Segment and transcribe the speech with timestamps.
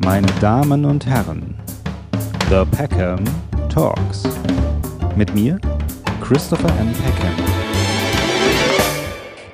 [0.00, 1.54] meine Damen und Herren,
[2.48, 3.22] The Peckham
[3.68, 4.24] Talks.
[5.16, 5.58] Mit mir,
[6.20, 6.92] Christopher M.
[6.92, 7.59] Peckham.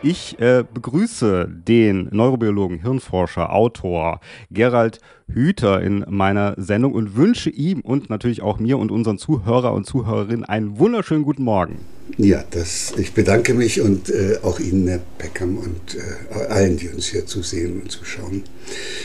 [0.03, 4.21] Ich äh, begrüße den Neurobiologen, Hirnforscher, Autor
[4.51, 5.01] Gerald
[5.33, 9.87] Hüter in meiner Sendung und wünsche ihm und natürlich auch mir und unseren Zuhörer und
[9.87, 11.79] Zuhörerinnen einen wunderschönen guten Morgen.
[12.19, 16.89] Ja, das, ich bedanke mich und äh, auch Ihnen, Herr Peckham, und äh, allen, die
[16.89, 18.45] uns hier zusehen und zuschauen.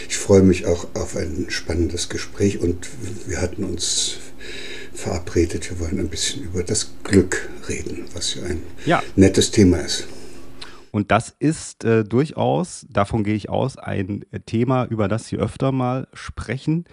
[0.07, 2.87] Ich freue mich auch auf ein spannendes Gespräch und
[3.27, 4.17] wir hatten uns
[4.93, 9.01] verabredet, wir wollen ein bisschen über das Glück reden, was ja ein ja.
[9.15, 10.07] nettes Thema ist.
[10.91, 15.71] Und das ist äh, durchaus, davon gehe ich aus, ein Thema, über das Sie öfter
[15.71, 16.85] mal sprechen.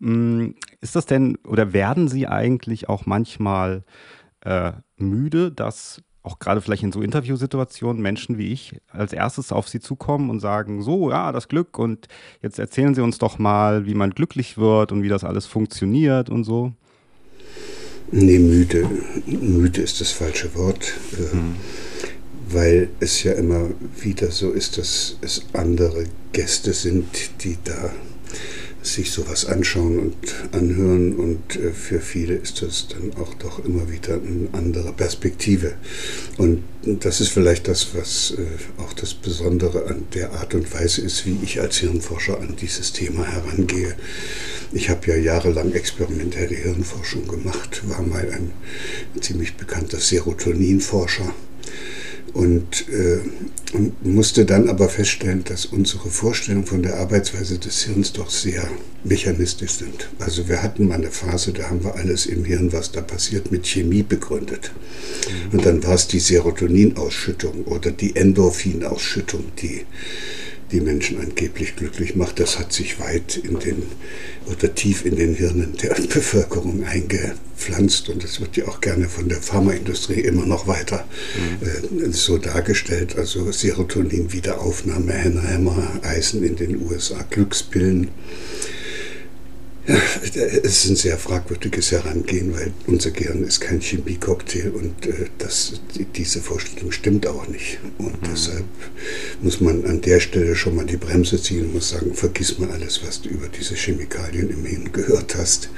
[0.00, 3.84] Hm, ist das denn oder werden Sie eigentlich auch manchmal
[4.40, 9.68] äh, müde, dass auch gerade vielleicht in so Interviewsituationen Menschen wie ich als erstes auf
[9.68, 12.06] Sie zukommen und sagen, so, ja, das Glück und
[12.42, 16.30] jetzt erzählen Sie uns doch mal, wie man glücklich wird und wie das alles funktioniert
[16.30, 16.72] und so?
[18.12, 18.88] Nee, müde.
[19.26, 20.92] Müde ist das falsche Wort.
[21.32, 21.56] Hm
[22.52, 27.06] weil es ja immer wieder so ist, dass es andere Gäste sind,
[27.42, 27.92] die da
[28.82, 30.16] sich sowas anschauen und
[30.50, 35.74] anhören und äh, für viele ist das dann auch doch immer wieder eine andere Perspektive.
[36.36, 41.02] Und das ist vielleicht das, was äh, auch das Besondere an der Art und Weise
[41.02, 43.94] ist, wie ich als Hirnforscher an dieses Thema herangehe.
[44.72, 48.50] Ich habe ja jahrelang experimentelle Hirnforschung gemacht, war mal ein
[49.20, 51.32] ziemlich bekannter Serotoninforscher
[52.34, 53.18] und, äh,
[53.76, 58.68] und musste dann aber feststellen, dass unsere Vorstellungen von der Arbeitsweise des Hirns doch sehr
[59.04, 60.08] mechanistisch sind.
[60.18, 63.50] Also wir hatten mal eine Phase, da haben wir alles im Hirn, was da passiert,
[63.50, 64.72] mit Chemie begründet.
[65.50, 65.58] Mhm.
[65.58, 69.84] Und dann war es die Serotoninausschüttung oder die Endorphinausschüttung, die
[70.72, 73.82] die Menschen angeblich glücklich macht, das hat sich weit in den
[74.46, 79.28] oder tief in den Hirnen der Bevölkerung eingepflanzt und das wird ja auch gerne von
[79.28, 81.06] der Pharmaindustrie immer noch weiter
[81.90, 82.02] mhm.
[82.02, 83.16] äh, so dargestellt.
[83.16, 88.08] Also Serotonin, Wiederaufnahme, Henna, Eisen in den USA, Glückspillen.
[89.86, 95.26] Ja, es ist ein sehr fragwürdiges Herangehen, weil unser Gehirn ist kein Chemiecocktail und äh,
[95.38, 95.80] das,
[96.14, 97.78] diese Vorstellung stimmt auch nicht.
[97.98, 98.26] Und mhm.
[98.30, 98.64] deshalb
[99.40, 102.70] muss man an der Stelle schon mal die Bremse ziehen und muss sagen, vergiss mal
[102.70, 105.68] alles, was du über diese Chemikalien im Hirn gehört hast.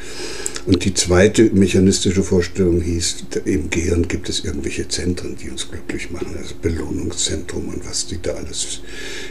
[0.67, 6.11] Und die zweite mechanistische Vorstellung hieß, im Gehirn gibt es irgendwelche Zentren, die uns glücklich
[6.11, 8.81] machen, also Belohnungszentrum und was die da alles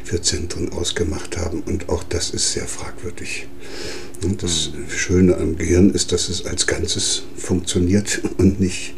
[0.03, 1.61] für Zentren ausgemacht haben.
[1.61, 3.47] Und auch das ist sehr fragwürdig.
[4.23, 8.93] Und das Schöne am Gehirn ist, dass es als Ganzes funktioniert und nicht,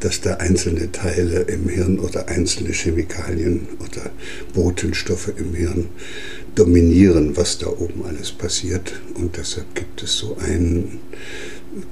[0.00, 4.10] dass da einzelne Teile im Hirn oder einzelne Chemikalien oder
[4.54, 5.88] Botenstoffe im Hirn
[6.54, 9.00] dominieren, was da oben alles passiert.
[9.14, 11.00] Und deshalb gibt es so einen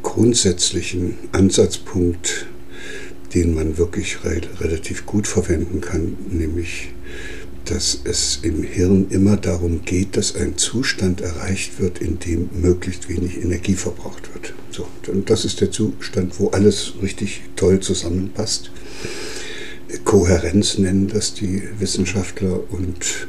[0.02, 2.46] grundsätzlichen Ansatzpunkt,
[3.34, 6.90] den man wirklich re relativ gut verwenden kann, nämlich
[7.66, 13.08] dass es im Hirn immer darum geht, dass ein Zustand erreicht wird, in dem möglichst
[13.08, 14.54] wenig Energie verbraucht wird.
[14.70, 18.70] So, und das ist der Zustand, wo alles richtig toll zusammenpasst.
[20.04, 23.28] Kohärenz nennen das die Wissenschaftler und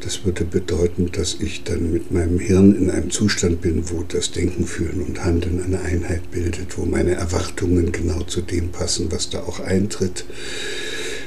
[0.00, 4.30] das würde bedeuten, dass ich dann mit meinem Hirn in einem Zustand bin, wo das
[4.30, 9.30] Denken, Fühlen und Handeln eine Einheit bildet, wo meine Erwartungen genau zu dem passen, was
[9.30, 10.24] da auch eintritt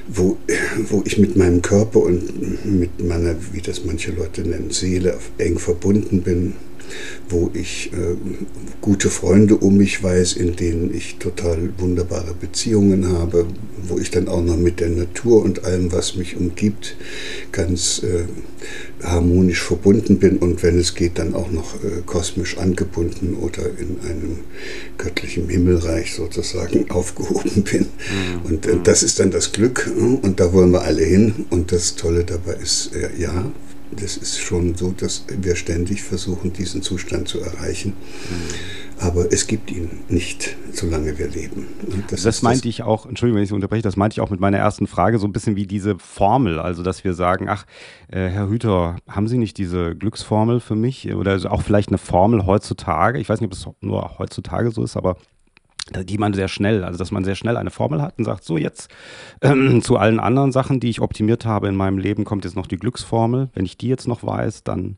[0.09, 0.37] wo,
[0.89, 5.59] wo ich mit meinem Körper und mit meiner, wie das manche Leute nennen, Seele eng
[5.59, 6.53] verbunden bin,
[7.27, 8.15] wo ich äh,
[8.81, 13.45] gute Freunde um mich weiß, in denen ich total wunderbare Beziehungen habe,
[13.87, 16.95] wo ich dann auch noch mit der Natur und allem, was mich umgibt,
[17.51, 18.25] ganz äh,
[19.03, 23.99] harmonisch verbunden bin und wenn es geht, dann auch noch äh, kosmisch angebunden oder in
[24.01, 24.39] einem
[24.97, 27.81] göttlichen Himmelreich sozusagen aufgehoben bin.
[27.81, 28.45] Mhm.
[28.45, 28.83] Und äh, mhm.
[28.83, 31.45] das ist dann das Glück äh, und da wollen wir alle hin.
[31.49, 33.51] Und das Tolle dabei ist, äh, ja,
[33.91, 37.89] das ist schon so, dass wir ständig versuchen, diesen Zustand zu erreichen.
[37.89, 39.01] Mhm.
[39.01, 41.67] Aber es gibt ihn nicht, solange wir leben.
[42.09, 44.29] Das, das meinte das ich auch, Entschuldigung, wenn ich Sie unterbreche, das meinte ich auch
[44.29, 46.59] mit meiner ersten Frage, so ein bisschen wie diese Formel.
[46.59, 47.65] Also, dass wir sagen, ach,
[48.09, 51.13] äh, Herr Hüter, haben Sie nicht diese Glücksformel für mich?
[51.13, 53.19] Oder auch vielleicht eine Formel heutzutage?
[53.19, 55.15] Ich weiß nicht, ob es nur heutzutage so ist, aber
[55.91, 58.57] die man sehr schnell, also dass man sehr schnell eine Formel hat und sagt, so
[58.57, 58.89] jetzt
[59.41, 62.67] ähm, zu allen anderen Sachen, die ich optimiert habe in meinem Leben, kommt jetzt noch
[62.67, 63.49] die Glücksformel.
[63.53, 64.97] Wenn ich die jetzt noch weiß, dann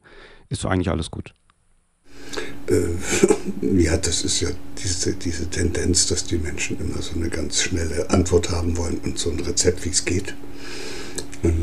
[0.49, 1.33] ist so eigentlich alles gut.
[2.67, 2.87] Äh,
[3.61, 8.09] ja, das ist ja diese, diese Tendenz, dass die Menschen immer so eine ganz schnelle
[8.09, 10.35] Antwort haben wollen und so ein Rezept, wie es geht.
[11.43, 11.60] Und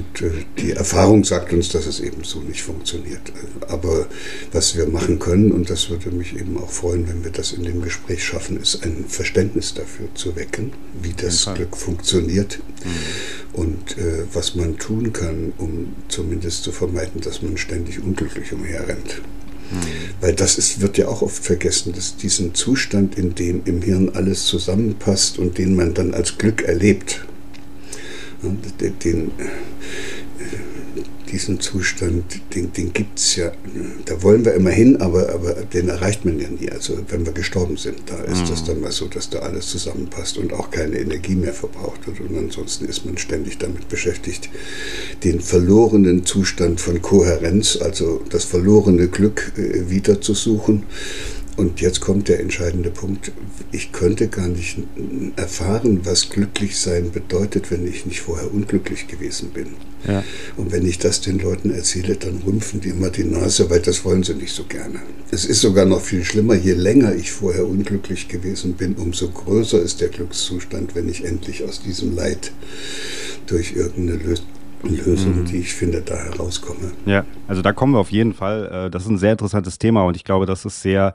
[0.58, 3.20] die Erfahrung sagt uns, dass es eben so nicht funktioniert.
[3.68, 4.06] Aber
[4.52, 7.64] was wir machen können, und das würde mich eben auch freuen, wenn wir das in
[7.64, 10.72] dem Gespräch schaffen, ist ein Verständnis dafür zu wecken,
[11.02, 13.60] wie das Glück funktioniert mhm.
[13.60, 19.22] und äh, was man tun kann, um zumindest zu vermeiden, dass man ständig unglücklich umherrennt.
[19.70, 19.76] Mhm.
[20.20, 24.10] Weil das ist, wird ja auch oft vergessen, dass diesen Zustand, in dem im Hirn
[24.10, 27.26] alles zusammenpasst und den man dann als Glück erlebt,
[28.42, 29.30] den, den,
[31.30, 33.52] diesen Zustand, den, den gibt es ja,
[34.06, 36.70] da wollen wir immer hin, aber, aber den erreicht man ja nie.
[36.70, 38.48] Also wenn wir gestorben sind, da ist mhm.
[38.48, 42.20] das dann mal so, dass da alles zusammenpasst und auch keine Energie mehr verbraucht wird.
[42.20, 44.48] Und ansonsten ist man ständig damit beschäftigt,
[45.24, 50.84] den verlorenen Zustand von Kohärenz, also das verlorene Glück äh, wiederzusuchen.
[51.58, 53.32] Und jetzt kommt der entscheidende Punkt.
[53.72, 54.78] Ich könnte gar nicht
[55.34, 59.74] erfahren, was glücklich sein bedeutet, wenn ich nicht vorher unglücklich gewesen bin.
[60.06, 60.22] Ja.
[60.56, 64.04] Und wenn ich das den Leuten erzähle, dann rümpfen die immer die Nase, weil das
[64.04, 65.00] wollen sie nicht so gerne.
[65.32, 69.82] Es ist sogar noch viel schlimmer, je länger ich vorher unglücklich gewesen bin, umso größer
[69.82, 72.52] ist der Glückszustand, wenn ich endlich aus diesem Leid
[73.48, 74.22] durch irgendeine
[74.82, 75.44] Lösung Lösung, mhm.
[75.46, 76.92] die ich finde, da herauskomme.
[77.06, 78.86] Ja, also da kommen wir auf jeden Fall.
[78.86, 81.14] Äh, das ist ein sehr interessantes Thema und ich glaube, das ist sehr,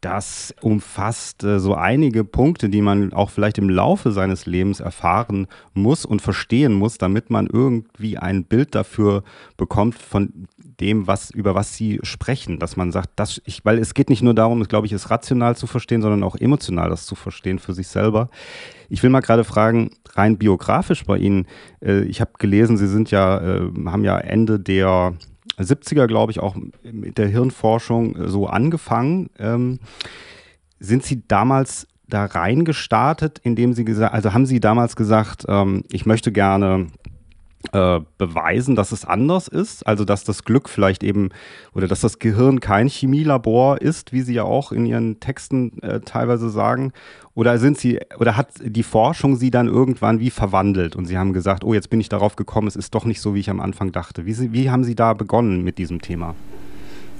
[0.00, 5.46] das umfasst äh, so einige Punkte, die man auch vielleicht im Laufe seines Lebens erfahren
[5.72, 9.24] muss und verstehen muss, damit man irgendwie ein Bild dafür
[9.56, 10.46] bekommt von
[10.80, 12.58] dem, was, über was sie sprechen.
[12.58, 15.56] Dass man sagt, das, ich, weil es geht nicht nur darum, glaube ich, es rational
[15.56, 18.28] zu verstehen, sondern auch emotional das zu verstehen für sich selber.
[18.88, 21.46] Ich will mal gerade fragen, rein biografisch bei Ihnen,
[21.82, 25.14] äh, ich habe gelesen, Sie sind ja, äh, haben ja Ende der
[25.58, 29.30] 70er, glaube ich, auch mit der Hirnforschung äh, so angefangen.
[29.38, 29.78] Ähm,
[30.80, 36.06] sind Sie damals da reingestartet, indem Sie gesagt, also haben Sie damals gesagt, ähm, ich
[36.06, 36.88] möchte gerne
[38.18, 41.30] beweisen, dass es anders ist, also dass das Glück vielleicht eben
[41.72, 46.00] oder dass das Gehirn kein Chemielabor ist, wie Sie ja auch in Ihren Texten äh,
[46.00, 46.92] teilweise sagen,
[47.34, 51.32] oder sind Sie oder hat die Forschung Sie dann irgendwann wie verwandelt und Sie haben
[51.32, 53.60] gesagt, oh, jetzt bin ich darauf gekommen, es ist doch nicht so, wie ich am
[53.60, 54.26] Anfang dachte.
[54.26, 56.34] Wie, wie haben Sie da begonnen mit diesem Thema?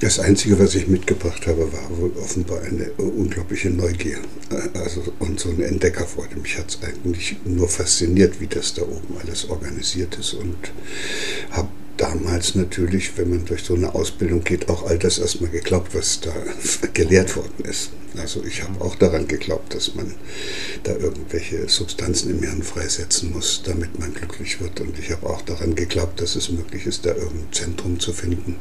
[0.00, 4.18] Das Einzige, was ich mitgebracht habe, war wohl offenbar eine unglaubliche Neugier
[4.74, 6.36] also, und so eine Entdeckerfreude.
[6.36, 10.56] Mich hat es eigentlich nur fasziniert, wie das da oben alles organisiert ist und
[11.52, 15.94] habe damals natürlich, wenn man durch so eine Ausbildung geht, auch all das erstmal geglaubt,
[15.94, 16.32] was da
[16.92, 17.90] gelehrt worden ist.
[18.18, 20.14] Also ich habe auch daran geglaubt, dass man
[20.84, 24.80] da irgendwelche Substanzen im Hirn freisetzen muss, damit man glücklich wird.
[24.80, 28.56] Und ich habe auch daran geglaubt, dass es möglich ist, da irgendein Zentrum zu finden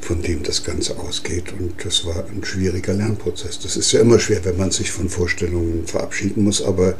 [0.00, 1.52] von dem das Ganze ausgeht.
[1.58, 3.58] Und das war ein schwieriger Lernprozess.
[3.60, 6.62] Das ist ja immer schwer, wenn man sich von Vorstellungen verabschieden muss.
[6.62, 6.96] Aber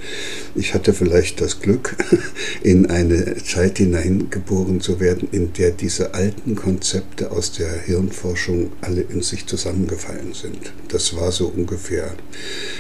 [0.54, 1.96] ich hatte vielleicht das Glück,
[2.62, 9.00] in eine Zeit hineingeboren zu werden, in der diese alten Konzepte aus der Hirnforschung alle
[9.00, 10.72] in sich zusammengefallen sind.
[10.88, 12.14] Das war so ungefähr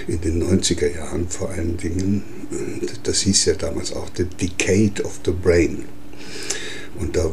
[0.06, 2.22] in den 90er Jahren vor allen Dingen.
[3.02, 5.84] Das hieß ja damals auch The Decade of the Brain.
[6.98, 7.30] Und da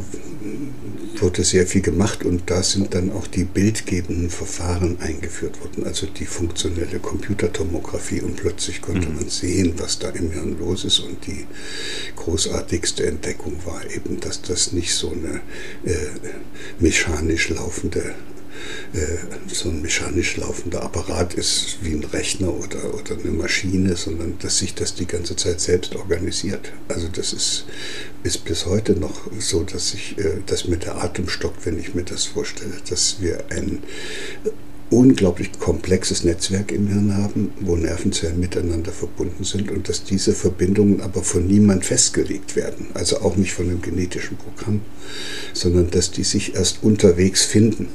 [1.20, 6.06] wurde sehr viel gemacht und da sind dann auch die bildgebenden Verfahren eingeführt worden, also
[6.06, 9.16] die funktionelle Computertomographie und plötzlich konnte mhm.
[9.16, 11.46] man sehen, was da im Hirn los ist und die
[12.16, 15.40] großartigste Entdeckung war eben, dass das nicht so eine
[15.84, 15.96] äh,
[16.78, 18.37] mechanisch laufende äh,
[19.52, 24.58] so ein mechanisch laufender Apparat ist wie ein Rechner oder, oder eine Maschine, sondern dass
[24.58, 26.72] sich das die ganze Zeit selbst organisiert.
[26.88, 27.66] Also das ist,
[28.22, 31.94] ist bis heute noch so, dass ich äh, das mit der Atem stockt, wenn ich
[31.94, 33.82] mir das vorstelle, dass wir ein
[34.90, 41.02] unglaublich komplexes Netzwerk im Hirn haben, wo Nervenzellen miteinander verbunden sind und dass diese Verbindungen
[41.02, 44.80] aber von niemand festgelegt werden, also auch nicht von einem genetischen Programm,
[45.52, 47.88] sondern dass die sich erst unterwegs finden.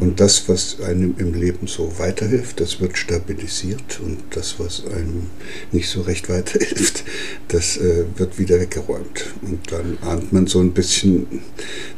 [0.00, 5.28] Und das, was einem im Leben so weiterhilft, das wird stabilisiert und das, was einem
[5.70, 7.04] nicht so recht weiterhilft,
[7.48, 9.34] das äh, wird wieder weggeräumt.
[9.42, 11.26] Und dann ahnt man so ein bisschen,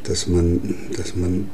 [0.03, 1.49] dass man, dass man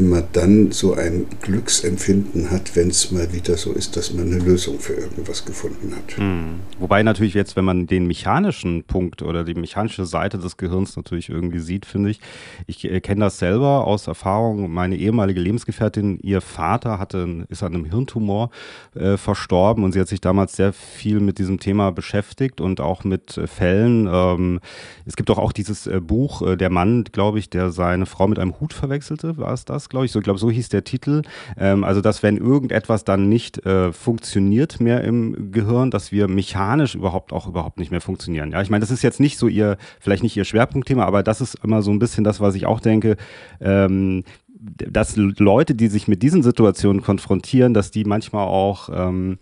[0.00, 4.42] immer dann so ein Glücksempfinden hat, wenn es mal wieder so ist, dass man eine
[4.42, 6.18] Lösung für irgendwas gefunden hat.
[6.18, 6.60] Mhm.
[6.78, 11.28] Wobei natürlich jetzt, wenn man den mechanischen Punkt oder die mechanische Seite des Gehirns natürlich
[11.28, 12.20] irgendwie sieht, finde ich,
[12.66, 14.72] ich äh, kenne das selber aus Erfahrung.
[14.72, 18.50] Meine ehemalige Lebensgefährtin, ihr Vater hatte, ist an einem Hirntumor
[18.94, 23.04] äh, verstorben und sie hat sich damals sehr viel mit diesem Thema beschäftigt und auch
[23.04, 24.08] mit äh, Fällen.
[24.10, 24.60] Ähm,
[25.04, 28.26] es gibt doch auch dieses äh, Buch, äh, der Mann, glaube ich, der seine Frau
[28.26, 29.89] mit einem Hut verwechselte, war es das?
[29.90, 30.12] Glaube ich.
[30.12, 31.22] So, ich glaube, so hieß der Titel.
[31.58, 36.94] Ähm, also, dass wenn irgendetwas dann nicht äh, funktioniert mehr im Gehirn, dass wir mechanisch
[36.94, 38.52] überhaupt auch überhaupt nicht mehr funktionieren.
[38.52, 41.40] Ja, ich meine, das ist jetzt nicht so ihr, vielleicht nicht ihr Schwerpunktthema, aber das
[41.40, 43.16] ist immer so ein bisschen das, was ich auch denke.
[43.60, 44.24] Ähm,
[44.60, 49.38] dass Leute, die sich mit diesen Situationen konfrontieren, dass die manchmal auch ähm,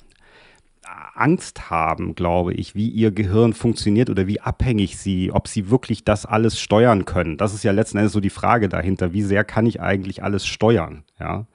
[1.15, 6.05] Angst haben, glaube ich, wie ihr Gehirn funktioniert oder wie abhängig sie, ob sie wirklich
[6.05, 7.37] das alles steuern können.
[7.37, 9.13] Das ist ja letzten Endes so die Frage dahinter.
[9.13, 11.05] Wie sehr kann ich eigentlich alles steuern?
[11.19, 11.47] Ja.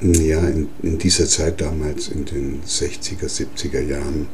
[0.00, 4.28] Ja, in, in dieser Zeit damals, in den 60er, 70er Jahren,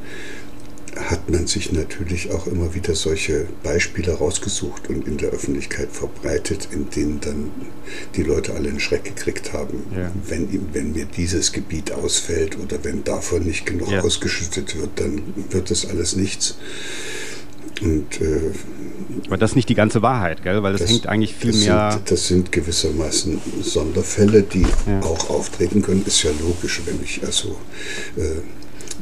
[0.97, 6.69] hat man sich natürlich auch immer wieder solche Beispiele rausgesucht und in der Öffentlichkeit verbreitet,
[6.71, 7.51] in denen dann
[8.15, 10.11] die Leute alle einen Schreck gekriegt haben, ja.
[10.27, 14.01] wenn, wenn mir dieses Gebiet ausfällt oder wenn davon nicht genug ja.
[14.03, 16.57] ausgeschüttet wird, dann wird das alles nichts.
[17.83, 18.53] Und, äh,
[19.27, 20.63] Aber das ist nicht die ganze Wahrheit, gell?
[20.63, 21.91] weil das, das hängt eigentlich viel das mehr.
[21.93, 25.01] Sind, das sind gewissermaßen Sonderfälle, die ja.
[25.01, 26.05] auch auftreten können.
[26.07, 27.57] Ist ja logisch, wenn ich also
[28.17, 28.43] äh,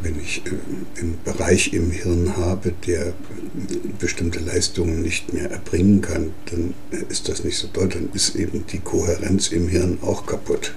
[0.02, 3.12] wenn ich äh, einen Bereich im Hirn habe, der
[3.98, 6.74] bestimmte Leistungen nicht mehr erbringen kann, dann
[7.08, 7.88] ist das nicht so toll.
[7.88, 10.74] Dann ist eben die Kohärenz im Hirn auch kaputt.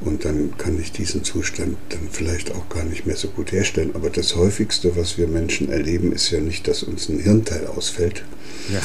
[0.00, 3.92] Und dann kann ich diesen Zustand dann vielleicht auch gar nicht mehr so gut herstellen.
[3.94, 8.24] Aber das häufigste, was wir Menschen erleben, ist ja nicht, dass uns ein Hirnteil ausfällt,
[8.72, 8.80] ja.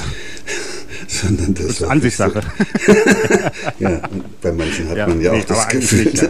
[1.07, 2.41] sondern das, das ist Ansichtssache.
[3.79, 4.01] ja,
[4.41, 6.05] bei manchen hat ja, man ja nee, auch das Gefühl.
[6.05, 6.29] Nicht, ja.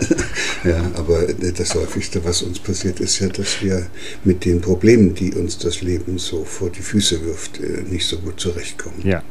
[0.71, 3.87] ja, aber das häufigste, was uns passiert, ist ja, dass wir
[4.23, 8.17] mit den Problemen, die uns das Leben so vor die Füße wirft, äh, nicht so
[8.17, 9.01] gut zurechtkommen.
[9.03, 9.23] Ja,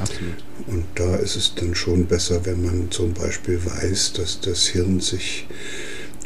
[0.00, 0.44] absolut.
[0.66, 5.00] Und da ist es dann schon besser, wenn man zum Beispiel weiß, dass das Hirn
[5.00, 5.46] sich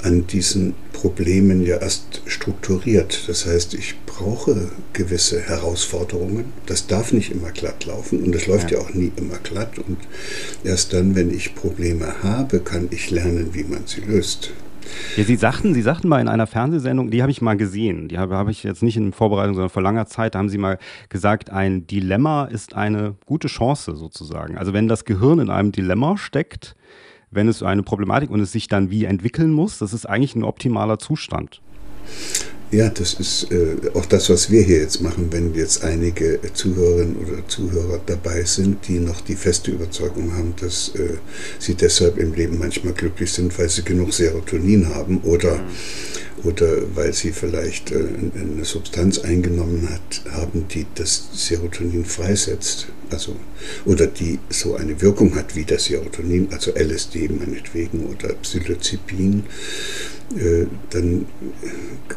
[0.03, 3.25] an diesen Problemen ja erst strukturiert.
[3.27, 6.53] Das heißt, ich brauche gewisse Herausforderungen.
[6.67, 8.79] Das darf nicht immer glatt laufen und es läuft ja.
[8.79, 8.85] ja.
[8.85, 9.79] auch nie immer glatt.
[9.79, 9.99] Und
[10.65, 14.51] erst dann, wenn ich Probleme habe, kann ich lernen, wie man sie löst.
[15.17, 18.19] Ja, Sie sagten, Sie sagten mal in einer Fernsehsendung, die habe ich mal gesehen, die
[18.19, 20.79] habe, habe ich jetzt nicht in Vorbereitung, sondern vor langer Zeit, da haben Sie mal
[21.09, 24.59] gesagt, ein Dilemma ist eine gute Chance sozusagen.
[24.59, 26.77] Also wenn das Gehirn in einem Dilemma steckt,
[27.31, 30.45] wenn es eine Problematik und es sich dann wie entwickeln muss, das ist eigentlich ein
[30.45, 31.61] optimaler Zustand.
[32.71, 37.17] Ja, das ist äh, auch das, was wir hier jetzt machen, wenn jetzt einige Zuhörerinnen
[37.17, 41.17] oder Zuhörer dabei sind, die noch die feste Überzeugung haben, dass äh,
[41.59, 46.45] sie deshalb im Leben manchmal glücklich sind, weil sie genug Serotonin haben oder, mhm.
[46.45, 53.35] oder weil sie vielleicht äh, eine Substanz eingenommen hat, haben, die das Serotonin freisetzt, also
[53.87, 59.45] oder die so eine Wirkung hat wie das Serotonin, also LSD meinetwegen oder Psilocybin
[60.91, 61.27] dann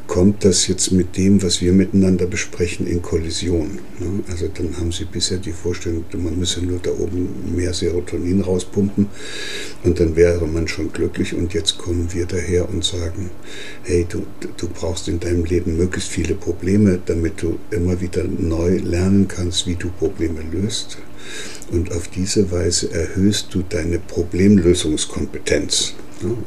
[0.08, 3.80] kommt das jetzt mit dem, was wir miteinander besprechen, in Kollision.
[4.00, 4.24] Ne?
[4.30, 9.08] Also dann haben Sie bisher die Vorstellung, man müsse nur da oben mehr Serotonin rauspumpen
[9.84, 13.30] und dann wäre man schon glücklich und jetzt kommen wir daher und sagen,
[13.84, 14.24] hey, du,
[14.58, 19.68] du brauchst in deinem Leben möglichst viele Probleme, damit du immer wieder neu lernen kannst,
[19.68, 20.98] wie du Probleme löst.
[21.72, 25.94] Und auf diese Weise erhöhst du deine Problemlösungskompetenz.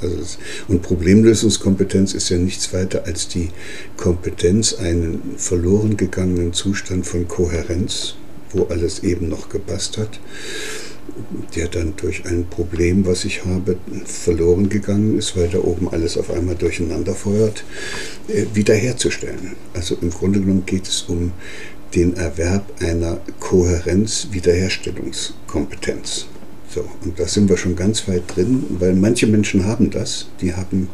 [0.01, 0.39] Also das,
[0.69, 3.51] und Problemlösungskompetenz ist ja nichts weiter als die
[3.97, 8.15] Kompetenz, einen verloren gegangenen Zustand von Kohärenz,
[8.53, 10.21] wo alles eben noch gepasst hat,
[11.55, 16.17] der dann durch ein Problem, was ich habe, verloren gegangen ist, weil da oben alles
[16.17, 17.65] auf einmal durcheinander feuert,
[18.29, 19.53] äh, wiederherzustellen.
[19.75, 21.33] Also im Grunde genommen geht es um
[21.95, 26.27] den Erwerb einer Kohärenz-Wiederherstellungskompetenz.
[26.75, 30.55] So, und da sind wir schon ganz weit drin, weil manche Menschen haben das, die
[30.55, 30.89] haben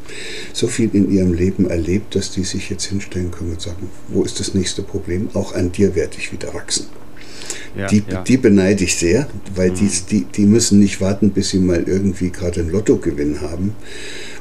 [0.52, 4.22] so viel in ihrem Leben erlebt, dass die sich jetzt hinstellen können und sagen, wo
[4.22, 5.30] ist das nächste Problem?
[5.32, 6.84] Auch an dir werde ich wieder wachsen.
[7.74, 8.20] Ja, die, ja.
[8.22, 9.74] die beneide ich sehr, weil mhm.
[9.76, 13.74] die, die, die müssen nicht warten, bis sie mal irgendwie gerade einen Lottogewinn haben,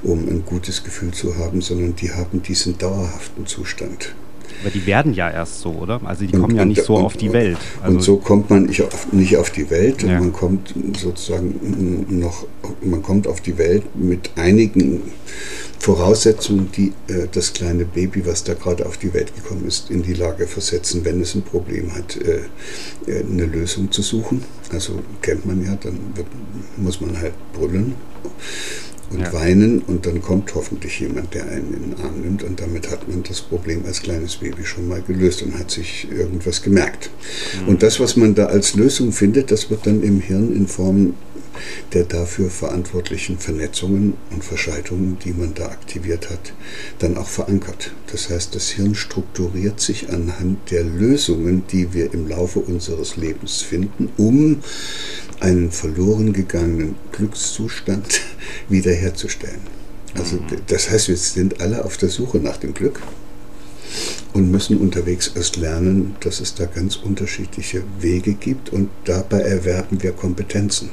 [0.03, 4.13] um ein gutes Gefühl zu haben, sondern die haben diesen dauerhaften Zustand.
[4.61, 6.01] Aber die werden ja erst so, oder?
[6.03, 7.57] Also die kommen und, ja nicht so und, auf die Welt.
[7.81, 10.03] Also und so kommt man nicht auf, nicht auf die Welt.
[10.03, 10.19] Ja.
[10.19, 12.45] Man kommt sozusagen noch,
[12.81, 15.01] man kommt auf die Welt mit einigen
[15.79, 20.03] Voraussetzungen, die äh, das kleine Baby, was da gerade auf die Welt gekommen ist, in
[20.03, 22.41] die Lage versetzen, wenn es ein Problem hat, äh,
[23.09, 24.43] äh eine Lösung zu suchen.
[24.73, 26.27] Also kennt man ja, dann wird,
[26.77, 27.95] muss man halt brüllen
[29.11, 29.33] und ja.
[29.33, 33.07] weinen und dann kommt hoffentlich jemand, der einen in den Arm nimmt und damit hat
[33.07, 37.09] man das Problem als kleines Baby schon mal gelöst und hat sich irgendwas gemerkt.
[37.61, 37.69] Mhm.
[37.69, 41.13] Und das, was man da als Lösung findet, das wird dann im Hirn in Form
[41.93, 46.53] der dafür verantwortlichen Vernetzungen und Verschaltungen, die man da aktiviert hat,
[46.99, 47.91] dann auch verankert.
[48.11, 53.61] Das heißt, das Hirn strukturiert sich anhand der Lösungen, die wir im Laufe unseres Lebens
[53.61, 54.61] finden, um
[55.39, 58.21] einen verloren gegangenen Glückszustand
[58.69, 59.61] wiederherzustellen.
[60.15, 60.61] Also mhm.
[60.67, 63.01] das heißt, wir sind alle auf der Suche nach dem Glück
[64.33, 70.01] und müssen unterwegs erst lernen, dass es da ganz unterschiedliche Wege gibt und dabei erwerben
[70.03, 70.89] wir Kompetenzen.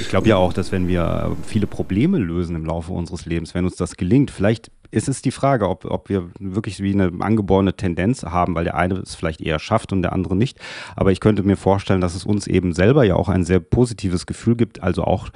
[0.00, 3.64] Ich glaube ja auch, dass wenn wir viele Probleme lösen im Laufe unseres Lebens, wenn
[3.64, 7.74] uns das gelingt, vielleicht ist es die Frage, ob, ob wir wirklich wie eine angeborene
[7.74, 10.58] Tendenz haben, weil der eine es vielleicht eher schafft und der andere nicht.
[10.96, 14.26] Aber ich könnte mir vorstellen, dass es uns eben selber ja auch ein sehr positives
[14.26, 15.30] Gefühl gibt, also auch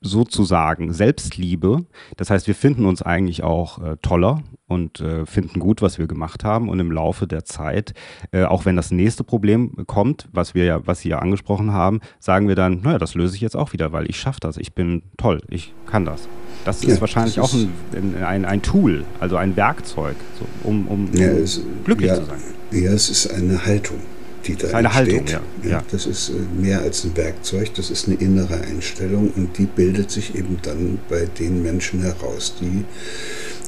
[0.00, 1.86] sozusagen Selbstliebe.
[2.16, 6.06] Das heißt, wir finden uns eigentlich auch äh, toller und äh, finden gut, was wir
[6.06, 6.68] gemacht haben.
[6.68, 7.94] Und im Laufe der Zeit,
[8.32, 12.00] äh, auch wenn das nächste Problem kommt, was wir ja, was Sie ja angesprochen haben,
[12.18, 14.74] sagen wir dann, naja, das löse ich jetzt auch wieder, weil ich schaffe das, ich
[14.74, 16.28] bin toll, ich kann das.
[16.64, 20.68] Das ist ja, wahrscheinlich das ist auch ein, ein, ein, Tool, also ein Werkzeug, so,
[20.68, 22.40] um, um, ja, es, glücklich ja, zu sein.
[22.72, 23.98] Ja, es ist eine Haltung
[24.46, 25.32] die da eine entsteht.
[25.32, 25.70] Haltung, ja.
[25.70, 25.84] ja.
[25.90, 30.10] Das ist äh, mehr als ein Werkzeug, das ist eine innere Einstellung und die bildet
[30.10, 32.84] sich eben dann bei den Menschen heraus, die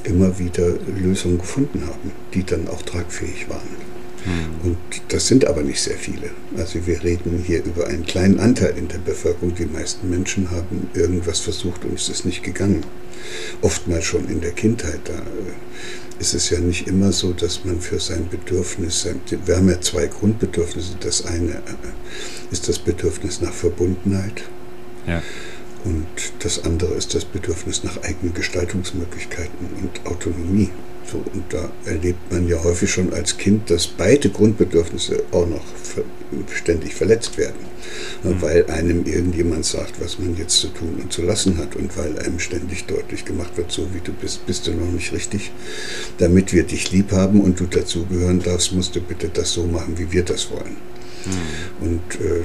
[0.03, 0.67] immer wieder
[1.01, 3.89] Lösungen gefunden haben, die dann auch tragfähig waren.
[4.23, 4.71] Hm.
[4.71, 4.77] Und
[5.09, 6.31] das sind aber nicht sehr viele.
[6.57, 9.55] Also wir reden hier über einen kleinen Anteil in der Bevölkerung.
[9.55, 12.83] Die meisten Menschen haben irgendwas versucht und es ist nicht gegangen.
[13.61, 14.99] Oftmals schon in der Kindheit.
[15.05, 15.17] Da äh,
[16.19, 19.07] ist es ja nicht immer so, dass man für sein Bedürfnis,
[19.45, 20.95] wir haben ja zwei Grundbedürfnisse.
[20.99, 24.43] Das eine äh, ist das Bedürfnis nach Verbundenheit.
[25.07, 25.23] Ja.
[25.85, 26.07] Und
[26.39, 30.69] das andere ist das Bedürfnis nach eigenen Gestaltungsmöglichkeiten und Autonomie.
[31.17, 35.63] Und da erlebt man ja häufig schon als Kind, dass beide Grundbedürfnisse auch noch
[36.53, 37.69] ständig verletzt werden.
[38.23, 38.41] Mhm.
[38.41, 42.17] Weil einem irgendjemand sagt, was man jetzt zu tun und zu lassen hat und weil
[42.19, 45.51] einem ständig deutlich gemacht wird, so wie du bist, bist du noch nicht richtig.
[46.17, 49.97] Damit wir dich lieb haben und du dazugehören darfst, musst du bitte das so machen,
[49.97, 50.77] wie wir das wollen.
[51.25, 51.87] Mhm.
[51.87, 52.43] Und äh,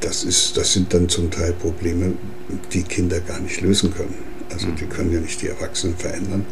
[0.00, 2.12] das, ist, das sind dann zum Teil Probleme,
[2.72, 4.14] die Kinder gar nicht lösen können.
[4.52, 6.44] Also die können ja nicht die Erwachsenen verändern.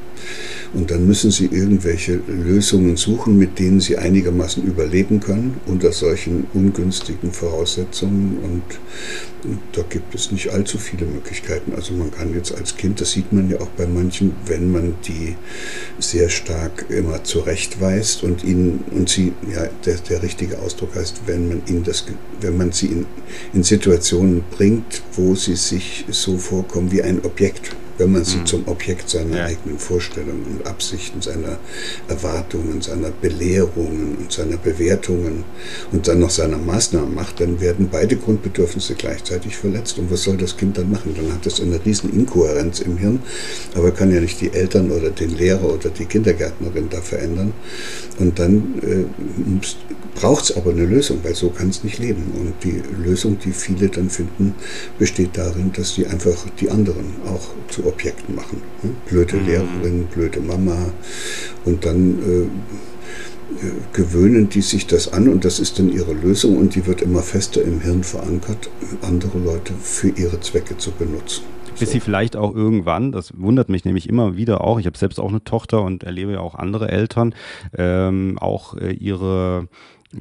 [0.73, 6.47] Und dann müssen sie irgendwelche Lösungen suchen, mit denen sie einigermaßen überleben können unter solchen
[6.55, 8.39] ungünstigen Voraussetzungen.
[8.43, 8.63] Und,
[9.73, 11.73] da gibt es nicht allzu viele Möglichkeiten.
[11.75, 14.97] Also man kann jetzt als Kind, das sieht man ja auch bei manchen, wenn man
[15.07, 15.35] die
[15.99, 21.49] sehr stark immer zurechtweist und ihnen und sie, ja, der, der richtige Ausdruck heißt, wenn
[21.49, 22.05] man ihnen das,
[22.43, 23.07] wenn man sie in,
[23.55, 28.47] in Situationen bringt, wo sie sich so vorkommen wie ein Objekt wenn man sie mhm.
[28.47, 29.45] zum Objekt seiner ja.
[29.45, 31.59] eigenen Vorstellungen und Absichten, seiner
[32.09, 35.45] Erwartungen, seiner Belehrungen und seiner Bewertungen
[35.93, 39.99] und dann noch seiner Maßnahmen macht, dann werden beide Grundbedürfnisse gleichzeitig verletzt.
[39.99, 41.15] Und was soll das Kind dann machen?
[41.15, 43.21] Dann hat es eine riesen Inkohärenz im Hirn,
[43.75, 47.53] aber kann ja nicht die Eltern oder den Lehrer oder die Kindergärtnerin da verändern.
[48.19, 49.05] Und dann äh,
[50.15, 52.33] braucht es aber eine Lösung, weil so kann es nicht leben.
[52.39, 54.55] Und die Lösung, die viele dann finden,
[54.99, 58.63] besteht darin, dass sie einfach die anderen auch zu Objekten machen.
[58.83, 58.91] Ne?
[59.09, 59.47] Blöde mhm.
[59.47, 60.93] Lehrerin, blöde Mama.
[61.65, 62.47] Und dann äh,
[63.93, 67.23] gewöhnen die sich das an und das ist dann ihre Lösung und die wird immer
[67.23, 68.71] fester im Hirn verankert,
[69.03, 71.45] andere Leute für ihre Zwecke zu benutzen.
[71.79, 75.19] Bis sie vielleicht auch irgendwann, das wundert mich nämlich immer wieder auch, ich habe selbst
[75.19, 77.35] auch eine Tochter und erlebe ja auch andere Eltern,
[77.77, 79.69] ähm, auch äh, ihre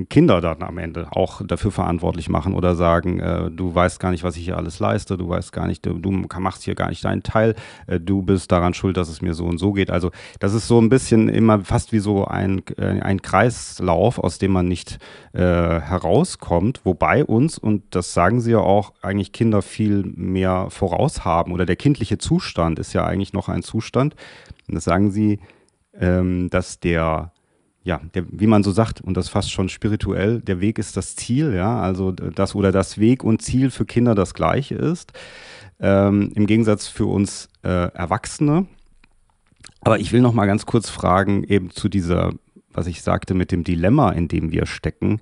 [0.09, 4.23] Kinder dann am Ende auch dafür verantwortlich machen oder sagen, äh, du weißt gar nicht,
[4.23, 7.03] was ich hier alles leiste, du weißt gar nicht, du, du machst hier gar nicht
[7.03, 7.55] deinen Teil,
[7.87, 9.89] äh, du bist daran schuld, dass es mir so und so geht.
[9.89, 14.37] Also das ist so ein bisschen immer fast wie so ein, äh, ein Kreislauf, aus
[14.37, 14.99] dem man nicht
[15.33, 21.25] äh, herauskommt, wobei uns, und das sagen sie ja auch, eigentlich Kinder viel mehr voraus
[21.25, 21.51] haben.
[21.51, 24.15] Oder der kindliche Zustand ist ja eigentlich noch ein Zustand,
[24.67, 25.39] und das sagen sie,
[25.99, 27.31] ähm, dass der
[27.83, 31.15] ja, der, wie man so sagt, und das fast schon spirituell, der Weg ist das
[31.15, 35.13] Ziel, ja, also das oder das Weg und Ziel für Kinder das gleiche ist.
[35.79, 38.67] Ähm, Im Gegensatz für uns äh, Erwachsene.
[39.81, 42.33] Aber ich will noch mal ganz kurz fragen, eben zu dieser,
[42.73, 45.21] was ich sagte, mit dem Dilemma, in dem wir stecken,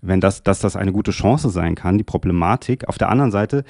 [0.00, 2.88] wenn das, dass das eine gute Chance sein kann, die Problematik.
[2.88, 3.64] Auf der anderen Seite,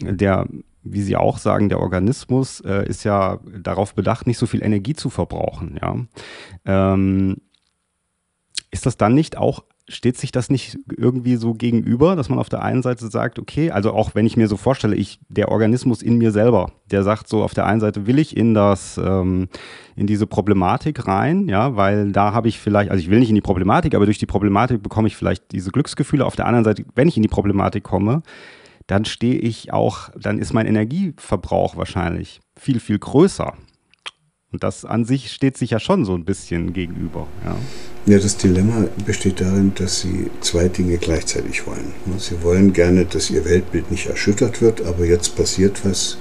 [0.00, 0.46] der
[0.88, 4.94] wie Sie auch sagen, der Organismus äh, ist ja darauf bedacht, nicht so viel Energie
[4.94, 5.78] zu verbrauchen.
[5.80, 5.96] Ja?
[6.64, 7.38] Ähm,
[8.76, 12.50] ist das dann nicht auch, steht sich das nicht irgendwie so gegenüber, dass man auf
[12.50, 16.02] der einen Seite sagt, okay, also auch wenn ich mir so vorstelle, ich, der Organismus
[16.02, 19.48] in mir selber, der sagt so, auf der einen Seite will ich in das, ähm,
[19.94, 23.34] in diese Problematik rein, ja, weil da habe ich vielleicht, also ich will nicht in
[23.34, 26.26] die Problematik, aber durch die Problematik bekomme ich vielleicht diese Glücksgefühle.
[26.26, 28.22] Auf der anderen Seite, wenn ich in die Problematik komme,
[28.86, 33.54] dann stehe ich auch, dann ist mein Energieverbrauch wahrscheinlich viel, viel größer.
[34.52, 37.26] Und das an sich steht sich ja schon so ein bisschen gegenüber.
[37.44, 37.56] Ja.
[38.06, 41.92] Ja, das Dilemma besteht darin, dass Sie zwei Dinge gleichzeitig wollen.
[42.18, 46.16] Sie wollen gerne, dass Ihr Weltbild nicht erschüttert wird, aber jetzt passiert was.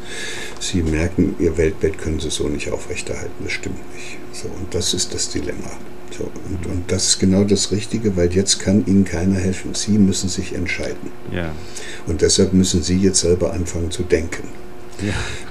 [0.60, 3.44] Sie merken, Ihr Weltbild können Sie so nicht aufrechterhalten.
[3.44, 4.18] Das stimmt nicht.
[4.32, 5.70] So, und das ist das Dilemma.
[6.18, 9.76] So, und, und das ist genau das Richtige, weil jetzt kann Ihnen keiner helfen.
[9.76, 11.12] Sie müssen sich entscheiden.
[11.32, 11.52] Ja.
[12.08, 14.48] Und deshalb müssen Sie jetzt selber anfangen zu denken.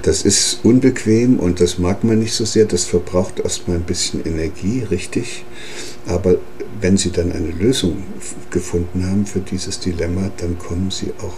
[0.01, 2.65] Das ist unbequem und das mag man nicht so sehr.
[2.65, 5.45] Das verbraucht erstmal ein bisschen Energie, richtig.
[6.05, 6.37] Aber
[6.81, 8.03] wenn Sie dann eine Lösung
[8.49, 11.35] gefunden haben für dieses Dilemma, dann kommen Sie auch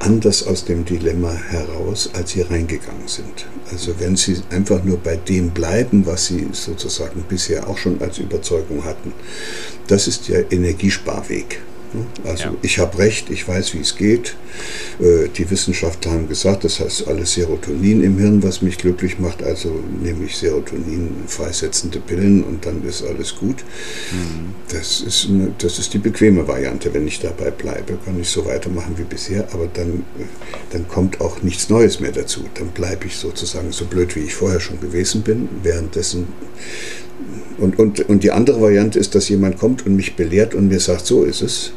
[0.00, 3.46] anders aus dem Dilemma heraus, als Sie reingegangen sind.
[3.70, 8.18] Also wenn Sie einfach nur bei dem bleiben, was Sie sozusagen bisher auch schon als
[8.18, 9.12] Überzeugung hatten,
[9.86, 11.60] das ist der Energiesparweg.
[12.24, 12.54] Also ja.
[12.62, 14.36] ich habe recht, ich weiß, wie es geht.
[15.00, 19.42] Äh, die Wissenschaftler haben gesagt, das heißt alles Serotonin im Hirn, was mich glücklich macht.
[19.42, 23.64] Also nehme ich Serotonin freisetzende Pillen und dann ist alles gut.
[24.12, 24.54] Mhm.
[24.70, 26.92] Das, ist eine, das ist die bequeme Variante.
[26.92, 30.04] Wenn ich dabei bleibe, kann ich so weitermachen wie bisher, aber dann,
[30.70, 32.44] dann kommt auch nichts Neues mehr dazu.
[32.54, 35.48] Dann bleibe ich sozusagen so blöd, wie ich vorher schon gewesen bin.
[35.62, 36.28] Währenddessen
[37.58, 40.80] und, und, und die andere Variante ist, dass jemand kommt und mich belehrt und mir
[40.80, 41.72] sagt, so ist es.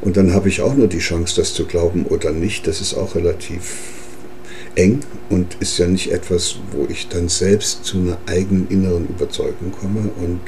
[0.00, 2.66] Und dann habe ich auch nur die Chance, das zu glauben oder nicht.
[2.66, 3.94] Das ist auch relativ
[4.74, 9.72] eng und ist ja nicht etwas, wo ich dann selbst zu einer eigenen inneren Überzeugung
[9.72, 10.10] komme.
[10.20, 10.40] Und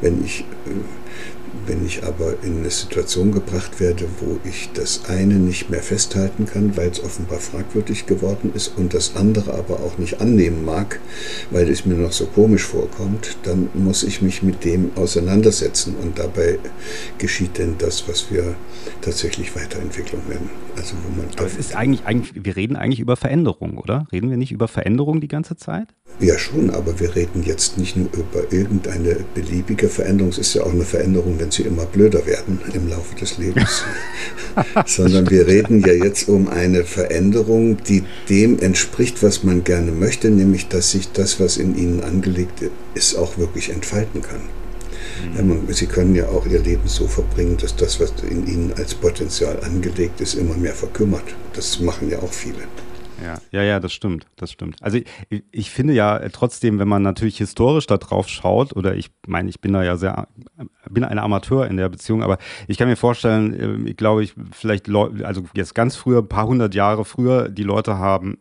[0.00, 1.05] wenn ich äh,
[1.66, 6.46] wenn ich aber in eine Situation gebracht werde, wo ich das eine nicht mehr festhalten
[6.46, 11.00] kann, weil es offenbar fragwürdig geworden ist und das andere aber auch nicht annehmen mag,
[11.50, 16.18] weil es mir noch so komisch vorkommt, dann muss ich mich mit dem auseinandersetzen und
[16.18, 16.58] dabei
[17.18, 18.54] geschieht denn das, was wir
[19.00, 20.50] tatsächlich Weiterentwicklung nennen.
[20.76, 24.06] Also wo man aber es ist eigentlich, eigentlich, wir reden eigentlich über Veränderung, oder?
[24.12, 25.88] Reden wir nicht über Veränderung die ganze Zeit?
[26.20, 30.30] Ja schon, aber wir reden jetzt nicht nur über irgendeine beliebige Veränderung.
[30.30, 33.84] Es ist ja auch eine Veränderung, wenn sie immer blöder werden im Laufe des Lebens.
[34.86, 40.30] Sondern wir reden ja jetzt um eine Veränderung, die dem entspricht, was man gerne möchte,
[40.30, 42.60] nämlich dass sich das, was in ihnen angelegt
[42.94, 44.40] ist, auch wirklich entfalten kann.
[44.40, 45.36] Mhm.
[45.36, 48.72] Ja, man, sie können ja auch ihr Leben so verbringen, dass das, was in ihnen
[48.76, 51.24] als Potenzial angelegt ist, immer mehr verkümmert.
[51.54, 52.64] Das machen ja auch viele.
[53.24, 54.76] Ja, ja, ja, das stimmt, das stimmt.
[54.82, 54.98] Also
[55.28, 59.48] ich, ich finde ja trotzdem, wenn man natürlich historisch da drauf schaut, oder ich meine,
[59.48, 60.28] ich bin da ja sehr,
[60.90, 64.34] bin ein Amateur in der Beziehung, aber ich kann mir vorstellen, äh, ich glaube, ich
[64.52, 68.38] vielleicht, also jetzt ganz früher, ein paar hundert Jahre früher, die Leute haben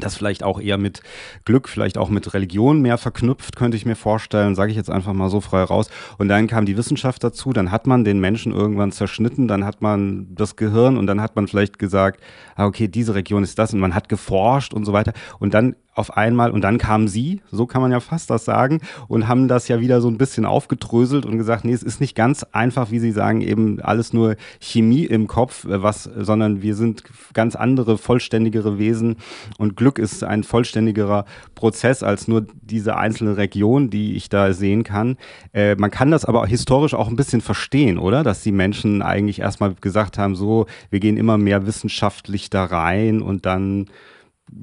[0.00, 1.02] das vielleicht auch eher mit
[1.44, 5.12] Glück, vielleicht auch mit Religion mehr verknüpft, könnte ich mir vorstellen, sage ich jetzt einfach
[5.12, 5.90] mal so frei raus.
[6.18, 9.82] Und dann kam die Wissenschaft dazu, dann hat man den Menschen irgendwann zerschnitten, dann hat
[9.82, 12.20] man das Gehirn und dann hat man vielleicht gesagt,
[12.54, 15.12] ah, okay, diese Region ist das und man hat geforscht und so weiter.
[15.38, 18.80] Und dann auf einmal und dann kamen sie, so kann man ja fast das sagen,
[19.08, 22.14] und haben das ja wieder so ein bisschen aufgedröselt und gesagt, nee, es ist nicht
[22.14, 26.74] ganz einfach, wie sie sagen, eben alles nur Chemie im Kopf, äh, was, sondern wir
[26.74, 29.16] sind ganz andere, vollständigere Wesen
[29.56, 34.84] und Glück ist ein vollständigerer Prozess als nur diese einzelne Region, die ich da sehen
[34.84, 35.16] kann.
[35.54, 38.22] Äh, man kann das aber historisch auch ein bisschen verstehen, oder?
[38.22, 43.22] Dass die Menschen eigentlich erstmal gesagt haben, so, wir gehen immer mehr wissenschaftlich da rein
[43.22, 43.86] und dann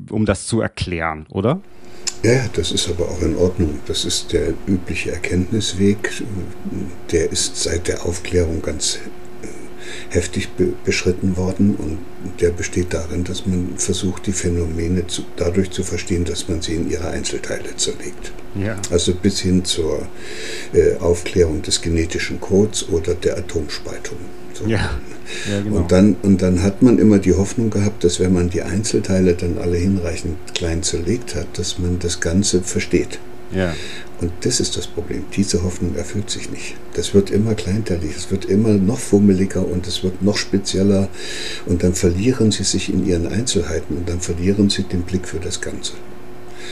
[0.09, 1.61] um das zu erklären, oder?
[2.23, 3.79] Ja, das ist aber auch in Ordnung.
[3.85, 6.23] Das ist der übliche Erkenntnisweg.
[7.11, 8.99] Der ist seit der Aufklärung ganz
[9.41, 9.47] äh,
[10.09, 11.99] heftig be beschritten worden und
[12.39, 16.75] der besteht darin, dass man versucht, die Phänomene zu, dadurch zu verstehen, dass man sie
[16.75, 18.31] in ihre Einzelteile zerlegt.
[18.55, 18.77] Ja.
[18.89, 20.07] Also bis hin zur
[20.71, 24.17] äh, Aufklärung des genetischen Codes oder der Atomspaltung.
[24.67, 24.91] Ja.
[25.49, 25.78] Ja, genau.
[25.78, 29.34] und, dann, und dann hat man immer die Hoffnung gehabt, dass wenn man die Einzelteile
[29.34, 33.19] dann alle hinreichend klein zerlegt hat, dass man das Ganze versteht.
[33.54, 33.73] Ja.
[34.21, 35.26] Und das ist das Problem.
[35.36, 36.76] Diese Hoffnung erfüllt sich nicht.
[36.93, 41.10] Das wird immer kleinteilig, es wird immer noch fummeliger und es wird noch spezieller.
[41.65, 45.39] Und dann verlieren sie sich in ihren Einzelheiten und dann verlieren sie den Blick für
[45.39, 45.93] das Ganze.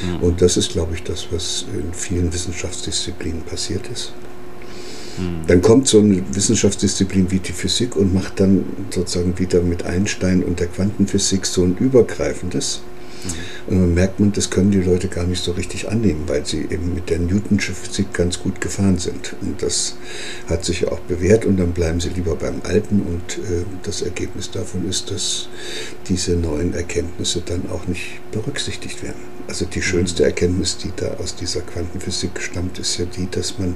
[0.01, 0.23] Mhm.
[0.23, 4.13] Und das ist, glaube ich, das, was in vielen Wissenschaftsdisziplinen passiert ist.
[5.21, 5.47] Mhm.
[5.47, 10.43] Dann kommt so eine Wissenschaftsdisziplin wie die Physik und macht dann sozusagen wieder mit Einstein
[10.43, 12.81] und der Quantenphysik so ein übergreifendes.
[13.67, 16.61] Und dann merkt man, das können die Leute gar nicht so richtig annehmen, weil sie
[16.61, 19.35] eben mit der Newtonsche Physik ganz gut gefahren sind.
[19.41, 19.95] Und das
[20.47, 23.01] hat sich auch bewährt und dann bleiben sie lieber beim Alten.
[23.01, 25.49] Und äh, das Ergebnis davon ist, dass
[26.07, 29.21] diese neuen Erkenntnisse dann auch nicht berücksichtigt werden.
[29.47, 33.75] Also die schönste Erkenntnis, die da aus dieser Quantenphysik stammt, ist ja die, dass man,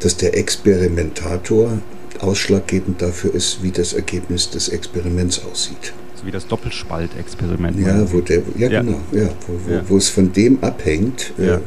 [0.00, 1.78] dass der Experimentator
[2.20, 5.92] ausschlaggebend dafür ist, wie das Ergebnis des Experiments aussieht.
[6.20, 7.78] So wie das Doppelspaltexperiment.
[7.78, 8.82] Ja, wo der, ja, ja.
[8.82, 9.82] genau, ja, wo, wo, ja.
[9.88, 11.58] wo, es von dem abhängt, äh,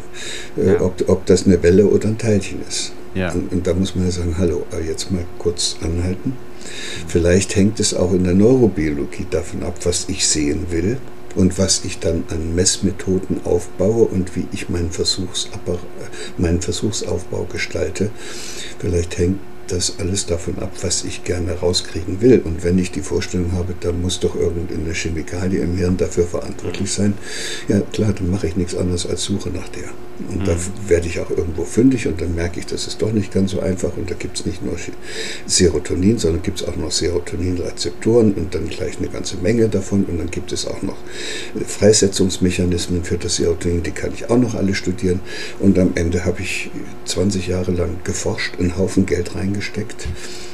[0.62, 2.94] äh, ob, ob das eine Welle oder ein Teilchen ist.
[3.16, 6.34] Und, und, da muss man ja sagen, hallo, jetzt mal kurz anhalten.
[7.08, 10.98] Vielleicht hängt es auch in der Neurobiologie davon ab, was ich sehen will
[11.36, 14.89] und was ich dann an Messmethoden aufbaue und wie ich meinen,
[16.38, 18.12] meinen Versuchsaufbau gestalte.
[18.80, 22.41] Vielleicht hängt das alles davon ab, was ich gerne rauskriegen will.
[22.43, 26.91] Und wenn ich die Vorstellung habe, da muss doch irgendeine Chemikalie im Hirn dafür verantwortlich
[26.91, 27.13] sein,
[27.67, 29.89] ja klar, dann mache ich nichts anderes als Suche nach der.
[30.30, 30.45] Und mhm.
[30.45, 30.56] da
[30.88, 33.62] werde ich auch irgendwo fündig und dann merke ich, das ist doch nicht ganz so
[33.62, 33.97] einfach.
[33.97, 34.76] Und da gibt es nicht nur
[35.47, 40.06] Serotonin, sondern gibt es auch noch Serotoninrezeptoren und dann gleich eine ganze Menge davon.
[40.06, 40.97] Und dann gibt es auch noch
[41.65, 45.19] Freisetzungsmechanismen für das Serotonin, die kann ich auch noch alle studieren.
[45.60, 46.69] Und am Ende habe ich
[47.06, 50.08] 20 Jahre lang geforscht, einen Haufen Geld reingesteckt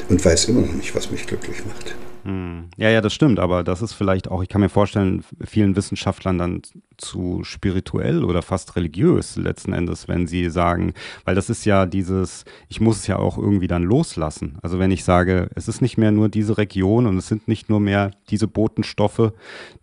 [0.10, 1.96] und weiß immer noch nicht, was mich glücklich macht.
[2.24, 2.66] Hm.
[2.76, 6.38] Ja, ja, das stimmt, aber das ist vielleicht auch, ich kann mir vorstellen, vielen Wissenschaftlern
[6.38, 6.62] dann
[6.98, 12.44] zu spirituell oder fast religiös letzten Endes, wenn sie sagen, weil das ist ja dieses,
[12.68, 14.58] ich muss es ja auch irgendwie dann loslassen.
[14.62, 17.70] Also wenn ich sage, es ist nicht mehr nur diese Region und es sind nicht
[17.70, 19.32] nur mehr diese Botenstoffe,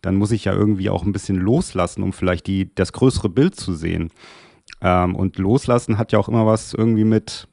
[0.03, 3.57] dann muss ich ja irgendwie auch ein bisschen loslassen, um vielleicht die, das größere Bild
[3.57, 4.11] zu sehen.
[4.83, 7.49] Ähm, und loslassen hat ja auch immer was irgendwie mit,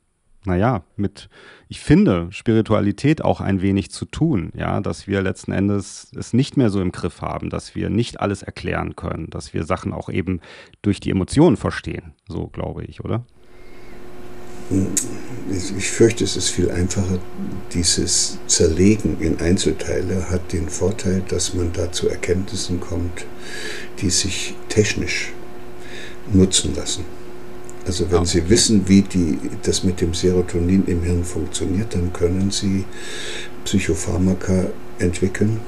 [0.46, 1.30] naja, mit,
[1.70, 6.58] ich finde, Spiritualität auch ein wenig zu tun, ja, dass wir letzten Endes es nicht
[6.58, 10.10] mehr so im Griff haben, dass wir nicht alles erklären können, dass wir Sachen auch
[10.10, 10.42] eben
[10.82, 13.26] durch die Emotionen verstehen, so glaube ich, oder?
[15.52, 17.20] Ich fürchte, es ist viel einfacher.
[17.74, 23.26] Dieses Zerlegen in Einzelteile hat den Vorteil, dass man da zu Erkenntnissen kommt,
[24.00, 25.34] die sich technisch
[26.32, 27.06] nutzen lassen.
[27.86, 32.50] Also wenn Sie wissen, wie die, das mit dem Serotonin im Hirn funktioniert, dann können
[32.50, 32.86] Sie
[33.66, 34.68] Psychopharmaka
[35.00, 35.60] entwickeln,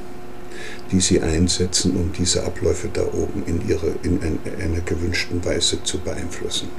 [0.91, 5.84] die Sie einsetzen, um diese Abläufe da oben in, ihre, in ein, einer gewünschten Weise
[5.84, 6.69] zu beeinflussen.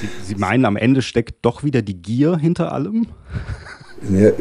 [0.00, 3.06] Sie, Sie meinen, am Ende steckt doch wieder die Gier hinter allem?
[4.10, 4.32] Ja,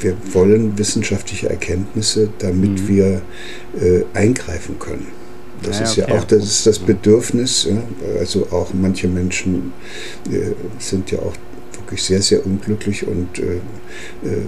[0.00, 2.88] wir wollen wissenschaftliche Erkenntnisse, damit mhm.
[2.88, 3.22] wir
[3.80, 5.06] äh, eingreifen können.
[5.62, 7.64] Das ja, ist ja auch das, das Bedürfnis.
[7.64, 7.82] Ja?
[8.18, 9.72] Also auch manche Menschen
[10.30, 11.34] äh, sind ja auch
[11.84, 13.56] wirklich sehr, sehr unglücklich und äh,
[14.26, 14.46] äh,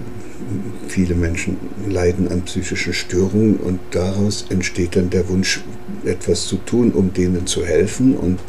[0.88, 1.56] viele Menschen
[1.88, 5.62] leiden an psychischen Störungen und daraus entsteht dann der Wunsch,
[6.04, 8.16] etwas zu tun, um denen zu helfen.
[8.16, 8.40] Und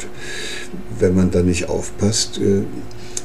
[1.00, 2.64] wenn man da nicht aufpasst, äh,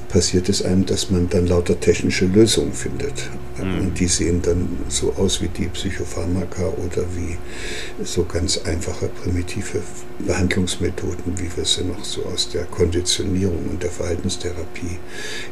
[0.09, 3.31] passiert es einem, dass man dann lauter technische Lösungen findet.
[3.65, 3.81] Mhm.
[3.81, 7.37] Und die sehen dann so aus wie die Psychopharmaka oder wie
[8.05, 9.83] so ganz einfache, primitive
[10.27, 14.99] Behandlungsmethoden, wie wir sie noch so aus der Konditionierung und der Verhaltenstherapie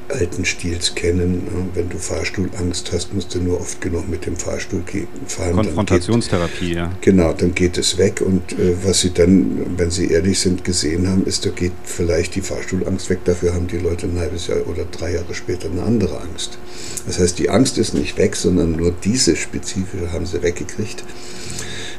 [0.08, 1.70] alten Stils kennen.
[1.74, 4.82] Wenn du Fahrstuhlangst hast, musst du nur oft genug mit dem Fahrstuhl
[5.26, 5.54] fahren.
[5.54, 6.92] Konfrontationstherapie, geht, ja.
[7.00, 11.08] Genau, dann geht es weg und äh, was sie dann, wenn sie ehrlich sind, gesehen
[11.08, 14.66] haben, ist, da geht vielleicht die Fahrstuhlangst weg, dafür haben die Leute ein halbes Jahr
[14.66, 16.58] oder drei Jahre später eine andere Angst.
[17.06, 21.04] Das heißt, die Angst ist nicht weg, sondern nur diese spezifische haben sie weggekriegt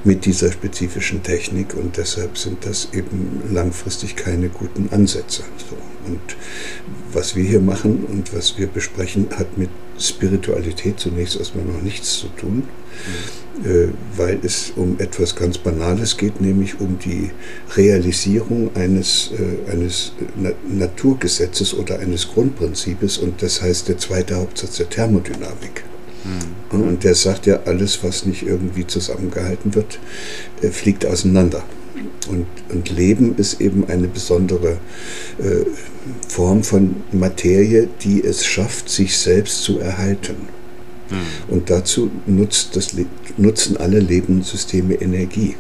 [0.04, 5.44] mit dieser spezifischen Technik und deshalb sind das eben langfristig keine guten Ansätze.
[5.70, 5.78] So.
[6.12, 6.38] Und
[7.14, 12.18] was wir hier machen und was wir besprechen, hat mit Spiritualität zunächst erstmal noch nichts
[12.18, 12.64] zu tun,
[13.64, 13.70] mhm.
[13.70, 13.88] äh,
[14.18, 17.30] weil es um etwas ganz Banales geht, nämlich um die
[17.76, 24.78] Realisierung eines, äh, eines Na Naturgesetzes oder eines Grundprinzips und das heißt der zweite Hauptsatz
[24.78, 25.84] der Thermodynamik.
[26.24, 26.82] Mhm.
[26.82, 30.00] Und der sagt ja, alles, was nicht irgendwie zusammengehalten wird,
[30.62, 31.64] äh, fliegt auseinander.
[32.30, 34.78] Und, und Leben ist eben eine besondere
[35.40, 35.66] äh,
[36.28, 40.36] Form von Materie, die es schafft, sich selbst zu erhalten.
[41.10, 41.54] Mhm.
[41.54, 42.96] Und dazu nutzt das,
[43.38, 45.56] nutzen alle Lebenssysteme Energie,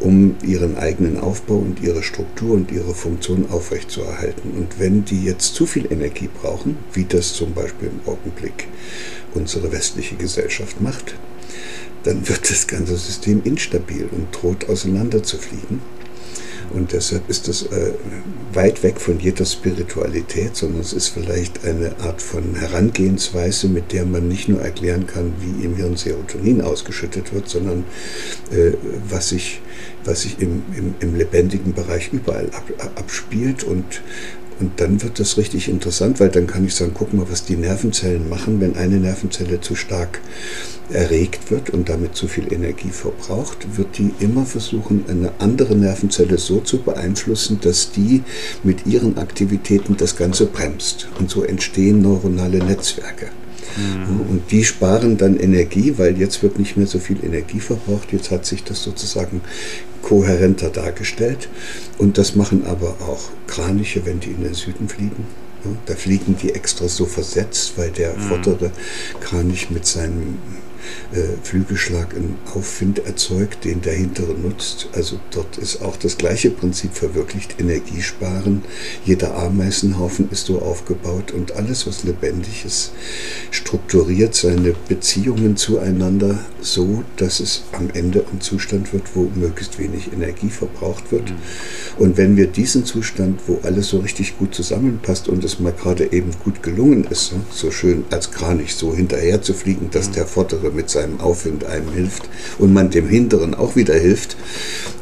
[0.00, 4.50] um ihren eigenen Aufbau und ihre Struktur und ihre Funktion aufrechtzuerhalten.
[4.50, 8.68] Und wenn die jetzt zu viel Energie brauchen, wie das zum Beispiel im Augenblick
[9.34, 11.14] unsere westliche Gesellschaft macht,
[12.04, 15.80] dann wird das ganze System instabil und droht auseinanderzufliegen.
[16.72, 17.92] Und deshalb ist das äh,
[18.52, 24.06] weit weg von jeder Spiritualität, sondern es ist vielleicht eine Art von Herangehensweise, mit der
[24.06, 27.84] man nicht nur erklären kann, wie im Hirn Serotonin ausgeschüttet wird, sondern
[28.50, 28.72] äh,
[29.08, 29.60] was sich,
[30.04, 32.64] was sich im, im, im lebendigen Bereich überall ab,
[32.96, 34.02] abspielt und
[34.60, 37.56] und dann wird das richtig interessant, weil dann kann ich sagen, guck mal, was die
[37.56, 40.20] Nervenzellen machen, wenn eine Nervenzelle zu stark
[40.90, 46.38] erregt wird und damit zu viel Energie verbraucht, wird die immer versuchen, eine andere Nervenzelle
[46.38, 48.22] so zu beeinflussen, dass die
[48.62, 51.08] mit ihren Aktivitäten das Ganze bremst.
[51.18, 53.30] Und so entstehen neuronale Netzwerke.
[53.76, 54.20] Mhm.
[54.28, 58.12] Und die sparen dann Energie, weil jetzt wird nicht mehr so viel Energie verbraucht.
[58.12, 59.40] Jetzt hat sich das sozusagen
[60.02, 61.48] kohärenter dargestellt.
[61.98, 65.26] Und das machen aber auch Kraniche, wenn die in den Süden fliegen.
[65.86, 68.20] Da fliegen die extra so versetzt, weil der mhm.
[68.20, 68.70] vordere
[69.20, 70.36] Kranich mit seinem
[71.42, 74.88] Flügelschlag einen Aufwind erzeugt, den der hintere nutzt.
[74.92, 78.62] Also dort ist auch das gleiche Prinzip verwirklicht, Energiesparen.
[79.04, 82.92] Jeder Ameisenhaufen ist so aufgebaut und alles, was lebendig ist,
[83.50, 90.12] strukturiert seine Beziehungen zueinander so, dass es am Ende ein Zustand wird, wo möglichst wenig
[90.12, 91.30] Energie verbraucht wird.
[91.30, 91.36] Mhm.
[91.98, 96.12] Und wenn wir diesen Zustand, wo alles so richtig gut zusammenpasst und es mal gerade
[96.12, 100.12] eben gut gelungen ist, so schön als Kranich so hinterher zu fliegen, dass mhm.
[100.14, 104.36] der vordere mit seinem Aufwind einem hilft und man dem Hinteren auch wieder hilft,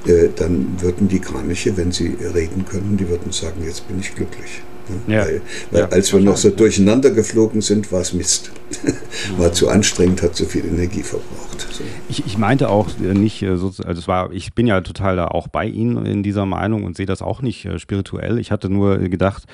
[0.06, 4.14] äh, dann würden die Kraniche, wenn sie reden können, die würden sagen, jetzt bin ich
[4.14, 4.62] glücklich.
[5.06, 5.24] Ja.
[5.24, 8.50] Weil, weil ja, als wir noch so durcheinander geflogen sind, war es Mist.
[9.36, 11.68] war zu anstrengend, hat zu viel Energie verbraucht.
[11.70, 11.84] So.
[12.08, 15.48] Ich, ich, meinte auch äh, nicht, also es war, ich bin ja total da auch
[15.48, 18.38] bei Ihnen in dieser Meinung und sehe das auch nicht spirituell.
[18.38, 19.44] Ich hatte nur gedacht,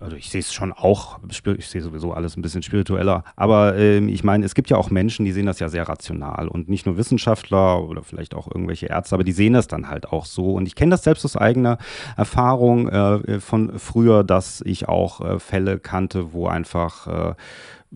[0.00, 3.98] also ich sehe es schon auch, ich sehe sowieso alles ein bisschen spiritueller, aber äh,
[3.98, 6.86] ich meine, es gibt ja auch Menschen, die sehen das ja sehr rational und nicht
[6.86, 10.54] nur Wissenschaftler oder vielleicht auch irgendwelche Ärzte, aber die sehen das dann halt auch so.
[10.54, 11.78] Und ich kenne das selbst aus eigener
[12.16, 17.34] Erfahrung äh, von früher, dass ich auch äh, Fälle kannte, wo einfach äh,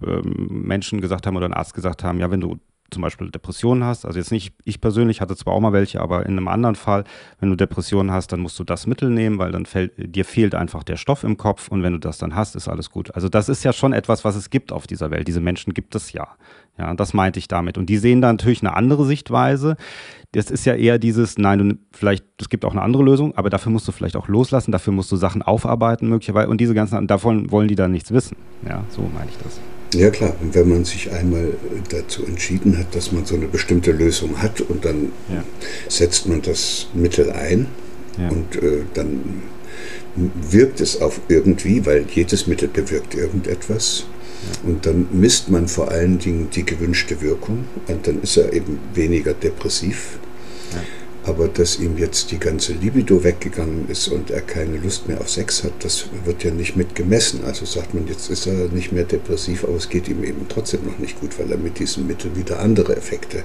[0.05, 2.59] ähm, Menschen gesagt haben oder ein Arzt gesagt haben, ja, wenn du
[2.92, 6.26] zum Beispiel Depressionen hast, also jetzt nicht, ich persönlich hatte zwar auch mal welche, aber
[6.26, 7.05] in einem anderen Fall,
[7.40, 10.55] wenn du Depressionen hast, dann musst du das Mittel nehmen, weil dann fällt, dir fehlt
[10.55, 13.14] einfach der Stoff im Kopf und wenn du das dann hast, ist alles gut.
[13.14, 15.26] Also das ist ja schon etwas, was es gibt auf dieser Welt.
[15.28, 16.28] Diese Menschen gibt es ja.
[16.78, 17.76] Ja, das meinte ich damit.
[17.76, 19.76] Und die sehen da natürlich eine andere Sichtweise.
[20.33, 23.50] Das ist ja eher dieses, nein, du, vielleicht, es gibt auch eine andere Lösung, aber
[23.50, 27.07] dafür musst du vielleicht auch loslassen, dafür musst du Sachen aufarbeiten möglicherweise und diese ganzen,
[27.07, 28.38] davon wollen die dann nichts wissen.
[28.66, 29.61] Ja, so meine ich das.
[29.94, 31.55] Ja klar, und wenn man sich einmal
[31.90, 35.44] dazu entschieden hat, dass man so eine bestimmte Lösung hat und dann ja.
[35.88, 37.66] setzt man das Mittel ein
[38.18, 38.28] ja.
[38.28, 39.42] und äh, dann
[40.14, 44.05] wirkt es auf irgendwie, weil jedes Mittel bewirkt irgendetwas.
[44.64, 44.70] Ja.
[44.70, 48.78] Und dann misst man vor allen Dingen die gewünschte Wirkung und dann ist er eben
[48.94, 50.18] weniger depressiv.
[51.24, 55.30] Aber dass ihm jetzt die ganze Libido weggegangen ist und er keine Lust mehr auf
[55.30, 57.44] Sex hat, das wird ja nicht mit gemessen.
[57.44, 60.85] Also sagt man, jetzt ist er nicht mehr depressiv, aber es geht ihm eben trotzdem
[60.85, 63.44] noch nicht gut, weil er mit diesem Mittel wieder andere Effekte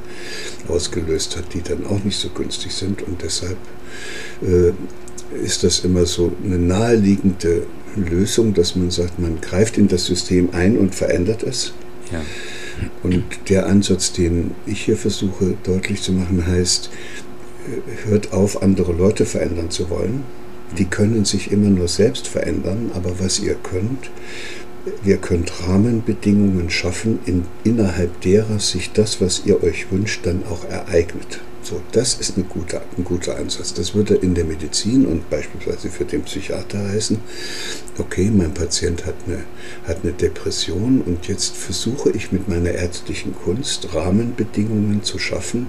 [0.67, 3.03] ausgelöst hat, die dann auch nicht so günstig sind.
[3.03, 3.57] Und deshalb
[4.41, 4.73] äh,
[5.43, 10.49] ist das immer so eine naheliegende Lösung, dass man sagt, man greift in das System
[10.51, 11.73] ein und verändert es.
[12.11, 12.21] Ja.
[13.03, 16.89] Und der Ansatz, den ich hier versuche deutlich zu machen, heißt,
[18.05, 20.23] hört auf, andere Leute verändern zu wollen.
[20.77, 24.09] Die können sich immer nur selbst verändern, aber was ihr könnt,
[25.03, 30.65] ihr könnt Rahmenbedingungen schaffen, in, innerhalb derer sich das, was ihr euch wünscht, dann auch
[30.69, 31.41] ereignet.
[31.69, 33.73] So, das ist eine gute, ein guter Ansatz.
[33.73, 37.19] Das würde in der Medizin und beispielsweise für den Psychiater heißen,
[37.97, 39.43] okay, mein Patient hat eine,
[39.85, 45.67] hat eine Depression und jetzt versuche ich mit meiner ärztlichen Kunst Rahmenbedingungen zu schaffen,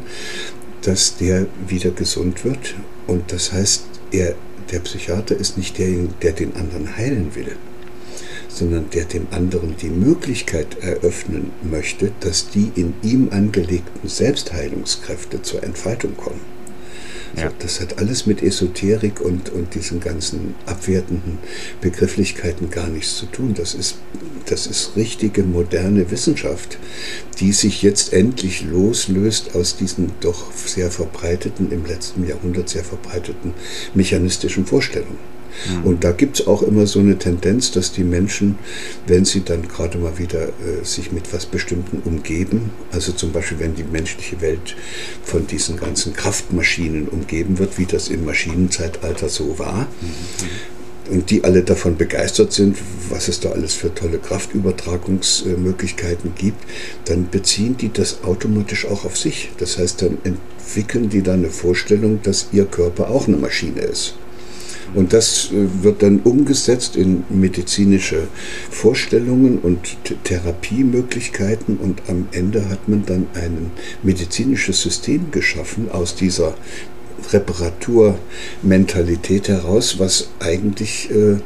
[0.83, 2.75] dass der wieder gesund wird.
[3.07, 4.35] Und das heißt, er,
[4.71, 7.57] der Psychiater ist nicht derjenige, der den anderen heilen will,
[8.49, 15.63] sondern der dem anderen die Möglichkeit eröffnen möchte, dass die in ihm angelegten Selbstheilungskräfte zur
[15.63, 16.58] Entfaltung kommen.
[17.37, 17.53] Ja.
[17.59, 21.39] das hat alles mit Esoterik und, und diesen ganzen abwertenden
[21.81, 23.55] Begrifflichkeiten gar nichts zu tun.
[23.55, 23.97] Das ist,
[24.47, 26.79] das ist richtige moderne Wissenschaft,
[27.39, 33.55] die sich jetzt endlich loslöst aus diesen doch sehr verbreiteten, im letzten Jahrhundert sehr verbreiteten
[33.95, 35.38] mechanistischen Vorstellungen.
[35.81, 35.85] Mhm.
[35.85, 38.59] Und da gibt es auch immer so eine Tendenz, dass die Menschen,
[39.07, 43.59] wenn sie dann gerade mal wieder äh, sich mit was Bestimmten umgeben, also zum Beispiel
[43.59, 44.77] wenn die menschliche Welt
[45.23, 50.79] von diesen ganzen Kraftmaschinen umgeben wird, wie das im Maschinenzeitalter so war, mhm
[51.11, 52.77] und die alle davon begeistert sind,
[53.09, 56.63] was es da alles für tolle Kraftübertragungsmöglichkeiten gibt,
[57.07, 59.51] dann beziehen die das automatisch auch auf sich.
[59.59, 64.15] Das heißt, dann entwickeln die dann eine Vorstellung, dass ihr Körper auch eine Maschine ist.
[64.95, 68.29] Und das äh, wird dann umgesetzt in medizinische
[68.71, 71.77] Vorstellungen und Therapiemöglichkeiten.
[71.77, 73.71] Und am Ende hat man dann ein
[74.03, 76.55] medizinisches System geschaffen aus dieser
[77.33, 81.39] Reparaturmentalität heraus, was eigentlich äh,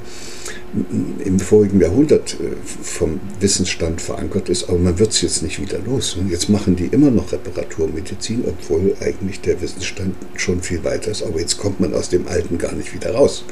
[1.25, 5.79] im vorigen Jahrhundert äh, vom Wissensstand verankert ist, aber man wird es jetzt nicht wieder
[5.79, 6.17] los.
[6.29, 11.41] Jetzt machen die immer noch Reparaturmedizin, obwohl eigentlich der Wissensstand schon viel weiter ist, aber
[11.41, 13.45] jetzt kommt man aus dem Alten gar nicht wieder raus.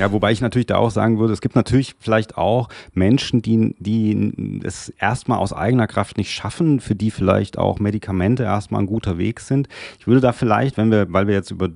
[0.00, 3.74] Ja, wobei ich natürlich da auch sagen würde, es gibt natürlich vielleicht auch Menschen, die,
[3.78, 8.86] die es erstmal aus eigener Kraft nicht schaffen, für die vielleicht auch Medikamente erstmal ein
[8.86, 9.68] guter Weg sind.
[9.98, 11.68] Ich würde da vielleicht, wenn wir, weil wir jetzt über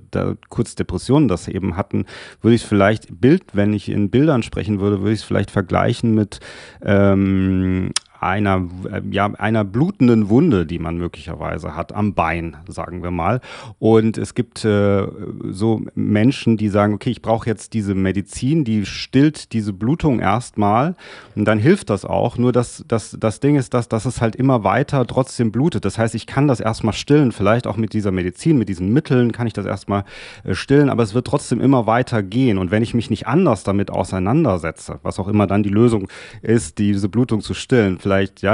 [0.49, 2.05] kurz Depressionen das eben hatten,
[2.41, 5.51] würde ich es vielleicht Bild, wenn ich in Bildern sprechen würde, würde ich es vielleicht
[5.51, 6.39] vergleichen mit
[6.81, 7.91] ähm,
[8.25, 8.67] einer,
[9.11, 13.39] ja, einer blutenden Wunde, die man möglicherweise hat am Bein, sagen wir mal.
[13.79, 15.07] Und es gibt äh,
[15.49, 20.95] so Menschen, die sagen, okay, ich brauche jetzt diese Medizin, die stillt diese Blutung erstmal
[21.35, 22.37] und dann hilft das auch.
[22.37, 25.85] Nur das, das, das Ding ist, dass, dass es halt immer weiter trotzdem blutet.
[25.85, 29.31] Das heißt, ich kann das erstmal stillen, vielleicht auch mit dieser Medizin, mit diesen Mitteln
[29.31, 30.03] kann ich das erstmal
[30.43, 32.57] äh, stillen, aber es wird trotzdem immer weiter gehen.
[32.57, 36.07] Und wenn ich mich nicht anders damit auseinandersetze, was auch immer dann die Lösung
[36.41, 38.53] ist, diese Blutung zu stillen, vielleicht vielleicht, ja,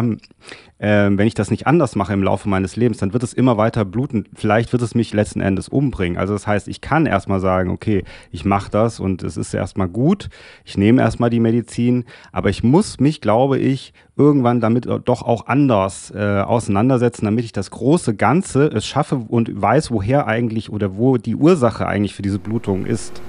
[0.79, 3.57] äh, wenn ich das nicht anders mache im Laufe meines Lebens, dann wird es immer
[3.57, 4.25] weiter bluten.
[4.33, 6.17] Vielleicht wird es mich letzten Endes umbringen.
[6.17, 9.87] Also das heißt, ich kann erstmal sagen, okay, ich mache das und es ist erstmal
[9.87, 10.29] gut.
[10.65, 15.47] Ich nehme erstmal die Medizin, aber ich muss mich, glaube ich, irgendwann damit doch auch
[15.47, 20.97] anders äh, auseinandersetzen, damit ich das große Ganze es schaffe und weiß, woher eigentlich oder
[20.97, 23.21] wo die Ursache eigentlich für diese Blutung ist.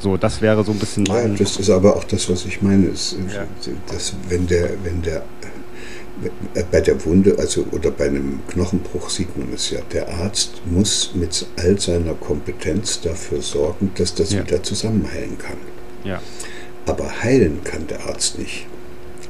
[0.00, 1.04] So, das wäre so ein bisschen.
[1.06, 2.86] Ja, das ist aber auch das, was ich meine.
[2.86, 3.44] Ist, ja.
[3.90, 5.22] dass wenn der, wenn der
[6.70, 11.12] bei der Wunde, also oder bei einem Knochenbruch sieht man es ja, der Arzt muss
[11.14, 14.42] mit all seiner Kompetenz dafür sorgen, dass das ja.
[14.42, 15.58] wieder zusammenheilen kann.
[16.04, 16.20] Ja.
[16.86, 18.66] Aber heilen kann der Arzt nicht.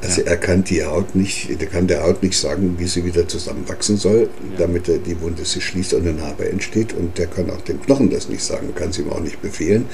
[0.01, 0.29] Also ja.
[0.29, 3.97] er kann die Haut nicht, er kann der Haut nicht sagen, wie sie wieder zusammenwachsen
[3.97, 4.59] soll, ja.
[4.59, 6.93] damit die Wunde sich schließt und eine Narbe entsteht.
[6.93, 9.87] Und der kann auch dem Knochen das nicht sagen, kann es ihm auch nicht befehlen.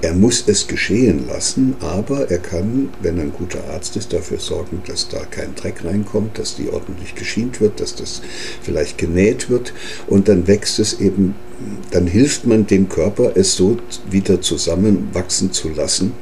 [0.00, 4.38] Er muss es geschehen lassen, aber er kann, wenn er ein guter Arzt ist, dafür
[4.38, 8.22] sorgen, dass da kein Dreck reinkommt, dass die ordentlich geschient wird, dass das
[8.62, 9.74] vielleicht genäht wird
[10.06, 11.34] und dann wächst es eben,
[11.90, 13.76] dann hilft man dem Körper, es so
[14.10, 16.12] wieder zusammenwachsen zu lassen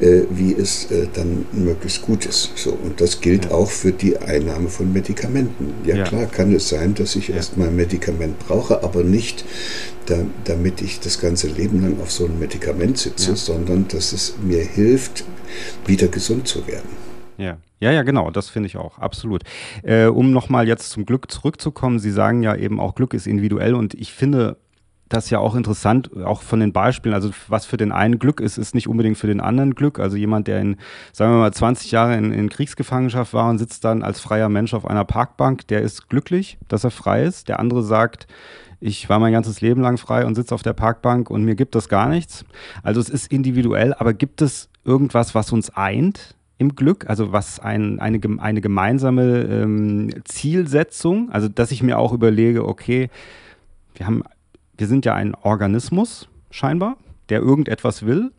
[0.00, 2.52] äh, wie es äh, dann möglichst gut ist.
[2.56, 3.50] So, und das gilt ja.
[3.52, 5.74] auch für die Einnahme von Medikamenten.
[5.84, 6.04] Ja, ja.
[6.04, 7.36] klar kann es sein, dass ich ja.
[7.36, 9.44] erstmal ein Medikament brauche, aber nicht
[10.06, 14.36] da, damit ich das ganze Leben lang auf so einem Medikament sitze, sondern dass es
[14.42, 15.24] mir hilft,
[15.86, 16.88] wieder gesund zu werden.
[17.36, 17.58] Ja.
[17.80, 19.44] Ja, ja, genau, das finde ich auch, absolut.
[19.84, 23.74] Äh, um nochmal jetzt zum Glück zurückzukommen, Sie sagen ja eben auch, Glück ist individuell
[23.74, 24.56] und ich finde,
[25.08, 27.14] das ist ja auch interessant, auch von den Beispielen.
[27.14, 29.98] Also was für den einen Glück ist, ist nicht unbedingt für den anderen Glück.
[29.98, 30.76] Also jemand, der in,
[31.12, 34.74] sagen wir mal, 20 Jahre in, in Kriegsgefangenschaft war und sitzt dann als freier Mensch
[34.74, 37.48] auf einer Parkbank, der ist glücklich, dass er frei ist.
[37.48, 38.26] Der andere sagt,
[38.80, 41.74] ich war mein ganzes Leben lang frei und sitze auf der Parkbank und mir gibt
[41.74, 42.44] das gar nichts.
[42.82, 46.34] Also es ist individuell, aber gibt es irgendwas, was uns eint?
[46.60, 52.12] im Glück, also was ein, eine, eine gemeinsame ähm, Zielsetzung, also dass ich mir auch
[52.12, 53.10] überlege, okay,
[53.94, 54.24] wir haben
[54.78, 56.96] wir sind ja ein Organismus, scheinbar,
[57.28, 58.30] der irgendetwas will.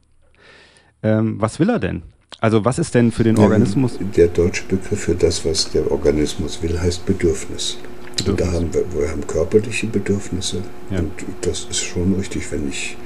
[1.04, 2.04] Ähm, was will er denn?
[2.40, 4.00] Also was ist denn für den Organismus?
[4.16, 7.78] Der deutsche Begriff für das, was der Organismus will, heißt Bedürfnis.
[8.18, 8.28] Bedürfnis.
[8.28, 10.62] Und da haben wir, wir haben körperliche Bedürfnisse.
[10.90, 11.00] Ja.
[11.00, 11.12] Und
[11.42, 12.98] das ist schon richtig, wenn ich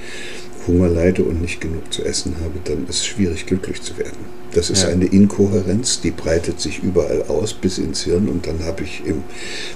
[0.67, 4.42] Hunger leide und nicht genug zu essen habe, dann ist es schwierig, glücklich zu werden.
[4.53, 4.89] Das ist ja.
[4.89, 9.23] eine Inkohärenz, die breitet sich überall aus bis ins Hirn und dann habe ich im,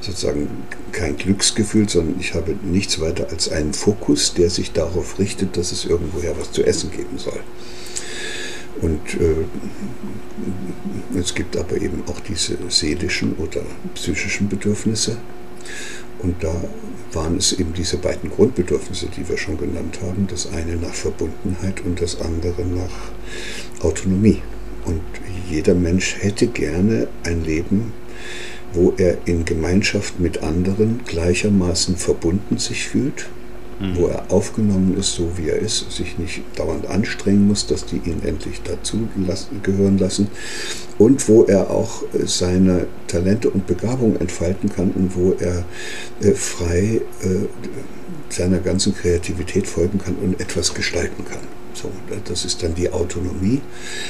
[0.02, 0.50] sozusagen
[0.92, 5.72] kein Glücksgefühl, sondern ich habe nichts weiter als einen Fokus, der sich darauf richtet, dass
[5.72, 7.40] es irgendwoher was zu essen geben soll.
[8.82, 9.46] Und äh,
[11.20, 13.62] es gibt aber eben auch diese seelischen oder
[13.96, 15.18] psychischen Bedürfnisse.
[16.20, 16.54] Und da
[17.14, 20.28] waren es eben diese beiden Grundbedürfnisse, die wir schon genannt haben.
[20.28, 23.12] Das eine nach Verbundenheit und das andere nach
[23.84, 24.42] Autonomie.
[24.88, 25.02] Und
[25.50, 27.94] jeder Mensch hätte gerne ein Leben,
[28.74, 33.28] wo er in Gemeinschaft mit anderen gleichermaßen verbunden sich fühlt
[33.80, 33.98] mhm.
[33.98, 37.98] wo er aufgenommen ist, so wie er ist, sich nicht dauernd anstrengen muss, dass die
[37.98, 40.28] ihn endlich dazu lassen, gehören lassen
[40.98, 45.64] und wo er auch seine Talente und Begabung entfalten kann und wo er
[46.22, 47.46] äh, frei äh,
[48.30, 51.57] seiner ganzen Kreativität folgen kann und etwas gestalten kann.
[51.80, 51.92] So,
[52.26, 53.62] das ist dann die Autonomie,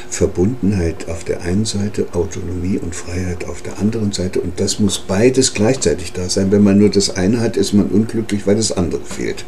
[0.10, 4.40] Verbundenheit auf der einen Seite, Autonomie und Freiheit auf der anderen Seite.
[4.40, 6.52] Und das muss beides gleichzeitig da sein.
[6.52, 9.44] Wenn man nur das eine hat, ist man unglücklich, weil das andere fehlt.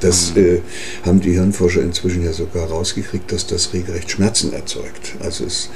[0.00, 0.42] Das mhm.
[0.42, 0.60] äh,
[1.04, 5.16] haben die Hirnforscher inzwischen ja sogar rausgekriegt, dass das regelrecht Schmerzen erzeugt.
[5.20, 5.68] Also es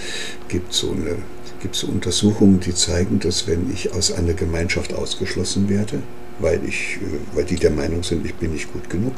[0.48, 1.16] gibt so eine
[1.64, 6.02] gibt so Untersuchungen, die zeigen, dass wenn ich aus einer Gemeinschaft ausgeschlossen werde,
[6.38, 9.14] weil, ich, äh, weil die der Meinung sind, ich bin nicht gut genug,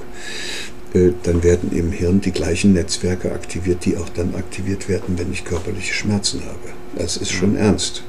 [0.95, 5.45] dann werden im Hirn die gleichen Netzwerke aktiviert, die auch dann aktiviert werden, wenn ich
[5.45, 6.75] körperliche Schmerzen habe.
[6.97, 8.03] Das ist schon ernst.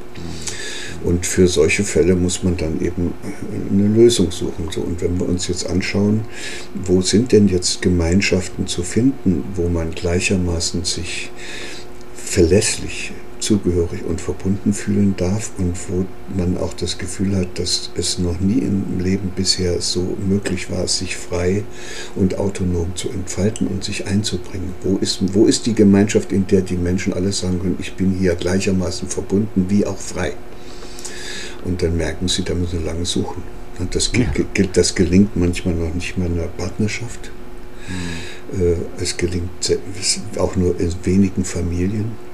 [1.03, 3.13] Und für solche Fälle muss man dann eben
[3.71, 4.67] eine Lösung suchen.
[4.67, 6.21] Und wenn wir uns jetzt anschauen,
[6.73, 11.31] wo sind denn jetzt Gemeinschaften zu finden, wo man gleichermaßen sich
[12.15, 13.11] verlässlich
[13.47, 18.41] zugehörig und verbunden fühlen darf und wo man auch das Gefühl hat, dass es noch
[18.41, 21.63] nie im Leben bisher so möglich war, sich frei
[22.15, 24.73] und autonom zu entfalten und sich einzubringen.
[24.83, 28.11] Wo ist, wo ist die Gemeinschaft, in der die Menschen alle sagen können, ich bin
[28.11, 30.33] hier gleichermaßen verbunden wie auch frei?
[31.63, 33.43] Und dann merken sie, da müssen sie lange suchen.
[33.79, 34.25] Und das, ja.
[34.73, 37.31] das gelingt manchmal noch nicht mal in einer Partnerschaft.
[37.87, 38.75] Mhm.
[38.99, 39.77] Es gelingt
[40.37, 42.26] auch nur in wenigen Familien.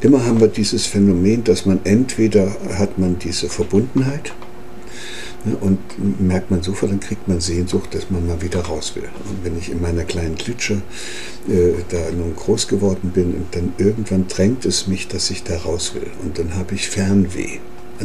[0.00, 4.32] Immer haben wir dieses Phänomen, dass man entweder hat man diese Verbundenheit
[5.44, 5.78] ne, und
[6.20, 9.08] merkt man sofort, dann kriegt man Sehnsucht, dass man mal wieder raus will.
[9.28, 10.82] Und wenn ich in meiner kleinen Klitsche
[11.48, 15.56] äh, da nun groß geworden bin, und dann irgendwann drängt es mich, dass ich da
[15.58, 16.10] raus will.
[16.22, 17.58] Und dann habe ich Fernweh.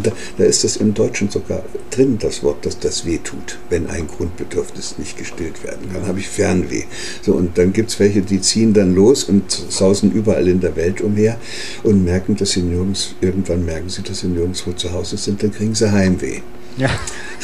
[0.04, 3.88] Da, da, ist es im Deutschen sogar drin, das Wort, dass das weh tut, wenn
[3.88, 6.08] ein Grundbedürfnis nicht gestillt werden kann.
[6.08, 6.84] habe ich Fernweh.
[7.22, 10.76] So, und dann gibt es welche, die ziehen dann los und sausen überall in der
[10.76, 11.38] Welt umher
[11.84, 15.52] und merken, dass sie nirgends, irgendwann merken sie, dass sie nirgendwo zu Hause sind, dann
[15.52, 16.41] kriegen sie Heimweh.
[16.78, 16.89] Ja.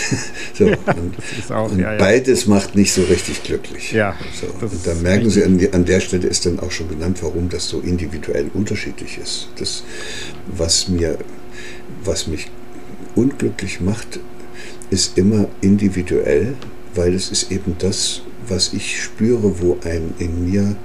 [0.54, 1.98] so, ja, und, auch, und ja, ja.
[1.98, 3.92] beides macht nicht so richtig glücklich.
[3.92, 7.20] Ja, so, und da merken Sie, an, an, der Stelle ist dann auch schon genannt,
[7.22, 9.50] warum das so individuell unterschiedlich ist.
[9.58, 9.84] Das,
[10.48, 11.18] was mir
[12.06, 12.50] was mich
[13.16, 14.20] unglücklich macht,
[14.90, 16.56] ist immer individuell,
[16.96, 20.76] weil es ist eben das, was ich spüre, wo ein in mir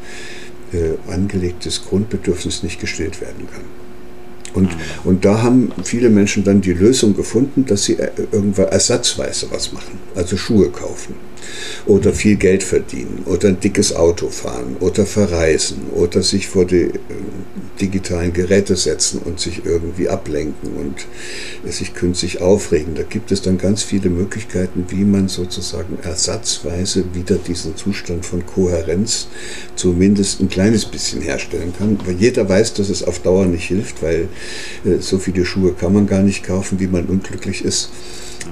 [0.73, 3.65] äh, angelegtes Grundbedürfnis nicht gestillt werden kann.
[4.55, 4.71] Und,
[5.05, 9.73] und da haben viele Menschen dann die Lösung gefunden, dass sie äh, irgendwann ersatzweise was
[9.73, 11.28] machen, also Schuhe kaufen
[11.87, 16.83] oder viel Geld verdienen oder ein dickes Auto fahren oder verreisen oder sich vor die
[16.83, 16.93] äh,
[17.81, 21.07] digitalen Geräte setzen und sich irgendwie ablenken und
[21.73, 22.95] sich künstlich aufregen.
[22.95, 28.45] Da gibt es dann ganz viele Möglichkeiten, wie man sozusagen ersatzweise wieder diesen Zustand von
[28.45, 29.29] Kohärenz
[29.77, 31.99] zumindest ein kleines bisschen herstellen kann.
[32.05, 34.29] Weil jeder weiß, dass es auf Dauer nicht hilft, weil
[34.85, 37.91] äh, so viele Schuhe kann man gar nicht kaufen, wie man unglücklich ist.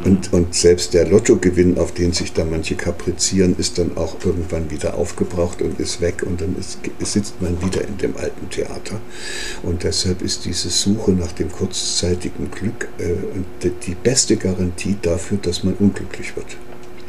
[0.04, 4.70] Und, und selbst der Lottogewinn, auf den sich da manche kaprizieren, ist dann auch irgendwann
[4.70, 9.00] wieder aufgebraucht und ist weg und dann ist, sitzt man wieder in dem alten Theater.
[9.62, 15.64] Und deshalb ist diese Suche nach dem kurzzeitigen Glück äh, die beste Garantie dafür, dass
[15.64, 16.56] man unglücklich wird.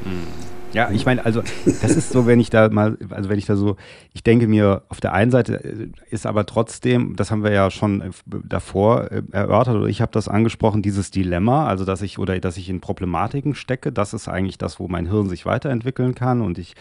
[0.05, 0.57] Mhm.
[0.78, 3.55] Ja, ich meine, also das ist so, wenn ich da mal, also wenn ich da
[3.55, 3.78] so,
[4.13, 7.71] ich denke mir, auf der einen Seite äh, ist aber trotzdem, das haben wir ja
[7.71, 12.19] schon äh, davor äh, erörtert oder ich habe das angesprochen, dieses Dilemma, also dass ich
[12.19, 16.13] oder dass ich in Problematiken stecke, das ist eigentlich das, wo mein Hirn sich weiterentwickeln
[16.13, 16.75] kann und ich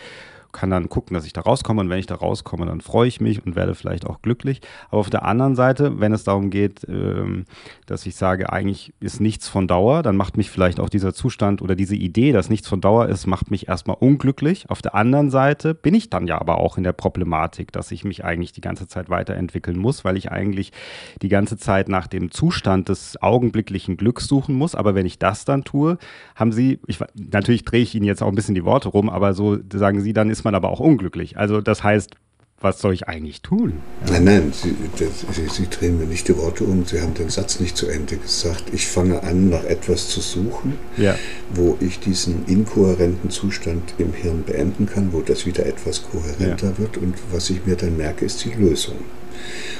[0.56, 3.20] kann dann gucken, dass ich da rauskomme und wenn ich da rauskomme, dann freue ich
[3.20, 4.62] mich und werde vielleicht auch glücklich.
[4.88, 7.44] Aber auf der anderen Seite, wenn es darum geht, ähm,
[7.84, 11.60] dass ich sage, eigentlich ist nichts von Dauer, dann macht mich vielleicht auch dieser Zustand
[11.60, 14.64] oder diese Idee, dass nichts von Dauer ist, macht mich erstmal unglücklich.
[14.70, 18.04] Auf der anderen Seite bin ich dann ja aber auch in der Problematik, dass ich
[18.04, 20.72] mich eigentlich die ganze Zeit weiterentwickeln muss, weil ich eigentlich
[21.20, 24.74] die ganze Zeit nach dem Zustand des augenblicklichen Glücks suchen muss.
[24.74, 25.98] Aber wenn ich das dann tue,
[26.34, 29.34] haben Sie, ich, natürlich drehe ich Ihnen jetzt auch ein bisschen die Worte rum, aber
[29.34, 31.36] so sagen Sie, dann ist man aber auch unglücklich.
[31.36, 32.14] Also das heißt,
[32.58, 33.74] was soll ich eigentlich tun?
[34.06, 34.14] Ja.
[34.14, 36.86] Nein, nein, Sie, das, Sie, Sie, drehen mir nicht die Worte um.
[36.86, 38.64] Sie haben den Satz nicht zu Ende gesagt.
[38.72, 41.16] Ich fange an, nach etwas zu suchen, ja.
[41.52, 46.78] wo ich diesen inkohärenten Zustand im Hirn beenden kann, wo das wieder etwas kohärenter ja.
[46.78, 46.96] wird.
[46.96, 48.96] Und was ich mir dann merke, ist die Lösung.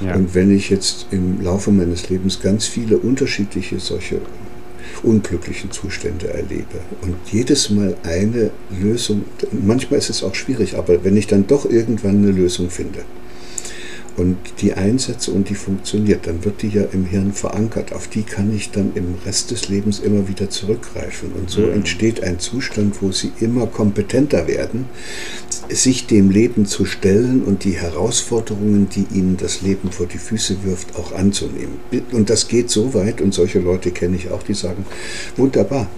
[0.00, 4.20] Und wenn ich jetzt im Laufe meines Lebens ganz viele unterschiedliche solche
[5.02, 6.80] unglücklichen Zustände erlebe.
[7.02, 11.68] Und jedes Mal eine Lösung, manchmal ist es auch schwierig, aber wenn ich dann doch
[11.68, 13.00] irgendwann eine Lösung finde,
[14.16, 17.92] und die einsetze und die funktioniert, dann wird die ja im Hirn verankert.
[17.92, 21.32] Auf die kann ich dann im Rest des Lebens immer wieder zurückgreifen.
[21.32, 21.74] Und so mhm.
[21.74, 24.86] entsteht ein Zustand, wo sie immer kompetenter werden,
[25.68, 30.64] sich dem Leben zu stellen und die Herausforderungen, die ihnen das Leben vor die Füße
[30.64, 31.78] wirft, auch anzunehmen.
[32.12, 34.86] Und das geht so weit, und solche Leute kenne ich auch, die sagen,
[35.36, 35.88] wunderbar,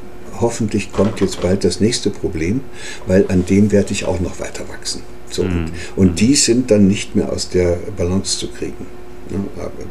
[0.40, 2.62] hoffentlich kommt jetzt bald das nächste Problem,
[3.06, 5.02] weil an dem werde ich auch noch weiter wachsen.
[5.30, 8.86] So, und, und die sind dann nicht mehr aus der Balance zu kriegen,
[9.30, 9.38] ne,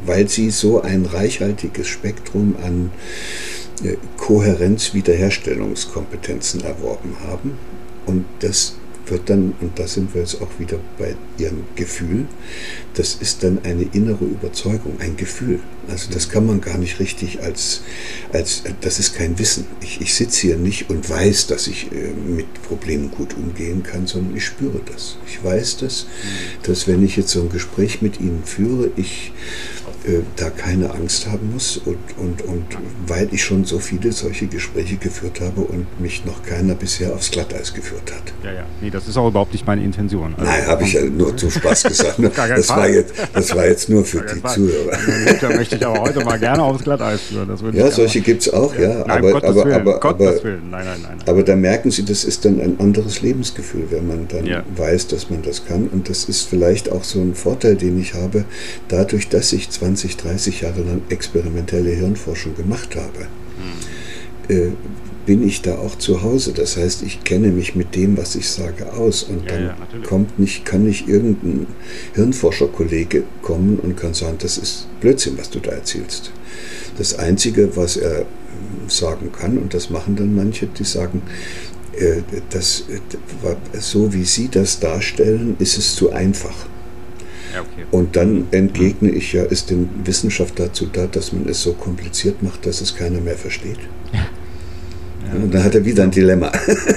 [0.05, 2.91] weil sie so ein reichhaltiges Spektrum an
[3.83, 7.57] äh, Kohärenz-Wiederherstellungskompetenzen erworben haben.
[8.05, 8.77] Und das
[9.09, 12.25] wird dann, und da sind wir jetzt auch wieder bei Ihrem Gefühl,
[12.93, 15.59] das ist dann eine innere Überzeugung, ein Gefühl.
[15.87, 17.81] Also das kann man gar nicht richtig als,
[18.33, 19.65] als das ist kein Wissen.
[19.81, 24.07] Ich, ich sitze hier nicht und weiß, dass ich äh, mit Problemen gut umgehen kann,
[24.07, 25.17] sondern ich spüre das.
[25.27, 26.63] Ich weiß das, mhm.
[26.63, 29.31] dass wenn ich jetzt so ein Gespräch mit Ihnen führe, ich
[30.05, 32.65] äh, da keine Angst haben muss und, und, und
[33.07, 37.31] weil ich schon so viele solche Gespräche geführt habe und mich noch keiner bisher aufs
[37.31, 38.33] Glatteis geführt hat.
[38.43, 40.33] Ja, ja, nee, das ist auch überhaupt nicht meine Intention.
[40.37, 42.19] Also, Nein, habe ich ja nur zum Spaß gesagt.
[42.19, 42.31] Ne?
[42.35, 44.97] das, war jetzt, das war jetzt nur für die Zuhörer.
[45.41, 47.57] Da möchte ich aber heute mal gerne aufs Glatteis führen.
[47.73, 49.03] ja, solche gibt es auch, ja.
[49.05, 50.69] Nein, aber, Gottes aber, Willen, aber, Gottes Willen.
[50.69, 54.27] Nein, nein, nein, aber da merken Sie, das ist dann ein anderes Lebensgefühl, wenn man
[54.27, 54.63] dann ja.
[54.75, 55.87] weiß, dass man das kann.
[55.87, 58.45] Und das ist vielleicht auch so ein Vorteil, den ich habe,
[58.87, 63.27] dadurch, dass ich 20, 30 Jahre jahrelang experimentelle Hirnforschung gemacht habe,
[63.57, 64.55] mhm.
[64.55, 64.71] äh,
[65.25, 66.53] bin ich da auch zu Hause.
[66.53, 69.23] Das heißt, ich kenne mich mit dem, was ich sage, aus.
[69.23, 69.65] Und ja, dann
[70.01, 71.67] ja, kommt nicht, kann nicht irgendein
[72.13, 76.31] Hirnforscherkollege kommen und kann sagen, das ist Blödsinn, was du da erzählst.
[76.97, 78.25] Das Einzige, was er
[78.87, 81.21] sagen kann, und das machen dann manche, die sagen,
[81.99, 86.67] äh, das, äh, so wie Sie das darstellen, ist es zu einfach.
[87.61, 87.85] Okay.
[87.91, 92.43] Und dann entgegne ich ja, ist denn Wissenschaft dazu da, dass man es so kompliziert
[92.43, 93.79] macht, dass es keiner mehr versteht?
[94.13, 94.27] Ja.
[95.27, 96.51] Ja, und dann hat er wieder ein Dilemma.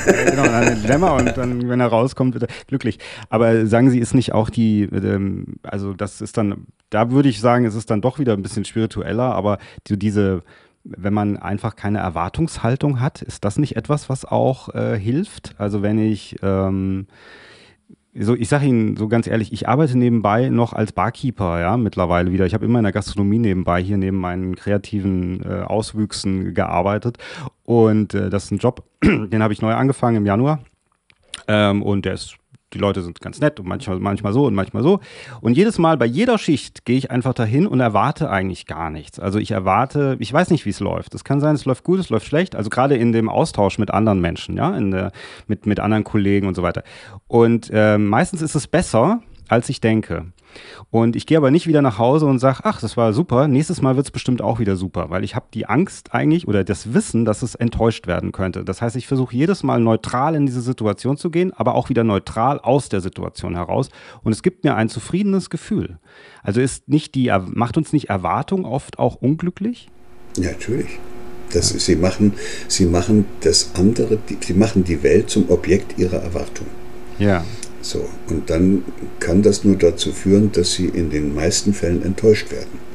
[0.06, 2.98] Ja, genau, ein Dilemma und dann, wenn er rauskommt, wird er glücklich.
[3.28, 7.40] Aber sagen Sie, ist nicht auch die, ähm, also das ist dann, da würde ich
[7.40, 10.42] sagen, es ist dann doch wieder ein bisschen spiritueller, aber die, diese,
[10.84, 15.54] wenn man einfach keine Erwartungshaltung hat, ist das nicht etwas, was auch äh, hilft?
[15.58, 17.06] Also wenn ich ähm,
[18.18, 22.32] so, ich sage Ihnen so ganz ehrlich, ich arbeite nebenbei noch als Barkeeper, ja, mittlerweile
[22.32, 22.44] wieder.
[22.44, 27.18] Ich habe immer in der Gastronomie nebenbei hier neben meinen kreativen äh, Auswüchsen gearbeitet.
[27.64, 30.60] Und äh, das ist ein Job, den habe ich neu angefangen im Januar.
[31.46, 32.39] Ähm, und der ist
[32.72, 35.00] die Leute sind ganz nett und manchmal, manchmal so und manchmal so.
[35.40, 39.18] Und jedes Mal bei jeder Schicht gehe ich einfach dahin und erwarte eigentlich gar nichts.
[39.18, 41.14] Also ich erwarte, ich weiß nicht, wie es läuft.
[41.14, 42.54] Es kann sein, es läuft gut, es läuft schlecht.
[42.54, 45.12] Also gerade in dem Austausch mit anderen Menschen, ja, in der,
[45.46, 46.84] mit, mit anderen Kollegen und so weiter.
[47.26, 50.32] Und äh, meistens ist es besser, als ich denke.
[50.90, 53.80] Und ich gehe aber nicht wieder nach Hause und sage, ach, das war super, nächstes
[53.80, 56.94] Mal wird es bestimmt auch wieder super, weil ich habe die Angst eigentlich oder das
[56.94, 58.64] Wissen, dass es enttäuscht werden könnte.
[58.64, 62.04] Das heißt, ich versuche jedes Mal neutral in diese Situation zu gehen, aber auch wieder
[62.04, 63.90] neutral aus der Situation heraus.
[64.22, 65.98] Und es gibt mir ein zufriedenes Gefühl.
[66.42, 69.88] Also ist nicht die, macht uns nicht Erwartung oft auch unglücklich?
[70.36, 70.98] Ja, natürlich.
[71.52, 72.34] Das, sie, machen,
[72.68, 76.66] sie machen das andere, sie machen die Welt zum Objekt ihrer Erwartung.
[77.18, 77.44] Ja.
[77.82, 78.84] So, und dann
[79.20, 82.90] kann das nur dazu führen, dass sie in den meisten Fällen enttäuscht werden.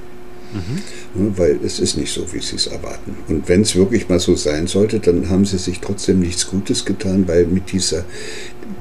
[0.54, 0.78] Mhm.
[1.16, 3.16] Ja, weil es ist nicht so, wie sie es erwarten.
[3.28, 6.86] Und wenn es wirklich mal so sein sollte, dann haben sie sich trotzdem nichts Gutes
[6.86, 8.06] getan, weil mit dieser,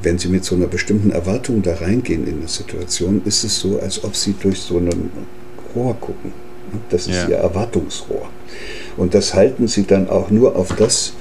[0.03, 3.81] wenn sie mit so einer bestimmten Erwartung da reingehen in eine Situation, ist es so,
[3.81, 5.11] als ob sie durch so ein
[5.75, 6.33] Rohr gucken.
[6.91, 7.29] Das ist ja.
[7.29, 8.29] ihr Erwartungsrohr.
[8.97, 11.13] Und das halten sie dann auch nur auf das,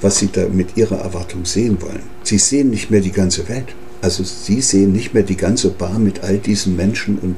[0.00, 2.02] was sie da mit ihrer Erwartung sehen wollen.
[2.22, 3.74] Sie sehen nicht mehr die ganze Welt.
[4.02, 7.36] Also Sie sehen nicht mehr die ganze Bar mit all diesen Menschen und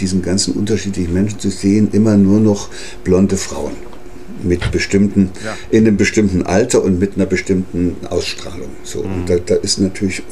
[0.00, 1.38] diesen ganzen unterschiedlichen Menschen.
[1.38, 2.68] Sie sehen immer nur noch
[3.04, 3.89] blonde Frauen
[4.42, 5.56] mit bestimmten, ja.
[5.70, 8.70] in einem bestimmten Alter und mit einer bestimmten Ausstrahlung.
[8.84, 9.12] So, mhm.
[9.12, 10.22] und da, da, ist natürlich,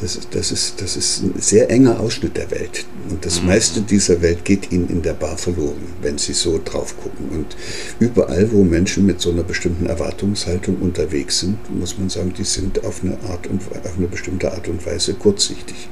[0.00, 2.86] das, das, ist, das ist ein sehr enger Ausschnitt der Welt.
[3.08, 3.48] Und das mhm.
[3.48, 7.28] meiste dieser Welt geht ihnen in der Bar verloren, wenn sie so drauf gucken.
[7.30, 7.56] Und
[7.98, 12.84] überall, wo Menschen mit so einer bestimmten Erwartungshaltung unterwegs sind, muss man sagen, die sind
[12.84, 15.88] auf eine Art und auf eine bestimmte Art und Weise kurzsichtig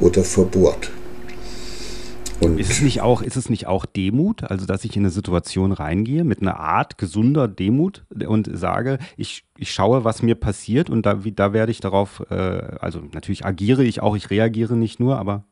[0.00, 0.90] oder verbohrt.
[2.40, 5.10] Und ist es nicht auch, ist es nicht auch Demut, also dass ich in eine
[5.10, 10.88] Situation reingehe mit einer Art gesunder Demut und sage, ich, ich schaue, was mir passiert
[10.88, 15.00] und da, da werde ich darauf, äh, also natürlich agiere ich auch, ich reagiere nicht
[15.00, 15.44] nur, aber.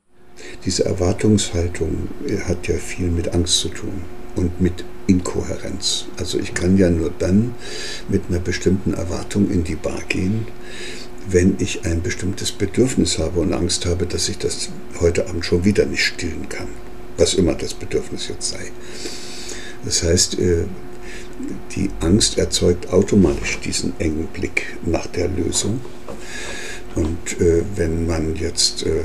[0.65, 2.09] Diese Erwartungshaltung
[2.47, 4.03] hat ja viel mit Angst zu tun
[4.37, 6.07] und mit Inkohärenz.
[6.19, 7.55] Also ich kann ja nur dann
[8.09, 10.47] mit einer bestimmten Erwartung in die Bar gehen,
[11.29, 14.71] wenn ich ein bestimmtes Bedürfnis habe und Angst habe, dass ich das
[15.01, 16.69] heute Abend schon wieder nicht stillen kann,
[17.17, 18.71] was immer das Bedürfnis jetzt sei.
[19.85, 20.65] Das heißt, äh,
[21.75, 25.81] die Angst erzeugt automatisch diesen engen Blick nach der Lösung.
[26.95, 29.03] Und äh, wenn man jetzt äh,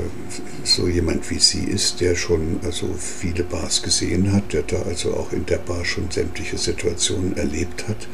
[0.64, 5.12] so jemand wie Sie ist, der schon also viele Bars gesehen hat, der da also
[5.14, 8.08] auch in der Bar schon sämtliche Situationen erlebt hat,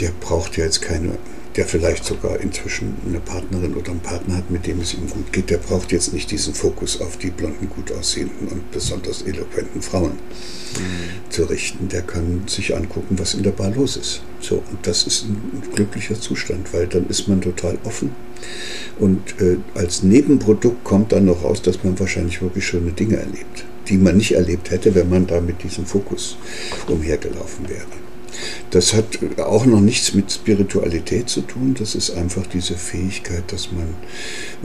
[0.00, 1.16] der braucht ja jetzt keine
[1.58, 5.32] der vielleicht sogar inzwischen eine Partnerin oder einen Partner hat, mit dem es ihm gut
[5.32, 9.82] geht, der braucht jetzt nicht diesen Fokus auf die blonden, gut aussehenden und besonders eloquenten
[9.82, 11.30] Frauen mhm.
[11.30, 11.88] zu richten.
[11.88, 14.22] Der kann sich angucken, was in der Bar los ist.
[14.38, 18.12] So, und das ist ein glücklicher Zustand, weil dann ist man total offen.
[19.00, 23.64] Und äh, als Nebenprodukt kommt dann noch raus, dass man wahrscheinlich wirklich schöne Dinge erlebt,
[23.88, 26.36] die man nicht erlebt hätte, wenn man da mit diesem Fokus
[26.86, 28.07] umhergelaufen wäre.
[28.70, 31.74] Das hat auch noch nichts mit Spiritualität zu tun.
[31.78, 33.94] Das ist einfach diese Fähigkeit, dass man,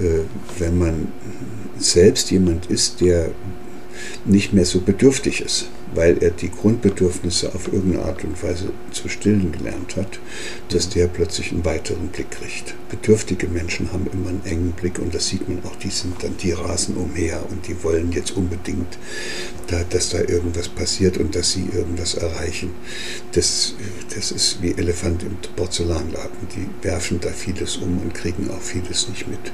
[0.05, 0.21] äh,
[0.59, 1.07] wenn man
[1.77, 3.31] selbst jemand ist, der
[4.25, 9.09] nicht mehr so bedürftig ist, weil er die Grundbedürfnisse auf irgendeine Art und Weise zu
[9.09, 10.19] stillen gelernt hat,
[10.69, 12.75] dass der plötzlich einen weiteren Blick kriegt.
[12.89, 16.37] Bedürftige Menschen haben immer einen engen Blick und das sieht man auch, die sind dann,
[16.37, 18.97] die rasen umher und die wollen jetzt unbedingt,
[19.67, 22.71] da, dass da irgendwas passiert und dass sie irgendwas erreichen.
[23.33, 23.75] Das,
[24.13, 29.09] das ist wie Elefant im Porzellanladen, die werfen da vieles um und kriegen auch vieles
[29.09, 29.51] nicht mit.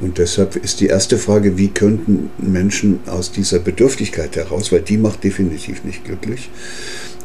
[0.00, 4.96] Und deshalb ist die erste Frage, wie könnten Menschen aus dieser Bedürftigkeit heraus, weil die
[4.96, 6.48] macht definitiv nicht glücklich.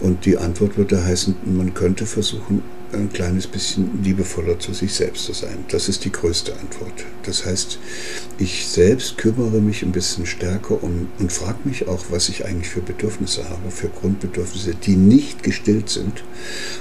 [0.02, 2.62] Und die Antwort würde heißen, man könnte versuchen,
[2.94, 5.66] ein kleines bisschen liebevoller zu sich selbst zu sein.
[5.70, 7.06] Das ist die größte Antwort.
[7.24, 7.80] Das heißt,
[8.38, 12.70] ich selbst kümmere mich ein bisschen stärker um und frage mich auch, was ich eigentlich
[12.70, 16.24] für Bedürfnisse habe, für Grundbedürfnisse, die nicht gestillt sind.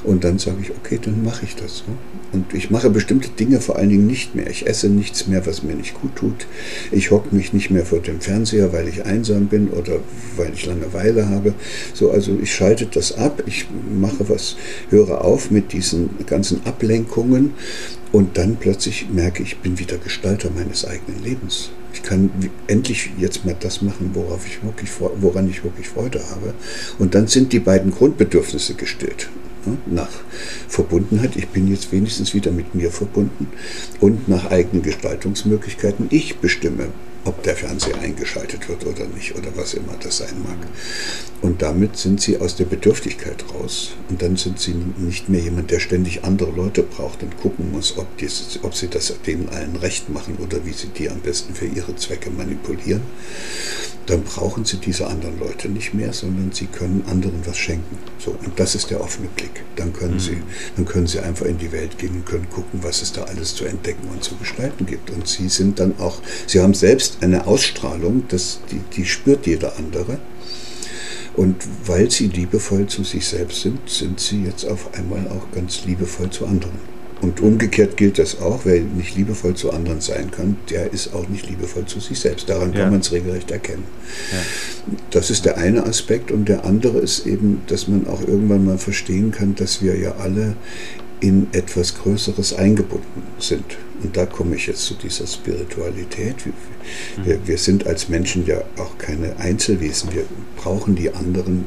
[0.03, 1.85] Und dann sage ich, okay, dann mache ich das.
[2.33, 4.51] Und ich mache bestimmte Dinge vor allen Dingen nicht mehr.
[4.51, 6.47] Ich esse nichts mehr, was mir nicht gut tut.
[6.91, 10.01] Ich hocke mich nicht mehr vor dem Fernseher, weil ich einsam bin oder
[10.37, 11.55] weil ich Langeweile habe.
[11.95, 13.45] So, also ich schalte das ab.
[13.47, 14.57] Ich mache was,
[14.91, 15.94] höre auf mit diesen
[16.27, 17.55] ganzen Ablenkungen
[18.13, 21.71] und dann plötzlich merke ich, ich bin wieder Gestalter meines eigenen Lebens.
[21.93, 22.31] Ich kann
[22.67, 24.91] endlich jetzt mal das machen, worauf ich wirklich,
[25.21, 26.55] woran ich wirklich Freude habe.
[26.99, 29.29] Und dann sind die beiden Grundbedürfnisse gestillt.
[29.67, 29.79] Ne?
[29.87, 30.11] Nach
[30.69, 33.49] Verbundenheit, ich bin jetzt wenigstens wieder mit mir verbunden
[34.01, 36.07] und nach eigenen Gestaltungsmöglichkeiten.
[36.11, 36.89] Ich bestimme,
[37.25, 40.59] ob der Fernseher eingeschaltet wird oder nicht oder was immer das sein mag.
[41.41, 43.93] Und damit sind sie aus der Bedürftigkeit raus.
[44.09, 47.99] Und dann sind sie nicht mehr jemand, der ständig andere Leute braucht und gucken muss,
[47.99, 51.55] ob, dies, ob sie das denen allen recht machen oder wie sie die am besten
[51.55, 53.03] für ihre Zwecke manipulieren.
[54.07, 57.99] Dann brauchen sie diese anderen Leute nicht mehr, sondern sie können anderen was schenken.
[58.19, 59.65] So, und das ist der offene Blick.
[59.77, 60.21] Dann können, mhm.
[60.21, 60.43] sie,
[60.77, 63.55] dann können sie einfach in die Welt gehen und können gucken, was es da alles
[63.55, 65.11] zu entdecken und zu gestalten gibt.
[65.11, 69.77] Und sie sind dann auch, sie haben selbst eine Ausstrahlung, das, die, die spürt jeder
[69.79, 70.19] andere.
[71.37, 71.57] Und
[71.87, 76.31] weil sie liebevoll zu sich selbst sind, sind sie jetzt auf einmal auch ganz liebevoll
[76.31, 76.95] zu anderen.
[77.21, 81.27] Und umgekehrt gilt das auch, wer nicht liebevoll zu anderen sein kann, der ist auch
[81.29, 82.51] nicht liebevoll zu sich selbst.
[82.51, 82.81] Daran ja.
[82.81, 83.85] kann man es regelrecht erkennen.
[84.31, 84.39] Ja.
[85.11, 86.31] Das ist der eine Aspekt.
[86.31, 90.17] Und der andere ist eben, dass man auch irgendwann mal verstehen kann, dass wir ja
[90.19, 90.55] alle
[91.21, 93.79] in etwas Größeres eingebunden sind.
[94.03, 96.37] Und da komme ich jetzt zu dieser Spiritualität.
[97.25, 100.13] Wir, wir, sind als Menschen ja auch keine Einzelwesen.
[100.13, 100.25] Wir
[100.57, 101.65] brauchen die anderen.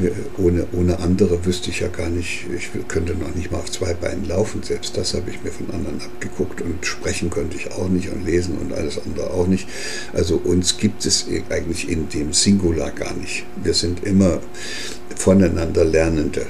[0.00, 0.10] Ja.
[0.38, 3.92] Ohne, ohne andere wüsste ich ja gar nicht, ich könnte noch nicht mal auf zwei
[3.92, 4.62] Beinen laufen.
[4.62, 6.62] Selbst das habe ich mir von anderen abgeguckt.
[6.62, 9.68] Und sprechen könnte ich auch nicht und lesen und alles andere auch nicht.
[10.12, 13.44] Also uns gibt es eigentlich in dem Singular gar nicht.
[13.62, 14.40] Wir sind immer
[15.16, 16.46] voneinander Lernende.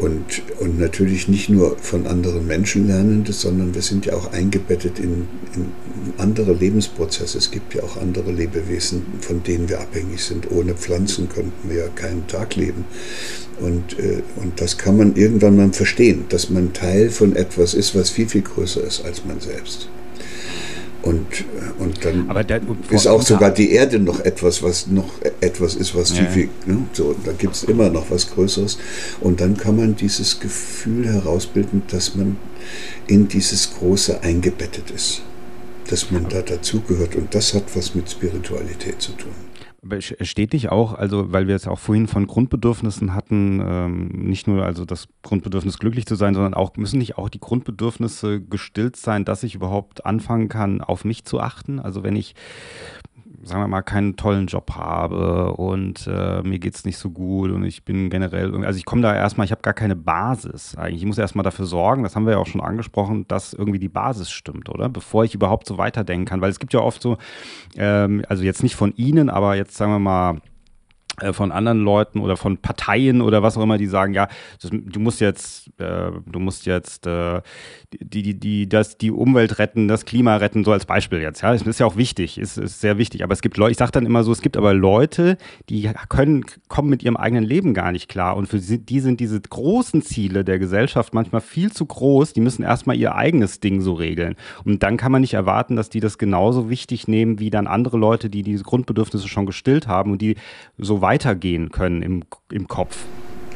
[0.00, 4.98] Und, und natürlich nicht nur von anderen Menschen Lernendes, sondern wir sind ja auch eingebettet
[4.98, 5.72] in, in
[6.16, 7.36] andere Lebensprozesse.
[7.36, 10.50] Es gibt ja auch andere Lebewesen, von denen wir abhängig sind.
[10.50, 12.86] Ohne Pflanzen könnten wir ja keinen Tag leben.
[13.60, 17.94] Und, äh, und das kann man irgendwann mal verstehen, dass man Teil von etwas ist,
[17.94, 19.90] was viel, viel größer ist als man selbst.
[21.02, 21.26] Und,
[21.78, 26.16] und dann der, ist auch sogar die Erde noch etwas, was noch etwas ist, was
[26.16, 26.26] ja.
[26.26, 26.82] viel ne?
[26.92, 28.78] so, da gibt es immer noch was Größeres.
[29.20, 32.36] Und dann kann man dieses Gefühl herausbilden, dass man
[33.06, 35.22] in dieses Große eingebettet ist,
[35.88, 37.16] dass man da dazugehört.
[37.16, 39.49] Und das hat was mit Spiritualität zu tun.
[40.20, 44.64] Steht dich auch, also weil wir jetzt auch vorhin von Grundbedürfnissen hatten, ähm, nicht nur
[44.64, 49.24] also das Grundbedürfnis glücklich zu sein, sondern auch müssen nicht auch die Grundbedürfnisse gestillt sein,
[49.24, 51.80] dass ich überhaupt anfangen kann, auf mich zu achten.
[51.80, 52.34] Also wenn ich
[53.42, 57.50] sagen wir mal, keinen tollen Job habe und äh, mir geht es nicht so gut
[57.50, 61.00] und ich bin generell, also ich komme da erstmal, ich habe gar keine Basis eigentlich.
[61.00, 63.88] Ich muss erstmal dafür sorgen, das haben wir ja auch schon angesprochen, dass irgendwie die
[63.88, 64.88] Basis stimmt, oder?
[64.88, 66.40] Bevor ich überhaupt so weiterdenken kann.
[66.40, 67.16] Weil es gibt ja oft so,
[67.76, 70.40] ähm, also jetzt nicht von Ihnen, aber jetzt sagen wir mal,
[71.32, 74.28] von anderen Leuten oder von Parteien oder was auch immer, die sagen, ja,
[74.60, 77.40] das, du musst jetzt, äh, du musst jetzt äh,
[77.92, 81.42] die, die, die, das, die Umwelt retten, das Klima retten, so als Beispiel jetzt.
[81.42, 83.22] Ja, das ist ja auch wichtig, ist, ist sehr wichtig.
[83.24, 85.36] Aber es gibt Leute, ich sage dann immer so, es gibt aber Leute,
[85.68, 88.36] die können, kommen mit ihrem eigenen Leben gar nicht klar.
[88.36, 92.32] Und für die sind diese großen Ziele der Gesellschaft manchmal viel zu groß.
[92.32, 94.36] Die müssen erstmal ihr eigenes Ding so regeln.
[94.64, 97.98] Und dann kann man nicht erwarten, dass die das genauso wichtig nehmen wie dann andere
[97.98, 100.36] Leute, die diese Grundbedürfnisse schon gestillt haben und die
[100.78, 102.96] so weitergehen können im, im Kopf.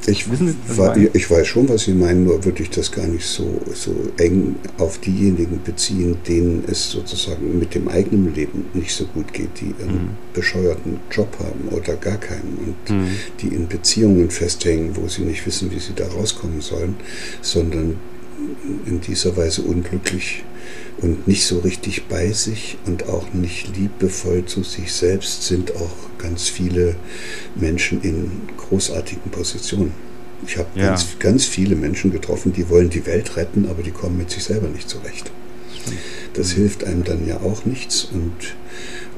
[0.06, 3.24] Ich, Wissen Sie, ich weiß schon, was Sie meinen, nur würde ich das gar nicht
[3.24, 9.06] so, so eng auf diejenigen beziehen, denen es sozusagen mit dem eigenen Leben nicht so
[9.06, 10.34] gut geht, die einen mhm.
[10.34, 13.08] bescheuerten Job haben oder gar keinen und mhm.
[13.40, 16.96] die in Beziehungen festhängen, wo sie nicht wissen, wie sie da rauskommen sollen,
[17.40, 17.96] sondern
[18.84, 20.44] in dieser Weise unglücklich
[20.98, 26.18] und nicht so richtig bei sich und auch nicht liebevoll zu sich selbst sind auch
[26.18, 26.96] ganz viele
[27.54, 29.92] Menschen in großartigen Positionen.
[30.46, 30.88] Ich habe ja.
[30.88, 34.44] ganz, ganz viele Menschen getroffen, die wollen die Welt retten, aber die kommen mit sich
[34.44, 35.30] selber nicht zurecht.
[36.34, 38.56] Das hilft einem dann ja auch nichts und,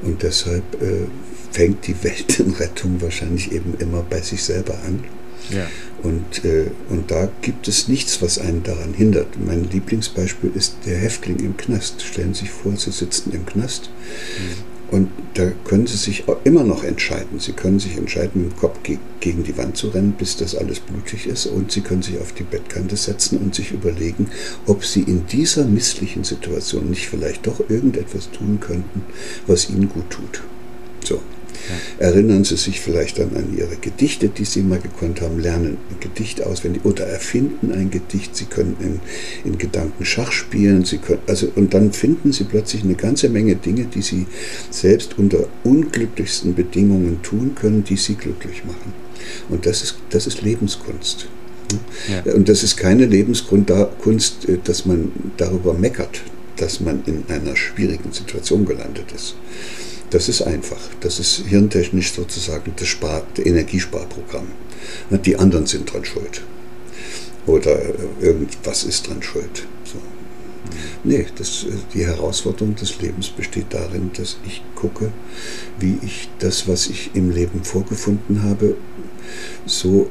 [0.03, 1.07] und deshalb äh,
[1.51, 5.03] fängt die Weltenrettung wahrscheinlich eben immer bei sich selber an.
[5.51, 5.67] Ja.
[6.03, 9.27] Und, äh, und da gibt es nichts, was einen daran hindert.
[9.43, 12.01] Mein Lieblingsbeispiel ist der Häftling im Knast.
[12.01, 13.89] Stellen Sie sich vor, Sie sitzen im Knast
[14.37, 14.95] mhm.
[14.95, 17.39] und da können Sie sich immer noch entscheiden.
[17.39, 20.55] Sie können sich entscheiden, mit dem Kopf ge gegen die Wand zu rennen, bis das
[20.55, 21.47] alles blutig ist.
[21.47, 24.29] Und Sie können sich auf die Bettkante setzen und sich überlegen,
[24.67, 29.01] ob Sie in dieser misslichen Situation nicht vielleicht doch irgendetwas tun könnten,
[29.47, 30.43] was Ihnen gut tut.
[31.03, 31.21] So,
[31.99, 35.99] Erinnern Sie sich vielleicht dann an Ihre Gedichte, die Sie mal gekonnt haben, lernen ein
[35.99, 38.35] Gedicht auswendig oder erfinden ein Gedicht.
[38.35, 38.99] Sie können in,
[39.51, 40.85] in Gedanken Schach spielen.
[40.85, 44.27] Sie können, also, und dann finden Sie plötzlich eine ganze Menge Dinge, die Sie
[44.69, 48.93] selbst unter unglücklichsten Bedingungen tun können, die Sie glücklich machen.
[49.49, 51.27] Und das ist, das ist Lebenskunst.
[52.07, 52.33] Ja.
[52.33, 56.21] Und das ist keine Lebenskunst, äh, dass man darüber meckert,
[56.55, 59.35] dass man in einer schwierigen Situation gelandet ist.
[60.09, 60.79] Das ist einfach.
[61.01, 64.47] Das ist hirntechnisch sozusagen das, Spar das Energiesparprogramm.
[65.25, 66.43] Die anderen sind dran schuld.
[67.45, 69.67] Oder äh, irgendwas ist dran schuld.
[69.83, 69.97] So.
[71.03, 75.11] Nee, das, äh, die Herausforderung des Lebens besteht darin, dass ich gucke,
[75.79, 78.75] wie ich das, was ich im Leben vorgefunden habe,
[79.65, 80.09] so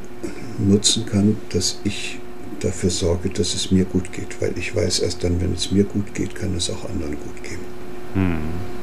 [0.59, 2.18] nutzen kann, dass ich
[2.61, 4.40] dafür sorge, dass es mir gut geht.
[4.40, 7.42] Weil ich weiß, erst dann, wenn es mir gut geht, kann es auch anderen gut
[7.42, 7.61] gehen.
[8.14, 8.76] Hm.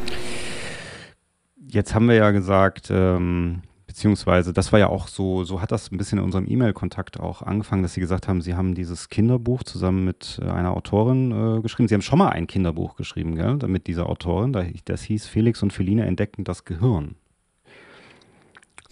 [1.74, 5.92] Jetzt haben wir ja gesagt, ähm, beziehungsweise das war ja auch so, so hat das
[5.92, 9.64] ein bisschen in unserem E-Mail-Kontakt auch angefangen, dass Sie gesagt haben, Sie haben dieses Kinderbuch
[9.64, 11.88] zusammen mit äh, einer Autorin äh, geschrieben.
[11.88, 14.56] Sie haben schon mal ein Kinderbuch geschrieben, gell, mit dieser Autorin.
[14.86, 17.16] Das hieß Felix und Feline entdecken das Gehirn.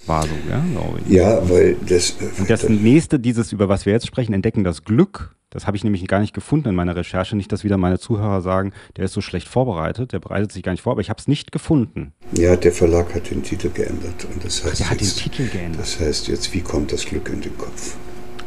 [0.07, 1.13] War so, gell, glaube ich.
[1.13, 2.19] Ja, weil das.
[2.19, 5.77] Äh, und das nächste, dieses, über was wir jetzt sprechen, entdecken das Glück, das habe
[5.77, 7.35] ich nämlich gar nicht gefunden in meiner Recherche.
[7.35, 10.71] Nicht, dass wieder meine Zuhörer sagen, der ist so schlecht vorbereitet, der bereitet sich gar
[10.71, 12.13] nicht vor, aber ich habe es nicht gefunden.
[12.31, 14.25] Ja, der Verlag hat den Titel geändert.
[14.33, 15.81] Und das heißt Ach, der hat jetzt, den Titel geändert.
[15.81, 17.95] Das heißt jetzt, wie kommt das Glück in den Kopf?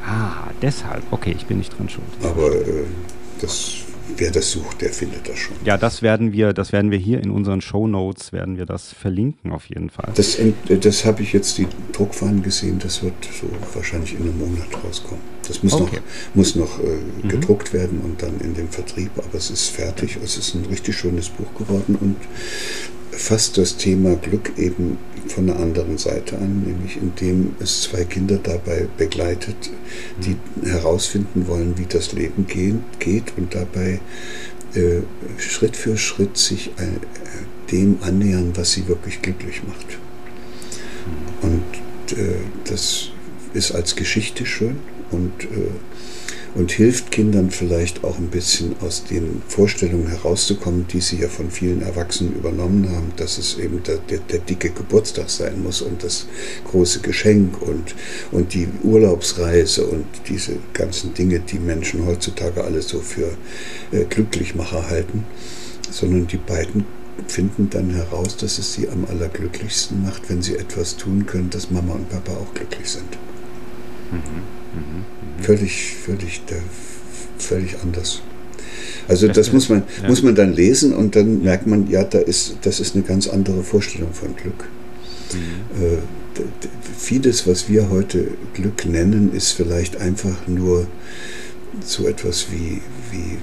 [0.06, 1.02] Ah, deshalb.
[1.10, 2.06] Okay, ich bin nicht dran schuld.
[2.22, 2.84] Aber äh,
[3.40, 3.84] das
[4.16, 5.56] wer das sucht, der findet das schon.
[5.64, 8.92] Ja, das werden wir, das werden wir hier in unseren Show Notes werden wir das
[8.92, 10.12] verlinken auf jeden Fall.
[10.14, 10.38] Das,
[10.68, 12.78] das habe ich jetzt die Druckfahnen gesehen.
[12.78, 15.33] Das wird so wahrscheinlich in einem Monat rauskommen.
[15.48, 15.96] Das muss okay.
[15.96, 16.82] noch, muss noch äh,
[17.22, 17.28] mhm.
[17.28, 19.10] gedruckt werden und dann in den Vertrieb.
[19.16, 20.18] Aber es ist fertig.
[20.22, 22.16] Es ist ein richtig schönes Buch geworden und
[23.12, 28.38] fasst das Thema Glück eben von einer anderen Seite an, nämlich indem es zwei Kinder
[28.42, 29.56] dabei begleitet,
[30.24, 30.68] die mhm.
[30.68, 34.00] herausfinden wollen, wie das Leben geht und dabei
[34.74, 35.02] äh,
[35.38, 39.98] Schritt für Schritt sich äh, dem annähern, was sie wirklich glücklich macht.
[41.42, 41.50] Mhm.
[41.50, 42.34] Und äh,
[42.64, 43.10] das
[43.54, 44.76] ist als Geschichte schön
[45.10, 45.70] und äh,
[46.54, 51.50] und hilft Kindern vielleicht auch ein bisschen aus den Vorstellungen herauszukommen, die sie ja von
[51.50, 56.04] vielen Erwachsenen übernommen haben, dass es eben der, der, der dicke Geburtstag sein muss und
[56.04, 56.26] das
[56.70, 57.94] große Geschenk und,
[58.30, 63.36] und die Urlaubsreise und diese ganzen Dinge, die Menschen heutzutage alle so für
[63.90, 65.24] äh, Glücklichmacher halten,
[65.90, 66.84] sondern die beiden
[67.26, 71.70] finden dann heraus, dass es sie am allerglücklichsten macht, wenn sie etwas tun können, dass
[71.70, 73.18] Mama und Papa auch glücklich sind.
[74.12, 74.53] Mhm.
[74.74, 75.04] Mhm
[75.44, 76.42] völlig, völlig,
[77.38, 78.22] völlig anders.
[79.06, 80.08] Also das muss man, ja.
[80.08, 83.28] muss man dann lesen und dann merkt man, ja, da ist, das ist eine ganz
[83.28, 84.68] andere Vorstellung von Glück.
[85.32, 85.82] Mhm.
[85.82, 85.98] Äh,
[86.98, 90.86] vieles, was wir heute Glück nennen, ist vielleicht einfach nur
[91.84, 93.38] so etwas wie, wie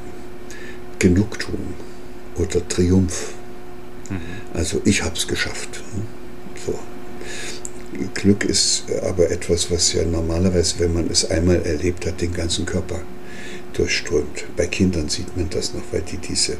[0.99, 1.75] Genugtuung
[2.37, 3.33] oder Triumph.
[4.09, 4.17] Mhm.
[4.53, 5.83] Also ich habe es geschafft.
[6.65, 6.77] So.
[8.13, 12.65] Glück ist aber etwas, was ja normalerweise, wenn man es einmal erlebt hat, den ganzen
[12.65, 13.01] Körper
[13.73, 14.45] durchströmt.
[14.57, 16.57] Bei Kindern sieht man das noch, weil die diese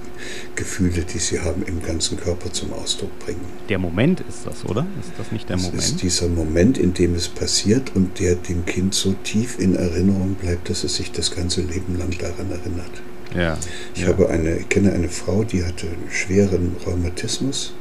[0.56, 3.46] Gefühle, die sie haben, im ganzen Körper zum Ausdruck bringen.
[3.70, 4.88] Der Moment ist das, oder?
[5.00, 5.82] Ist das nicht der das Moment?
[5.82, 9.76] Das ist dieser Moment, in dem es passiert und der dem Kind so tief in
[9.76, 12.92] Erinnerung bleibt, dass es sich das ganze Leben lang daran erinnert.
[13.36, 13.58] Ja.
[13.96, 14.08] Ich ja.
[14.08, 17.74] habe eine, ich kenne eine Frau, die hatte schweren Rheumatismus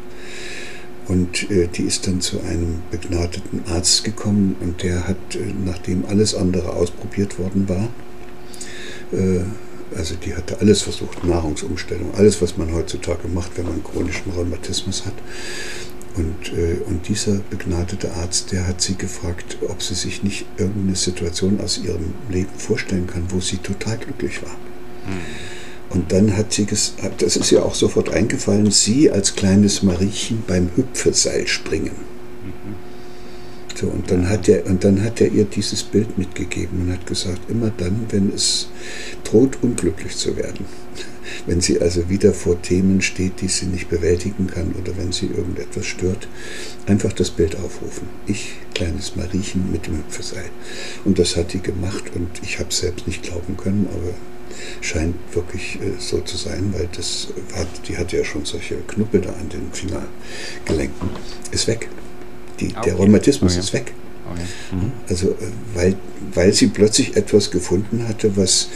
[1.11, 6.05] und äh, die ist dann zu einem begnadeten Arzt gekommen und der hat, äh, nachdem
[6.07, 7.89] alles andere ausprobiert worden war,
[9.13, 9.41] äh,
[9.97, 15.05] also die hatte alles versucht, Nahrungsumstellung, alles, was man heutzutage macht, wenn man chronischen Rheumatismus
[15.05, 15.15] hat.
[16.15, 20.95] Und, äh, und dieser begnadete Arzt, der hat sie gefragt, ob sie sich nicht irgendeine
[20.95, 24.53] Situation aus ihrem Leben vorstellen kann, wo sie total glücklich war.
[25.07, 25.60] Mhm.
[25.91, 30.45] Und dann hat sie, gesagt, das ist ihr auch sofort eingefallen, sie als kleines Mariechen
[30.47, 31.97] beim Hüpfeseil springen.
[32.45, 32.91] Mhm.
[33.75, 37.07] So, und dann hat er, und dann hat er ihr dieses Bild mitgegeben und hat
[37.07, 38.69] gesagt, immer dann, wenn es
[39.25, 40.65] droht, unglücklich zu werden,
[41.47, 45.27] wenn sie also wieder vor Themen steht, die sie nicht bewältigen kann oder wenn sie
[45.27, 46.29] irgendetwas stört,
[46.87, 48.07] einfach das Bild aufrufen.
[48.27, 50.51] Ich, kleines Mariechen mit dem Hüpfeseil.
[51.05, 54.15] Und das hat die gemacht und ich habe es selbst nicht glauben können, aber
[54.81, 59.21] scheint wirklich äh, so zu sein, weil das hat, die hatte ja schon solche Knuppel
[59.21, 61.11] da an den Fingergelenken.
[61.51, 61.89] Ist weg.
[62.59, 62.81] Die, okay.
[62.85, 63.61] Der Rheumatismus okay.
[63.61, 63.93] ist weg.
[64.31, 64.43] Okay.
[64.73, 64.93] Mhm.
[65.09, 65.35] Also, äh,
[65.75, 65.97] weil,
[66.35, 68.69] weil sie plötzlich etwas gefunden hatte, was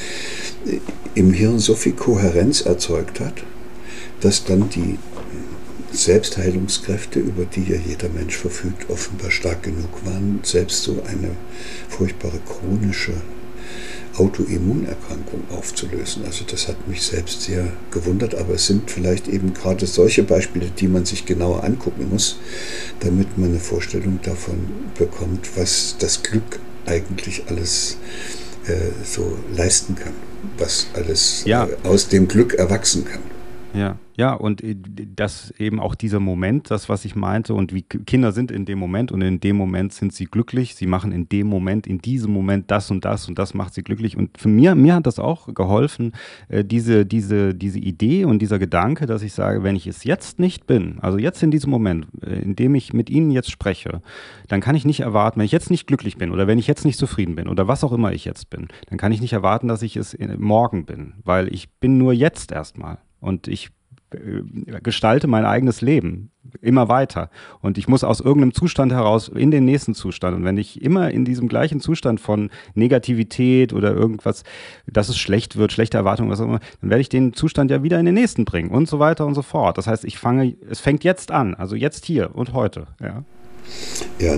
[0.66, 0.78] äh,
[1.14, 3.42] im Hirn so viel Kohärenz erzeugt hat,
[4.20, 4.98] dass dann die
[5.92, 11.30] Selbstheilungskräfte, über die ja jeder Mensch verfügt, offenbar stark genug waren, selbst so eine
[11.88, 13.12] furchtbare chronische
[14.16, 16.24] Autoimmunerkrankung aufzulösen.
[16.24, 20.70] Also das hat mich selbst sehr gewundert, aber es sind vielleicht eben gerade solche Beispiele,
[20.70, 22.38] die man sich genauer angucken muss,
[23.00, 27.96] damit man eine Vorstellung davon bekommt, was das Glück eigentlich alles
[28.66, 30.14] äh, so leisten kann,
[30.58, 31.66] was alles ja.
[31.66, 33.33] äh, aus dem Glück erwachsen kann.
[33.74, 33.98] Ja.
[34.16, 34.76] Ja, und äh,
[35.16, 38.78] das eben auch dieser Moment, das, was ich meinte, und wie Kinder sind in dem
[38.78, 40.76] Moment und in dem Moment sind sie glücklich.
[40.76, 43.82] Sie machen in dem Moment, in diesem Moment das und das und das macht sie
[43.82, 44.16] glücklich.
[44.16, 46.12] Und für mir, mir hat das auch geholfen,
[46.48, 50.38] äh, diese, diese, diese Idee und dieser Gedanke, dass ich sage, wenn ich es jetzt
[50.38, 54.00] nicht bin, also jetzt in diesem Moment, äh, in dem ich mit Ihnen jetzt spreche,
[54.46, 56.84] dann kann ich nicht erwarten, wenn ich jetzt nicht glücklich bin oder wenn ich jetzt
[56.84, 59.66] nicht zufrieden bin oder was auch immer ich jetzt bin, dann kann ich nicht erwarten,
[59.66, 62.98] dass ich es morgen bin, weil ich bin nur jetzt erstmal.
[63.24, 63.70] Und ich
[64.10, 67.30] äh, gestalte mein eigenes Leben immer weiter.
[67.60, 70.36] Und ich muss aus irgendeinem Zustand heraus in den nächsten Zustand.
[70.36, 74.44] Und wenn ich immer in diesem gleichen Zustand von Negativität oder irgendwas,
[74.86, 77.82] dass es schlecht wird, schlechte Erwartungen, was auch immer, dann werde ich den Zustand ja
[77.82, 79.78] wieder in den nächsten bringen und so weiter und so fort.
[79.78, 82.86] Das heißt, ich fange, es fängt jetzt an, also jetzt hier und heute.
[83.00, 83.24] Ja.
[84.18, 84.36] Ja,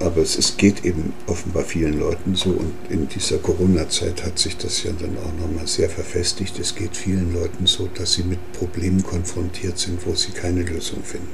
[0.00, 4.56] aber es, es geht eben offenbar vielen Leuten so und in dieser Corona-Zeit hat sich
[4.56, 6.58] das ja dann auch nochmal sehr verfestigt.
[6.58, 11.02] Es geht vielen Leuten so, dass sie mit Problemen konfrontiert sind, wo sie keine Lösung
[11.04, 11.28] finden.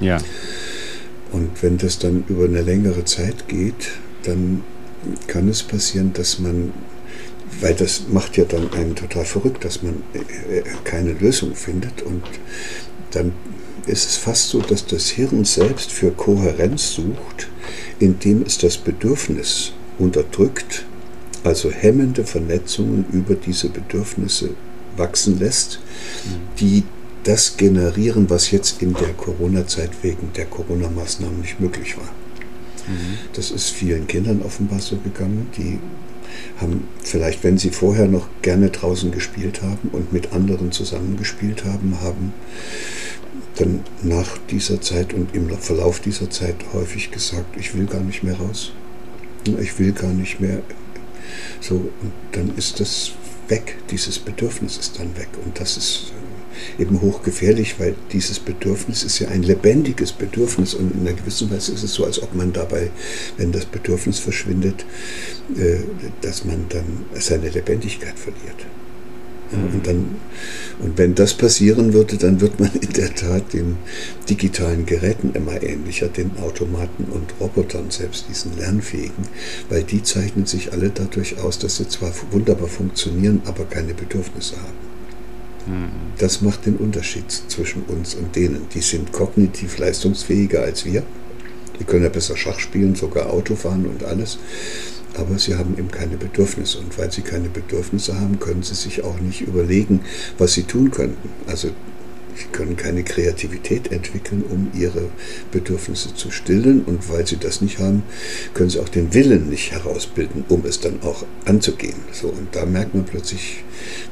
[0.00, 0.18] Ja.
[1.32, 3.90] Und wenn das dann über eine längere Zeit geht,
[4.22, 4.62] dann
[5.26, 6.72] kann es passieren, dass man,
[7.60, 12.02] weil das macht ja dann einen total verrückt, dass man äh, äh, keine Lösung findet
[12.02, 12.22] und
[13.12, 13.32] dann
[13.86, 17.48] ist es fast so, dass das Hirn selbst für Kohärenz sucht,
[17.98, 20.84] indem es das Bedürfnis unterdrückt,
[21.44, 24.50] also hemmende Vernetzungen über diese Bedürfnisse
[24.96, 25.80] wachsen lässt,
[26.58, 26.84] die
[27.24, 32.08] das generieren, was jetzt in der Corona-Zeit wegen der Corona-Maßnahmen nicht möglich war.
[32.86, 33.18] Mhm.
[33.32, 35.78] Das ist vielen Kindern offenbar so gegangen, die
[36.60, 41.98] haben vielleicht, wenn sie vorher noch gerne draußen gespielt haben und mit anderen zusammengespielt haben,
[42.00, 42.32] haben
[43.56, 48.22] dann nach dieser Zeit und im Verlauf dieser Zeit häufig gesagt, ich will gar nicht
[48.22, 48.72] mehr raus.
[49.60, 50.62] Ich will gar nicht mehr.
[51.60, 53.12] So, und dann ist das
[53.48, 55.28] weg, dieses Bedürfnis ist dann weg.
[55.44, 56.12] Und das ist
[56.78, 61.50] äh, eben hochgefährlich, weil dieses Bedürfnis ist ja ein lebendiges Bedürfnis und in einer gewissen
[61.50, 62.90] Weise ist es so, als ob man dabei,
[63.36, 64.84] wenn das Bedürfnis verschwindet,
[65.56, 65.78] äh,
[66.22, 68.66] dass man dann seine Lebendigkeit verliert.
[69.52, 70.16] Und, dann,
[70.80, 73.76] und wenn das passieren würde, dann wird man in der Tat den
[74.28, 79.28] digitalen Geräten immer ähnlicher, den Automaten und Robotern, selbst diesen lernfähigen,
[79.68, 84.56] weil die zeichnen sich alle dadurch aus, dass sie zwar wunderbar funktionieren, aber keine Bedürfnisse
[84.56, 84.86] haben.
[85.66, 85.88] Mhm.
[86.18, 88.66] Das macht den Unterschied zwischen uns und denen.
[88.74, 91.02] Die sind kognitiv leistungsfähiger als wir.
[91.78, 94.38] Die können ja besser Schach spielen, sogar Auto fahren und alles
[95.16, 96.78] aber sie haben eben keine Bedürfnisse.
[96.78, 100.00] Und weil sie keine Bedürfnisse haben, können sie sich auch nicht überlegen,
[100.38, 101.30] was sie tun könnten.
[101.46, 101.70] Also
[102.36, 105.08] Sie können keine Kreativität entwickeln, um ihre
[105.52, 106.84] Bedürfnisse zu stillen.
[106.84, 108.02] Und weil sie das nicht haben,
[108.52, 111.96] können sie auch den Willen nicht herausbilden, um es dann auch anzugehen.
[112.12, 113.64] So, und da merkt man plötzlich,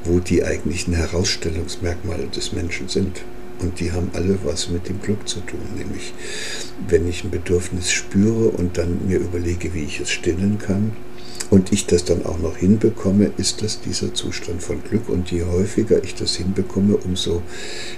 [0.03, 3.21] wo die eigentlichen Herausstellungsmerkmale des Menschen sind.
[3.59, 6.13] Und die haben alle was mit dem Glück zu tun, nämlich
[6.87, 10.91] wenn ich ein Bedürfnis spüre und dann mir überlege, wie ich es stillen kann,
[11.49, 15.09] und ich das dann auch noch hinbekomme, ist das dieser Zustand von Glück.
[15.09, 17.43] Und je häufiger ich das hinbekomme, umso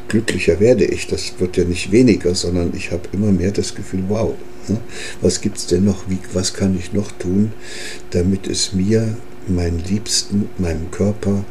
[0.07, 1.07] glücklicher werde ich.
[1.07, 4.33] Das wird ja nicht weniger, sondern ich habe immer mehr das Gefühl, wow,
[4.67, 4.79] ne,
[5.21, 6.09] was gibt es denn noch?
[6.09, 7.53] Wie, was kann ich noch tun,
[8.11, 11.45] damit es mir, meinen Liebsten, meinem Körper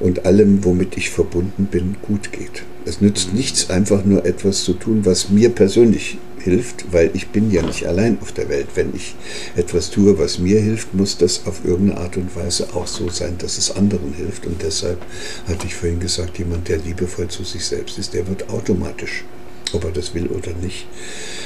[0.00, 2.62] und allem, womit ich verbunden bin, gut geht.
[2.84, 7.50] Es nützt nichts, einfach nur etwas zu tun, was mir persönlich hilft, weil ich bin
[7.50, 8.68] ja nicht allein auf der Welt.
[8.76, 9.16] Wenn ich
[9.56, 13.36] etwas tue, was mir hilft, muss das auf irgendeine Art und Weise auch so sein,
[13.38, 14.46] dass es anderen hilft.
[14.46, 15.04] Und deshalb
[15.48, 19.24] hatte ich vorhin gesagt, jemand, der liebevoll zu sich selbst ist, der wird automatisch,
[19.72, 20.86] ob er das will oder nicht,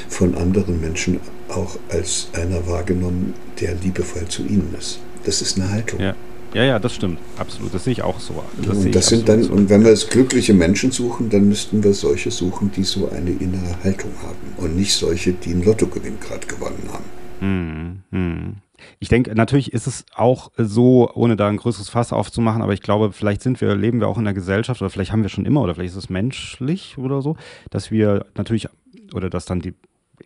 [0.09, 5.01] von anderen Menschen auch als einer wahrgenommen, der liebevoll zu ihnen ist.
[5.25, 6.01] Das ist eine Haltung.
[6.01, 6.15] Ja.
[6.53, 7.19] Ja, ja, das stimmt.
[7.39, 7.73] Absolut.
[7.73, 8.43] Das sehe ich auch so.
[8.61, 9.53] Das und, das sind dann, so.
[9.53, 13.31] und wenn wir es glückliche Menschen suchen, dann müssten wir solche suchen, die so eine
[13.31, 14.37] innere Haltung haben.
[14.57, 17.05] Und nicht solche, die einen Lottogewinn gerade gewonnen haben.
[17.41, 18.57] Hm, hm.
[18.99, 22.83] Ich denke, natürlich ist es auch so, ohne da ein größeres Fass aufzumachen, aber ich
[22.83, 25.47] glaube, vielleicht sind wir, leben wir auch in einer Gesellschaft oder vielleicht haben wir schon
[25.47, 27.37] immer oder vielleicht ist es menschlich oder so,
[27.71, 28.69] dass wir natürlich
[29.15, 29.75] oder dass dann die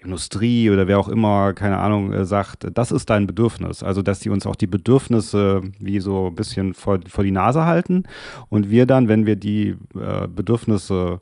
[0.02, 3.82] Industrie oder wer auch immer, keine Ahnung, äh, sagt, das ist dein Bedürfnis.
[3.82, 7.64] Also, dass die uns auch die Bedürfnisse wie so ein bisschen vor, vor die Nase
[7.64, 8.04] halten
[8.48, 11.20] und wir dann, wenn wir die äh, Bedürfnisse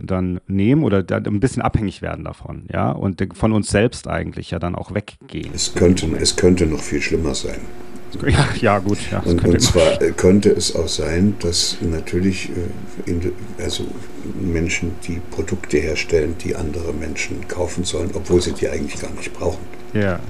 [0.00, 4.50] dann nehmen oder dann ein bisschen abhängig werden davon, ja, und von uns selbst eigentlich
[4.50, 5.50] ja dann auch weggehen.
[5.54, 7.58] Es könnte, es könnte noch viel schlimmer sein.
[8.26, 8.98] Ja, ja gut.
[9.10, 12.50] Ja, und, und zwar äh, könnte es auch sein, dass natürlich
[13.06, 13.84] äh, also
[14.40, 19.32] Menschen, die Produkte herstellen, die andere Menschen kaufen sollen, obwohl sie die eigentlich gar nicht
[19.32, 19.64] brauchen.
[19.92, 20.20] Ja.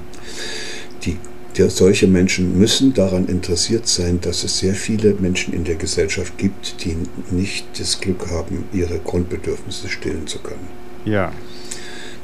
[1.04, 1.16] Die,
[1.56, 6.36] der, solche Menschen müssen daran interessiert sein, dass es sehr viele Menschen in der Gesellschaft
[6.38, 6.96] gibt, die
[7.30, 10.68] nicht das Glück haben, ihre Grundbedürfnisse stillen zu können.
[11.04, 11.32] Ja.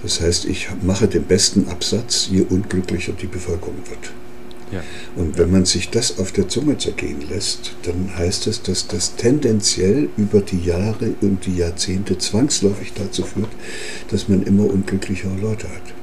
[0.02, 4.12] Das heißt, ich mache den besten Absatz, je unglücklicher die Bevölkerung wird.
[4.74, 4.82] Ja.
[5.16, 9.16] Und wenn man sich das auf der Zunge zergehen lässt, dann heißt es, dass das
[9.16, 13.50] tendenziell über die Jahre und die Jahrzehnte zwangsläufig dazu führt,
[14.10, 15.94] dass man immer unglücklichere Leute hat.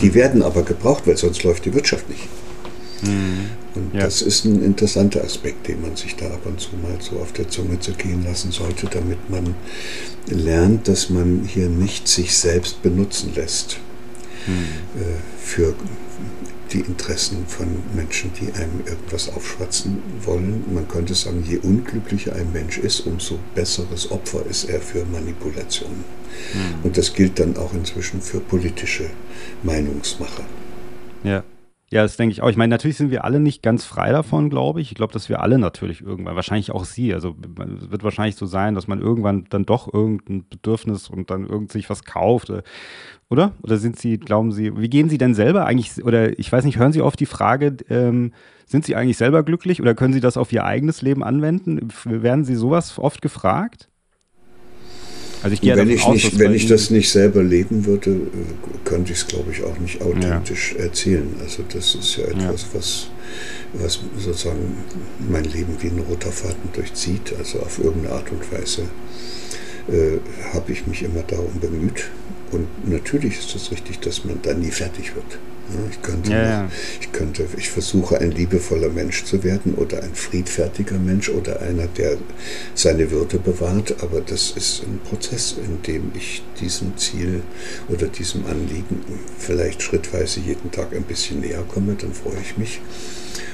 [0.00, 0.14] Die mhm.
[0.14, 2.28] werden aber gebraucht, weil sonst läuft die Wirtschaft nicht.
[3.02, 3.50] Mhm.
[3.74, 4.00] Und ja.
[4.00, 7.32] das ist ein interessanter Aspekt, den man sich da ab und zu mal so auf
[7.32, 9.54] der Zunge zergehen lassen sollte, damit man
[10.28, 13.78] lernt, dass man hier nicht sich selbst benutzen lässt
[14.46, 15.00] mhm.
[15.00, 15.04] äh,
[15.38, 15.74] für
[16.72, 20.64] die Interessen von Menschen, die einem irgendwas aufschwatzen wollen.
[20.72, 26.04] Man könnte sagen, je unglücklicher ein Mensch ist, umso besseres Opfer ist er für Manipulationen.
[26.54, 26.84] Mhm.
[26.84, 29.10] Und das gilt dann auch inzwischen für politische
[29.62, 30.44] Meinungsmacher.
[31.24, 31.44] Ja.
[31.92, 32.48] Ja, das denke ich auch.
[32.48, 34.90] Ich meine, natürlich sind wir alle nicht ganz frei davon, glaube ich.
[34.90, 38.74] Ich glaube, dass wir alle natürlich irgendwann, wahrscheinlich auch Sie, also wird wahrscheinlich so sein,
[38.74, 42.50] dass man irgendwann dann doch irgendein Bedürfnis und dann irgend sich was kauft.
[42.50, 42.62] Äh,
[43.30, 43.52] oder?
[43.62, 46.76] Oder sind Sie, glauben Sie, wie gehen Sie denn selber eigentlich, oder ich weiß nicht,
[46.78, 48.32] hören Sie oft die Frage, ähm,
[48.66, 51.88] sind Sie eigentlich selber glücklich oder können Sie das auf Ihr eigenes Leben anwenden?
[52.04, 53.88] Werden Sie sowas oft gefragt?
[55.42, 58.18] Also ich gehe wenn ich, aus, nicht, wenn ich das nicht selber leben würde, äh,
[58.84, 60.84] könnte ich es, glaube ich, auch nicht authentisch ja.
[60.84, 61.28] erzählen.
[61.40, 62.74] Also das ist ja etwas, ja.
[62.74, 63.08] Was,
[63.74, 64.76] was sozusagen
[65.30, 67.34] mein Leben wie ein roter Faden durchzieht.
[67.38, 68.82] Also auf irgendeine Art und Weise
[69.88, 70.18] äh,
[70.52, 72.10] habe ich mich immer darum bemüht.
[72.52, 75.38] Und natürlich ist es richtig, dass man da nie fertig wird.
[75.90, 76.70] Ich könnte, ja, ja.
[77.00, 81.86] ich könnte, ich versuche ein liebevoller Mensch zu werden oder ein friedfertiger Mensch oder einer,
[81.86, 82.18] der
[82.74, 87.42] seine Würde bewahrt, aber das ist ein Prozess, in dem ich diesem Ziel
[87.88, 89.00] oder diesem Anliegen
[89.38, 92.80] vielleicht schrittweise jeden Tag ein bisschen näher komme, dann freue ich mich.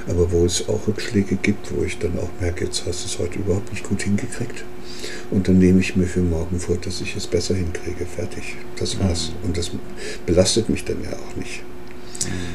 [0.06, 3.18] Aber wo es auch Rückschläge gibt, wo ich dann auch merke, jetzt hast du es
[3.18, 4.64] heute überhaupt nicht gut hingekriegt.
[5.30, 8.06] Und dann nehme ich mir für morgen vor, dass ich es besser hinkriege.
[8.06, 8.56] Fertig.
[8.78, 9.32] Das war's.
[9.42, 9.70] Und das
[10.26, 11.62] belastet mich dann ja auch nicht.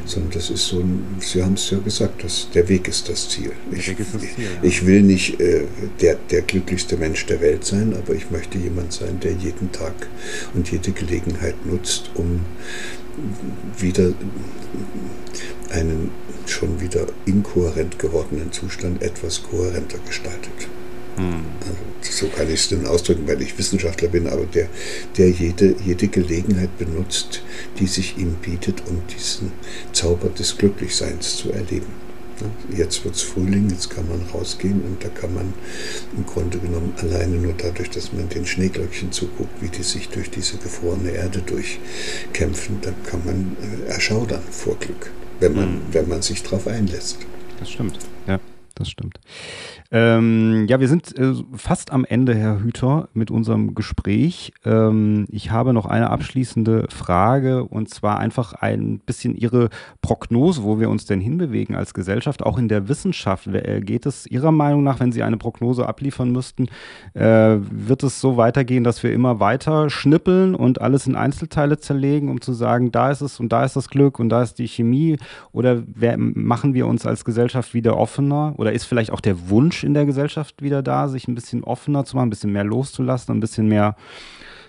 [0.05, 3.29] Sondern das ist so ein, Sie haben es ja gesagt, dass der Weg ist das
[3.29, 3.51] Ziel.
[3.71, 4.63] Ich, das Ziel, ja.
[4.63, 5.65] ich will nicht äh,
[6.01, 10.07] der, der glücklichste Mensch der Welt sein, aber ich möchte jemand sein, der jeden Tag
[10.53, 12.41] und jede Gelegenheit nutzt, um
[13.77, 14.13] wieder
[15.69, 16.11] einen
[16.45, 20.67] schon wieder inkohärent gewordenen Zustand etwas kohärenter gestaltet.
[21.17, 21.45] Hm.
[22.01, 24.69] So kann ich es denn ausdrücken, weil ich Wissenschaftler bin, aber der,
[25.17, 27.41] der jede, jede Gelegenheit benutzt,
[27.79, 29.51] die sich ihm bietet, um diesen
[29.91, 32.07] Zauber des Glücklichseins zu erleben.
[32.75, 35.53] Jetzt wird es Frühling, jetzt kann man rausgehen und da kann man
[36.15, 40.29] im Grunde genommen alleine nur dadurch, dass man den Schneeglöckchen zuguckt, wie die sich durch
[40.29, 43.57] diese gefrorene Erde durchkämpfen, da kann man
[43.87, 45.81] äh, erschaudern vor Glück, wenn man, mhm.
[45.91, 47.17] wenn man sich darauf einlässt.
[47.59, 47.97] Das stimmt,
[48.79, 49.19] das stimmt.
[49.91, 54.53] Ähm, ja, wir sind äh, fast am Ende, Herr Hüter, mit unserem Gespräch.
[54.65, 59.69] Ähm, ich habe noch eine abschließende Frage und zwar einfach ein bisschen Ihre
[60.01, 63.47] Prognose, wo wir uns denn hinbewegen als Gesellschaft, auch in der Wissenschaft.
[63.47, 66.67] Äh, geht es Ihrer Meinung nach, wenn Sie eine Prognose abliefern müssten,
[67.13, 72.29] äh, wird es so weitergehen, dass wir immer weiter schnippeln und alles in Einzelteile zerlegen,
[72.29, 74.67] um zu sagen, da ist es und da ist das Glück und da ist die
[74.67, 75.17] Chemie?
[75.51, 78.53] Oder wer, machen wir uns als Gesellschaft wieder offener?
[78.57, 82.05] Oder ist vielleicht auch der Wunsch, in der Gesellschaft wieder da, sich ein bisschen offener
[82.05, 83.95] zu machen, ein bisschen mehr loszulassen, ein bisschen mehr,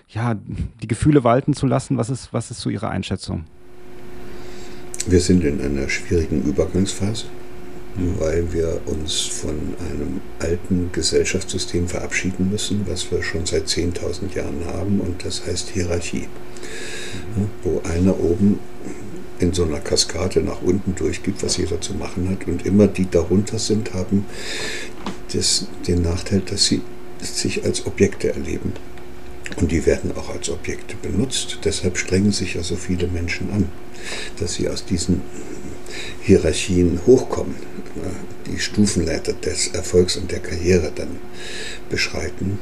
[0.07, 0.35] ja,
[0.81, 1.97] die Gefühle walten zu lassen?
[1.97, 3.45] Was ist, was ist so Ihre Einschätzung?
[5.07, 7.25] Wir sind in einer schwierigen Übergangsphase,
[8.19, 14.65] weil wir uns von einem alten Gesellschaftssystem verabschieden müssen, was wir schon seit 10.000 Jahren
[14.65, 16.27] haben, und das heißt Hierarchie,
[17.63, 18.59] wo einer oben
[19.39, 22.47] in so einer Kaskade nach unten durchgibt, was jeder zu machen hat.
[22.47, 24.25] Und immer die darunter sind, haben
[25.33, 26.81] das, den Nachteil, dass sie
[27.21, 28.73] sich als Objekte erleben.
[29.57, 31.59] Und die werden auch als Objekte benutzt.
[31.63, 33.69] Deshalb strengen sich ja so viele Menschen an,
[34.39, 35.21] dass sie aus diesen
[36.21, 37.55] Hierarchien hochkommen,
[38.45, 41.17] die Stufenleiter des Erfolgs und der Karriere dann
[41.89, 42.59] beschreiten.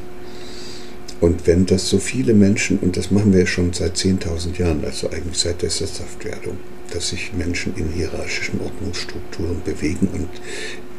[1.20, 5.10] Und wenn das so viele Menschen, und das machen wir schon seit 10.000 Jahren, also
[5.10, 6.58] eigentlich seit der Sesshaftwerdung,
[6.92, 10.30] dass sich Menschen in hierarchischen Ordnungsstrukturen bewegen und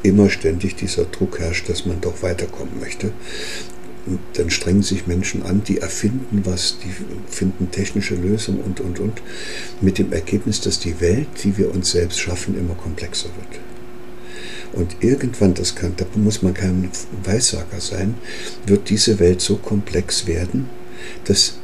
[0.02, 3.12] immer ständig dieser Druck herrscht, dass man doch weiterkommen möchte.
[4.06, 6.90] Und dann strengen sich Menschen an, die erfinden was, die
[7.30, 9.22] finden technische Lösungen und, und, und,
[9.80, 13.60] mit dem Ergebnis, dass die Welt, die wir uns selbst schaffen, immer komplexer wird.
[14.78, 16.88] Und irgendwann, das kann, da muss man kein
[17.24, 18.14] Weissager sein,
[18.64, 20.68] wird diese Welt so komplex werden,
[21.24, 21.58] dass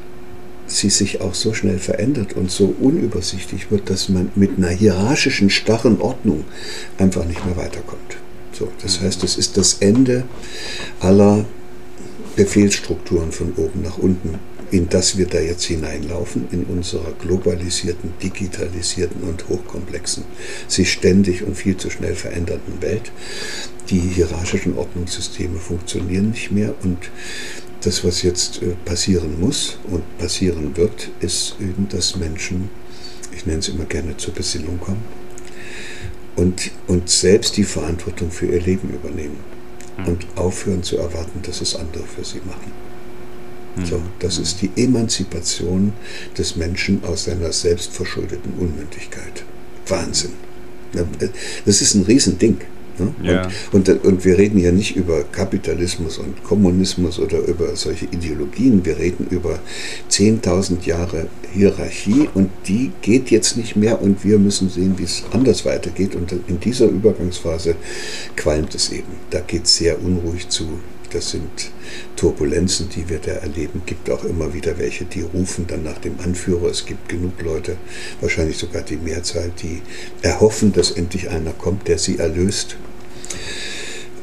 [0.67, 5.49] sie sich auch so schnell verändert und so unübersichtlich wird, dass man mit einer hierarchischen,
[5.49, 6.45] starren Ordnung
[6.99, 8.17] einfach nicht mehr weiterkommt.
[8.53, 10.25] So, das heißt, es ist das Ende
[10.99, 11.45] aller
[12.35, 14.41] Befehlsstrukturen von oben nach unten
[14.75, 20.25] in das wir da jetzt hineinlaufen, in unserer globalisierten, digitalisierten und hochkomplexen,
[20.67, 23.13] sich ständig und viel zu schnell verändernden Welt.
[23.89, 26.99] Die hierarchischen Ordnungssysteme funktionieren nicht mehr und
[27.83, 32.69] das, was jetzt äh, passieren muss und passieren wird, ist eben, dass Menschen,
[33.33, 35.05] ich nenne es immer gerne, zur Besinnung kommen
[36.35, 39.39] und, und selbst die Verantwortung für ihr Leben übernehmen
[39.99, 40.09] hm.
[40.09, 42.84] und aufhören zu erwarten, dass es andere für sie machen.
[43.83, 45.93] So, das ist die Emanzipation
[46.39, 49.45] des Menschen aus seiner selbstverschuldeten Unmündigkeit.
[49.89, 50.33] Wahnsinn.
[51.65, 52.59] Das ist ein Riesending.
[52.99, 53.15] Ne?
[53.23, 53.49] Ja.
[53.73, 58.85] Und, und, und, wir reden ja nicht über Kapitalismus und Kommunismus oder über solche Ideologien.
[58.85, 59.59] Wir reden über
[60.11, 65.25] 10.000 Jahre Hierarchie und die geht jetzt nicht mehr und wir müssen sehen, wie es
[65.33, 66.15] anders weitergeht.
[66.15, 67.75] Und in dieser Übergangsphase
[68.37, 69.13] qualmt es eben.
[69.31, 70.79] Da geht es sehr unruhig zu.
[71.15, 71.71] Das sind
[72.17, 73.83] Turbulenzen, die wir da erleben.
[73.85, 76.67] Es Gibt auch immer wieder welche, die rufen dann nach dem Anführer.
[76.67, 77.77] Es gibt genug Leute,
[78.21, 79.81] wahrscheinlich sogar die Mehrzahl, die
[80.23, 82.77] erhoffen, dass endlich einer kommt, der sie erlöst.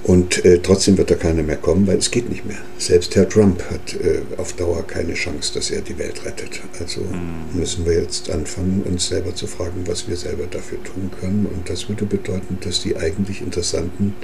[0.03, 2.57] Und äh, trotzdem wird da keiner mehr kommen, weil es geht nicht mehr.
[2.79, 6.59] Selbst Herr Trump hat äh, auf Dauer keine Chance, dass er die Welt rettet.
[6.79, 7.59] Also mhm.
[7.59, 11.45] müssen wir jetzt anfangen, uns selber zu fragen, was wir selber dafür tun können.
[11.45, 14.15] Und das würde bedeuten, dass die eigentlich interessanten,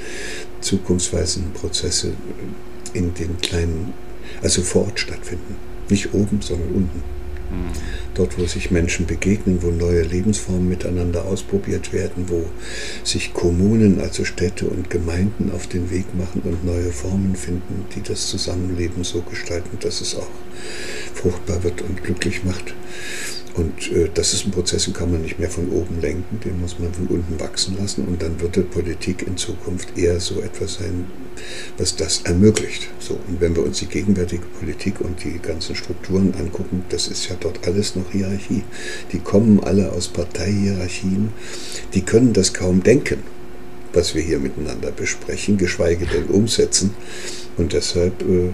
[0.62, 2.14] zukunftsweisenden Prozesse
[2.94, 3.94] in den kleinen,
[4.41, 5.58] also vor Ort stattfinden.
[5.90, 7.16] Nicht oben, sondern unten.
[8.14, 12.45] Dort, wo sich Menschen begegnen, wo neue Lebensformen miteinander ausprobiert werden, wo
[13.03, 18.02] sich Kommunen, also Städte und Gemeinden auf den Weg machen und neue Formen finden, die
[18.02, 20.30] das Zusammenleben so gestalten, dass es auch
[21.14, 22.74] fruchtbar wird und glücklich macht.
[23.57, 26.61] Und äh, das ist ein Prozess, den kann man nicht mehr von oben lenken, den
[26.61, 28.05] muss man von unten wachsen lassen.
[28.07, 31.07] Und dann wird die Politik in Zukunft eher so etwas sein,
[31.77, 32.88] was das ermöglicht.
[32.99, 37.29] So, und wenn wir uns die gegenwärtige Politik und die ganzen Strukturen angucken, das ist
[37.29, 38.63] ja dort alles noch Hierarchie.
[39.11, 41.29] Die kommen alle aus Parteihierarchien,
[41.95, 43.23] die können das kaum denken,
[43.91, 46.93] was wir hier miteinander besprechen, geschweige denn umsetzen.
[47.57, 48.51] Und deshalb äh,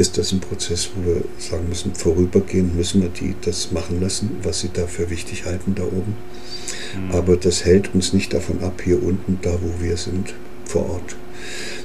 [0.00, 4.38] ist das ein Prozess, wo wir sagen müssen, vorübergehend müssen wir die das machen lassen,
[4.42, 6.16] was sie da für wichtig halten da oben.
[6.96, 7.10] Mhm.
[7.12, 11.16] Aber das hält uns nicht davon ab, hier unten, da wo wir sind, vor Ort,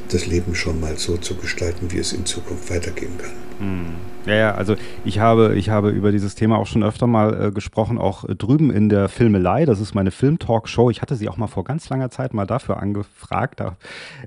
[0.10, 3.32] das Leben schon mal so zu gestalten, wie es in Zukunft weitergehen kann.
[3.60, 3.96] Hm.
[4.26, 7.52] Ja, ja, also ich habe, ich habe über dieses Thema auch schon öfter mal äh,
[7.52, 9.66] gesprochen, auch äh, drüben in der Filmelei.
[9.66, 10.90] Das ist meine Film-Talk-Show.
[10.90, 13.60] Ich hatte sie auch mal vor ganz langer Zeit mal dafür angefragt.
[13.60, 13.78] Da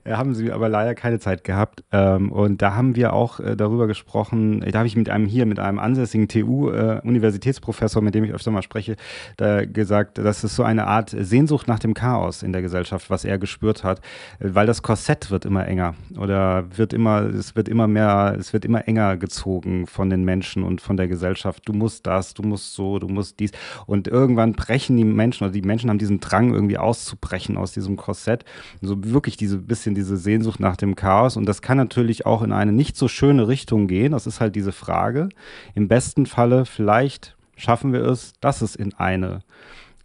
[0.04, 1.82] äh, haben sie aber leider keine Zeit gehabt.
[1.90, 4.60] Ähm, und da haben wir auch äh, darüber gesprochen.
[4.60, 8.52] Da habe ich mit einem hier, mit einem ansässigen TU-Universitätsprofessor, äh, mit dem ich öfter
[8.52, 8.94] mal spreche,
[9.36, 13.24] da gesagt, das ist so eine Art Sehnsucht nach dem Chaos in der Gesellschaft, was
[13.24, 14.00] er gespürt hat,
[14.38, 18.64] weil das Korsett wird immer enger oder wird immer, es wird immer mehr, es wird
[18.64, 21.62] immer enger gezogen von den Menschen und von der Gesellschaft.
[21.66, 23.52] Du musst das, du musst so, du musst dies.
[23.86, 27.96] Und irgendwann brechen die Menschen oder die Menschen haben diesen Drang, irgendwie auszubrechen aus diesem
[27.96, 28.44] Korsett.
[28.80, 31.36] So wirklich diese bisschen diese Sehnsucht nach dem Chaos.
[31.36, 34.12] Und das kann natürlich auch in eine nicht so schöne Richtung gehen.
[34.12, 35.28] Das ist halt diese Frage.
[35.74, 39.40] Im besten Falle vielleicht schaffen wir es, dass es in eine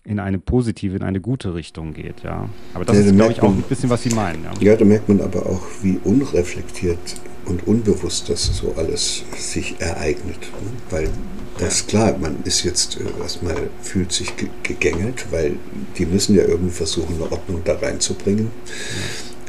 [0.05, 2.49] in eine positive, in eine gute Richtung geht, ja.
[2.73, 4.43] Aber das ja, ist, glaube ich, auch ein bisschen, was Sie meinen.
[4.43, 4.51] Ja.
[4.59, 6.99] ja, da merkt man aber auch, wie unreflektiert
[7.45, 10.39] und unbewusst das so alles sich ereignet.
[10.41, 10.71] Ne?
[10.89, 11.09] Weil
[11.57, 15.55] das klar, man ist jetzt äh, erstmal, fühlt sich gegängelt, weil
[15.97, 18.49] die müssen ja irgendwie versuchen, eine Ordnung da reinzubringen.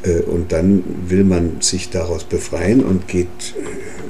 [0.03, 3.63] Äh, und dann will man sich daraus befreien und geht äh,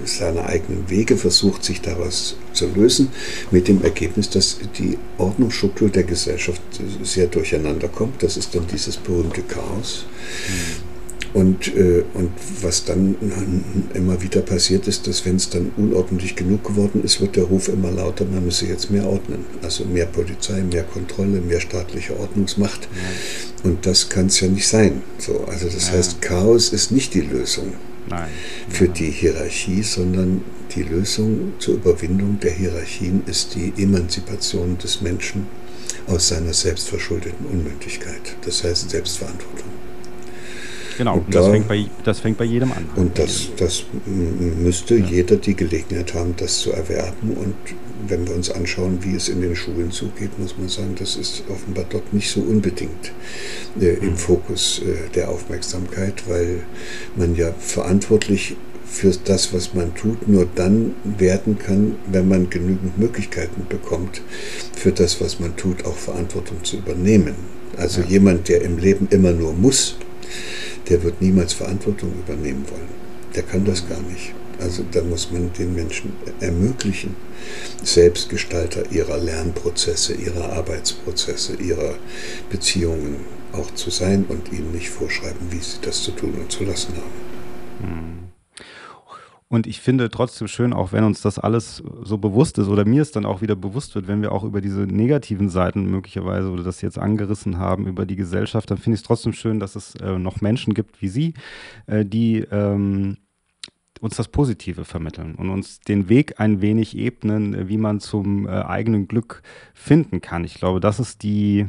[0.05, 3.09] seine eigenen Wege, versucht sich daraus zu lösen,
[3.51, 6.61] mit dem Ergebnis, dass die Ordnungsstruktur der Gesellschaft
[7.03, 8.23] sehr durcheinander kommt.
[8.23, 10.05] Das ist dann dieses berühmte Chaos.
[10.47, 10.95] Mhm.
[11.35, 13.17] Und, äh, und was dann
[13.93, 17.67] immer wieder passiert ist, dass wenn es dann unordentlich genug geworden ist, wird der Ruf
[17.67, 19.43] immer lauter, man müsse jetzt mehr ordnen.
[19.61, 22.83] Also mehr Polizei, mehr Kontrolle, mehr staatliche Ordnungsmacht.
[22.83, 23.69] Ja.
[23.69, 25.01] Und das kann es ja nicht sein.
[25.17, 25.95] So, also das ja.
[25.95, 27.73] heißt, Chaos ist nicht die Lösung
[28.09, 28.29] Nein.
[28.69, 30.41] für die Hierarchie, sondern
[30.75, 35.47] die Lösung zur Überwindung der Hierarchien ist die Emanzipation des Menschen
[36.07, 38.35] aus seiner selbstverschuldeten Unmündigkeit.
[38.43, 39.69] Das heißt Selbstverantwortung.
[40.97, 42.85] Genau, und, das, fängt bei, das fängt bei jedem an.
[42.95, 45.05] Und das, das müsste ja.
[45.05, 47.31] jeder die Gelegenheit haben, das zu erwerben.
[47.31, 47.55] Und
[48.07, 51.43] wenn wir uns anschauen, wie es in den Schulen zugeht, muss man sagen, das ist
[51.49, 53.13] offenbar dort nicht so unbedingt
[53.79, 54.17] äh, im mhm.
[54.17, 56.63] Fokus äh, der Aufmerksamkeit, weil
[57.15, 58.55] man ja verantwortlich
[58.85, 64.21] für das, was man tut, nur dann werden kann, wenn man genügend Möglichkeiten bekommt,
[64.73, 67.35] für das, was man tut, auch Verantwortung zu übernehmen.
[67.77, 68.07] Also ja.
[68.07, 69.97] jemand, der im Leben immer nur muss,
[70.89, 72.87] der wird niemals Verantwortung übernehmen wollen.
[73.35, 74.33] Der kann das gar nicht.
[74.59, 77.15] Also da muss man den Menschen ermöglichen,
[77.83, 81.95] Selbstgestalter ihrer Lernprozesse, ihrer Arbeitsprozesse, ihrer
[82.49, 83.17] Beziehungen
[83.53, 86.93] auch zu sein und ihnen nicht vorschreiben, wie sie das zu tun und zu lassen
[86.95, 87.89] haben.
[87.89, 88.15] Hm.
[89.47, 93.03] Und ich finde trotzdem schön, auch wenn uns das alles so bewusst ist oder mir
[93.03, 96.63] es dann auch wieder bewusst wird, wenn wir auch über diese negativen Seiten möglicherweise oder
[96.63, 99.95] das jetzt angerissen haben über die Gesellschaft, dann finde ich es trotzdem schön, dass es
[99.95, 101.35] äh, noch Menschen gibt wie Sie,
[101.85, 103.17] äh, die ähm,
[104.01, 108.51] uns das Positive vermitteln und uns den Weg ein wenig ebnen, wie man zum äh,
[108.51, 109.41] eigenen Glück
[109.73, 110.43] finden kann.
[110.43, 111.67] Ich glaube, das ist die,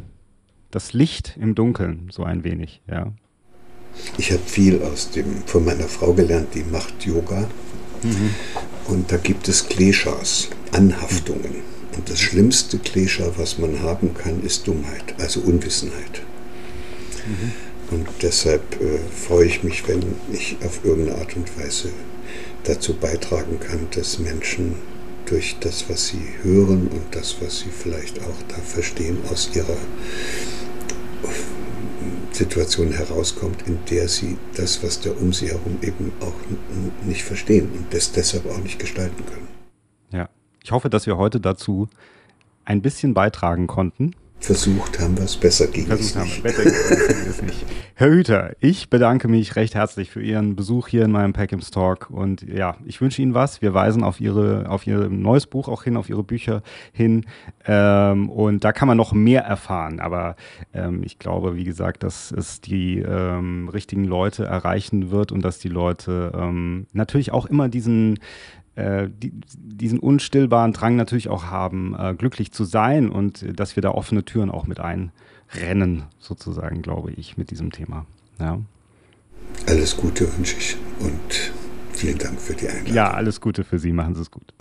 [0.71, 3.13] das Licht im Dunkeln, so ein wenig, ja.
[4.19, 7.49] Ich habe viel aus dem, von meiner Frau gelernt, die macht Yoga.
[8.03, 8.35] Mhm.
[8.89, 11.63] Und da gibt es Kleshas, Anhaftungen.
[11.97, 16.21] Und das schlimmste Klesha, was man haben kann, ist Dummheit, also Unwissenheit.
[17.27, 17.53] Mhm.
[17.91, 21.91] Und deshalb äh, freue ich mich, wenn ich auf irgendeine Art und Weise
[22.67, 24.75] dazu beitragen kann, dass Menschen
[25.27, 29.77] durch das, was sie hören und das, was sie vielleicht auch da verstehen, aus ihrer
[32.33, 36.35] Situation herauskommt, in der sie das, was da um sie herum eben auch
[37.05, 39.49] nicht verstehen und das deshalb auch nicht gestalten können.
[40.13, 40.29] Ja,
[40.63, 41.89] ich hoffe, dass wir heute dazu
[42.65, 44.15] ein bisschen beitragen konnten.
[44.41, 46.43] Versucht haben wir es, besser ging Versucht es nicht.
[46.43, 46.73] Besser ging
[47.29, 47.67] es nicht.
[47.99, 52.11] Herr Hüter, ich bedanke mich recht herzlich für Ihren Besuch hier in meinem Packims Talk
[52.11, 53.63] und ja, ich wünsche Ihnen was.
[53.63, 57.25] Wir weisen auf Ihre, auf Ihr neues Buch auch hin, auf Ihre Bücher hin
[57.65, 60.37] ähm, und da kann man noch mehr erfahren, aber
[60.75, 65.59] ähm, ich glaube, wie gesagt, dass es die ähm, richtigen Leute erreichen wird und dass
[65.59, 68.19] die Leute ähm, natürlich auch immer diesen
[68.77, 73.75] äh, die, diesen unstillbaren Drang natürlich auch haben, äh, glücklich zu sein und äh, dass
[73.77, 78.07] wir da offene Türen auch mit einrennen, sozusagen, glaube ich, mit diesem Thema.
[78.39, 78.61] Ja.
[79.67, 81.53] Alles Gute wünsche ich und
[81.93, 82.95] vielen Dank für die Einladung.
[82.95, 83.93] Ja, alles Gute für Sie.
[83.93, 84.53] Machen Sie es gut.